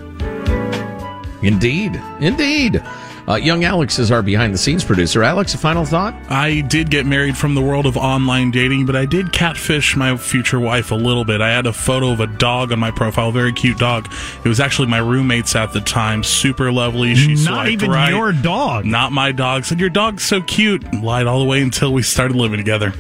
Indeed. 1.42 2.00
Indeed. 2.20 2.82
Uh, 3.28 3.36
young 3.36 3.62
Alex 3.62 3.98
is 4.00 4.10
our 4.10 4.22
behind 4.22 4.52
the 4.52 4.58
scenes 4.58 4.84
producer. 4.84 5.22
Alex, 5.22 5.54
a 5.54 5.58
final 5.58 5.84
thought? 5.84 6.14
I 6.28 6.60
did 6.62 6.90
get 6.90 7.06
married 7.06 7.36
from 7.36 7.54
the 7.54 7.62
world 7.62 7.86
of 7.86 7.96
online 7.96 8.50
dating, 8.50 8.84
but 8.86 8.96
I 8.96 9.06
did 9.06 9.32
catfish 9.32 9.94
my 9.94 10.16
future 10.16 10.58
wife 10.58 10.90
a 10.90 10.96
little 10.96 11.24
bit. 11.24 11.40
I 11.40 11.50
had 11.50 11.66
a 11.66 11.72
photo 11.72 12.10
of 12.10 12.20
a 12.20 12.26
dog 12.26 12.72
on 12.72 12.80
my 12.80 12.90
profile, 12.90 13.28
a 13.28 13.32
very 13.32 13.52
cute 13.52 13.78
dog. 13.78 14.12
It 14.44 14.48
was 14.48 14.58
actually 14.58 14.88
my 14.88 14.98
roommate's 14.98 15.54
at 15.54 15.72
the 15.72 15.80
time. 15.80 16.24
Super 16.24 16.72
lovely. 16.72 17.14
She's 17.14 17.44
not 17.44 17.68
even 17.68 17.90
right. 17.90 18.10
your 18.10 18.32
dog. 18.32 18.86
Not 18.86 19.12
my 19.12 19.30
dog. 19.30 19.64
Said 19.64 19.78
your 19.78 19.90
dog's 19.90 20.24
so 20.24 20.40
cute. 20.42 20.82
Lied 20.94 21.28
all 21.28 21.38
the 21.38 21.44
way 21.44 21.62
until 21.62 21.92
we 21.92 22.02
started 22.02 22.36
living 22.36 22.58
together. 22.58 22.92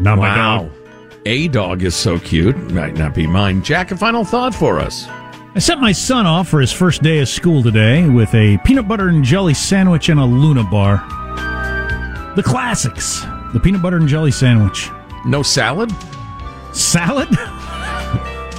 Not 0.00 0.18
wow. 0.18 0.24
my 0.24 0.36
dog. 0.36 0.72
A 1.26 1.48
dog 1.48 1.82
is 1.84 1.94
so 1.94 2.18
cute. 2.18 2.56
Might 2.72 2.96
not 2.96 3.14
be 3.14 3.26
mine. 3.26 3.62
Jack, 3.62 3.92
a 3.92 3.96
final 3.96 4.24
thought 4.24 4.54
for 4.54 4.80
us. 4.80 5.06
I 5.56 5.60
sent 5.60 5.80
my 5.80 5.92
son 5.92 6.26
off 6.26 6.48
for 6.48 6.60
his 6.60 6.72
first 6.72 7.00
day 7.00 7.20
of 7.20 7.28
school 7.28 7.62
today 7.62 8.08
with 8.08 8.34
a 8.34 8.58
peanut 8.64 8.88
butter 8.88 9.08
and 9.08 9.22
jelly 9.22 9.54
sandwich 9.54 10.08
and 10.08 10.18
a 10.18 10.24
Luna 10.24 10.64
bar. 10.64 10.96
The 12.34 12.42
classics. 12.42 13.20
The 13.52 13.60
peanut 13.60 13.80
butter 13.80 13.98
and 13.98 14.08
jelly 14.08 14.32
sandwich. 14.32 14.90
No 15.24 15.44
salad? 15.44 15.92
Salad? 16.72 17.28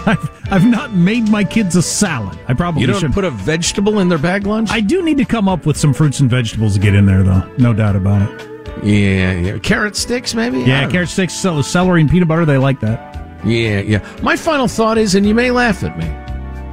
I've, 0.07 0.47
I've 0.49 0.65
not 0.65 0.93
made 0.93 1.27
my 1.27 1.43
kids 1.43 1.75
a 1.75 1.81
salad. 1.81 2.39
I 2.47 2.53
probably 2.53 2.81
you 2.81 2.87
don't 2.87 3.01
should 3.01 3.11
put 3.11 3.25
a 3.25 3.31
vegetable 3.31 3.99
in 3.99 4.07
their 4.07 4.17
bag 4.17 4.47
lunch. 4.47 4.69
I 4.71 4.79
do 4.79 5.03
need 5.03 5.17
to 5.17 5.25
come 5.25 5.49
up 5.49 5.65
with 5.65 5.75
some 5.75 5.93
fruits 5.93 6.21
and 6.21 6.29
vegetables 6.29 6.75
to 6.75 6.79
get 6.79 6.95
in 6.95 7.05
there, 7.05 7.23
though. 7.23 7.41
No 7.57 7.73
doubt 7.73 7.97
about 7.97 8.21
it. 8.21 8.85
Yeah, 8.85 9.33
yeah. 9.33 9.57
Carrot 9.57 9.97
sticks, 9.97 10.33
maybe. 10.33 10.59
Yeah, 10.61 10.89
carrot 10.89 11.09
sticks, 11.09 11.33
celery, 11.33 11.99
and 11.99 12.09
peanut 12.09 12.29
butter. 12.29 12.45
They 12.45 12.57
like 12.57 12.79
that. 12.79 13.15
Yeah, 13.43 13.81
yeah. 13.81 14.19
My 14.21 14.37
final 14.37 14.69
thought 14.69 14.97
is, 14.97 15.13
and 15.13 15.25
you 15.25 15.35
may 15.35 15.51
laugh 15.51 15.83
at 15.83 15.97
me. 15.97 16.24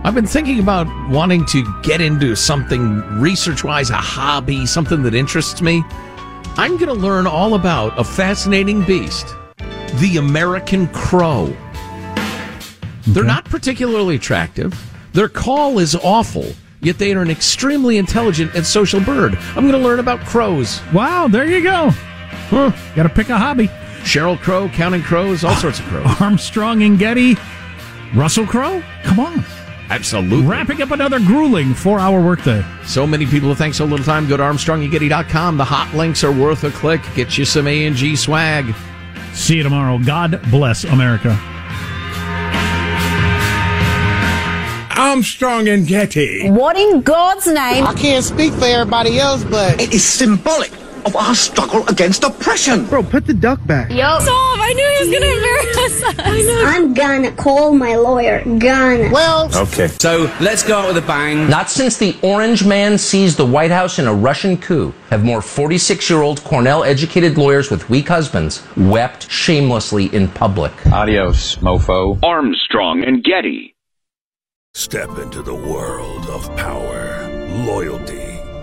I've 0.04 0.16
been 0.16 0.26
thinking 0.26 0.58
about 0.58 0.88
wanting 1.10 1.46
to 1.46 1.64
get 1.82 2.00
into 2.00 2.34
something 2.34 3.00
research 3.20 3.62
wise, 3.62 3.90
a 3.90 3.94
hobby, 3.94 4.66
something 4.66 5.04
that 5.04 5.14
interests 5.14 5.62
me. 5.62 5.84
I'm 6.56 6.76
going 6.76 6.88
to 6.88 6.92
learn 6.92 7.28
all 7.28 7.54
about 7.54 7.96
a 7.98 8.02
fascinating 8.02 8.84
beast 8.84 9.34
the 10.00 10.16
American 10.16 10.88
crow. 10.88 11.44
Okay. 11.44 12.48
They're 13.06 13.24
not 13.24 13.44
particularly 13.44 14.16
attractive, 14.16 14.74
their 15.12 15.28
call 15.28 15.78
is 15.78 15.94
awful. 15.94 16.46
Yet 16.80 16.98
they 16.98 17.14
are 17.14 17.22
an 17.22 17.30
extremely 17.30 17.96
intelligent 17.96 18.56
and 18.56 18.66
social 18.66 19.00
bird. 19.00 19.36
I'm 19.36 19.68
going 19.68 19.70
to 19.70 19.78
learn 19.78 20.00
about 20.00 20.18
crows. 20.26 20.80
Wow, 20.92 21.28
there 21.28 21.46
you 21.46 21.62
go. 21.62 21.90
Huh. 22.50 22.72
Got 22.96 23.04
to 23.04 23.08
pick 23.08 23.28
a 23.28 23.38
hobby. 23.38 23.68
Sheryl 24.02 24.36
Crow, 24.36 24.68
counting 24.70 25.02
crows, 25.02 25.44
all 25.44 25.54
sorts 25.54 25.78
of 25.78 25.84
crows. 25.84 26.08
Armstrong 26.20 26.82
and 26.82 26.98
Getty, 26.98 27.36
Russell 28.16 28.46
Crowe. 28.46 28.82
Come 29.04 29.20
on. 29.20 29.44
Absolutely. 29.92 30.46
Wrapping 30.46 30.80
up 30.80 30.90
another 30.90 31.18
grueling 31.18 31.74
four 31.74 32.00
hour 32.00 32.24
workday. 32.24 32.64
So 32.86 33.06
many 33.06 33.26
people 33.26 33.50
have 33.50 33.58
thanked 33.58 33.76
so 33.76 33.84
little 33.84 34.04
time. 34.06 34.26
Go 34.26 34.38
to 34.38 34.42
ArmstrongandGetty.com. 34.42 35.58
The 35.58 35.64
hot 35.64 35.94
links 35.94 36.24
are 36.24 36.32
worth 36.32 36.64
a 36.64 36.70
click. 36.70 37.02
Get 37.14 37.36
you 37.36 37.44
some 37.44 37.66
A&G 37.66 38.16
swag. 38.16 38.74
See 39.34 39.56
you 39.56 39.62
tomorrow. 39.62 39.98
God 39.98 40.40
bless 40.50 40.84
America. 40.84 41.38
Armstrong 44.96 45.68
and 45.68 45.86
Getty. 45.86 46.48
What 46.48 46.78
in 46.78 47.02
God's 47.02 47.46
name? 47.46 47.86
I 47.86 47.92
can't 47.92 48.24
speak 48.24 48.54
for 48.54 48.64
everybody 48.64 49.18
else, 49.18 49.44
but 49.44 49.78
it 49.78 49.92
is 49.92 50.02
symbolic 50.02 50.72
of 51.04 51.16
our 51.16 51.34
struggle 51.34 51.86
against 51.88 52.24
oppression. 52.24 52.86
Bro, 52.86 53.04
put 53.04 53.26
the 53.26 53.34
duck 53.34 53.64
back. 53.66 53.90
Yo. 53.90 54.18
Stop! 54.20 54.58
I 54.64 54.72
knew 54.74 54.88
he 54.98 55.04
was 55.04 55.12
gonna 55.12 55.32
embarrass 55.34 56.02
us. 56.02 56.14
I 56.18 56.42
know. 56.42 56.64
I'm 56.66 56.94
gonna 56.94 57.32
call 57.32 57.72
my 57.74 57.96
lawyer. 57.96 58.42
Gonna. 58.44 59.10
Well, 59.12 59.50
Okay. 59.54 59.88
So 59.88 60.32
let's 60.40 60.62
go 60.62 60.78
out 60.78 60.88
with 60.94 61.02
a 61.02 61.06
bang. 61.06 61.48
Not 61.48 61.70
since 61.70 61.96
the 61.96 62.16
Orange 62.22 62.64
Man 62.64 62.96
seized 62.98 63.36
the 63.36 63.46
White 63.46 63.70
House 63.70 63.98
in 63.98 64.06
a 64.06 64.14
Russian 64.14 64.56
coup 64.56 64.94
have 65.10 65.24
more 65.24 65.42
46 65.42 66.08
year 66.08 66.22
old 66.22 66.42
Cornell 66.44 66.84
educated 66.84 67.36
lawyers 67.36 67.70
with 67.70 67.88
weak 67.90 68.08
husbands 68.08 68.62
wept 68.76 69.30
shamelessly 69.30 70.06
in 70.14 70.28
public. 70.28 70.72
Adios, 70.92 71.56
mofo. 71.56 72.18
Armstrong 72.22 73.04
and 73.04 73.22
Getty. 73.24 73.74
Step 74.74 75.18
into 75.18 75.42
the 75.42 75.54
world 75.54 76.24
of 76.28 76.54
power, 76.56 77.28
loyalty, 77.66 78.31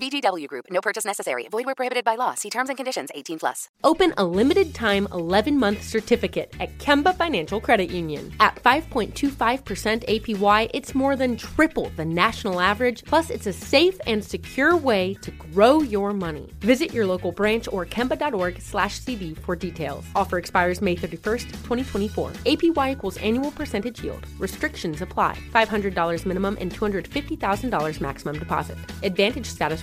VGW 0.00 0.46
Group. 0.48 0.66
No 0.70 0.80
purchase 0.80 1.04
necessary. 1.04 1.46
Void 1.50 1.66
where 1.66 1.74
prohibited 1.74 2.04
by 2.04 2.14
law. 2.14 2.34
See 2.34 2.50
terms 2.50 2.68
and 2.68 2.76
conditions. 2.76 3.10
18 3.14 3.38
plus. 3.38 3.68
Open 3.82 4.14
a 4.16 4.24
limited 4.24 4.74
time 4.74 5.08
11 5.12 5.58
month 5.58 5.82
certificate 5.82 6.54
at 6.60 6.76
Kemba 6.78 7.16
Financial 7.16 7.60
Credit 7.60 7.90
Union. 7.90 8.32
At 8.40 8.56
5.25% 8.56 10.04
APY, 10.06 10.70
it's 10.72 10.94
more 10.94 11.16
than 11.16 11.36
triple 11.36 11.90
the 11.96 12.04
national 12.04 12.60
average. 12.60 13.04
Plus, 13.04 13.30
it's 13.30 13.46
a 13.46 13.52
safe 13.52 13.98
and 14.06 14.24
secure 14.24 14.76
way 14.76 15.14
to 15.22 15.30
grow 15.32 15.82
your 15.82 16.12
money. 16.12 16.52
Visit 16.60 16.92
your 16.92 17.06
local 17.06 17.32
branch 17.32 17.68
or 17.72 17.84
kemba.org 17.84 18.60
slash 18.60 18.98
CD 19.00 19.34
for 19.34 19.56
details. 19.56 20.04
Offer 20.14 20.38
expires 20.38 20.80
May 20.80 20.96
31st, 20.96 21.42
2024. 21.64 22.30
APY 22.46 22.92
equals 22.92 23.16
annual 23.18 23.50
percentage 23.50 24.02
yield. 24.02 24.26
Restrictions 24.38 25.02
apply. 25.02 25.36
$500 25.54 26.26
minimum 26.26 26.56
and 26.60 26.72
$250,000 26.72 28.00
maximum 28.00 28.38
deposit. 28.38 28.78
Advantage 29.02 29.46
status 29.46 29.82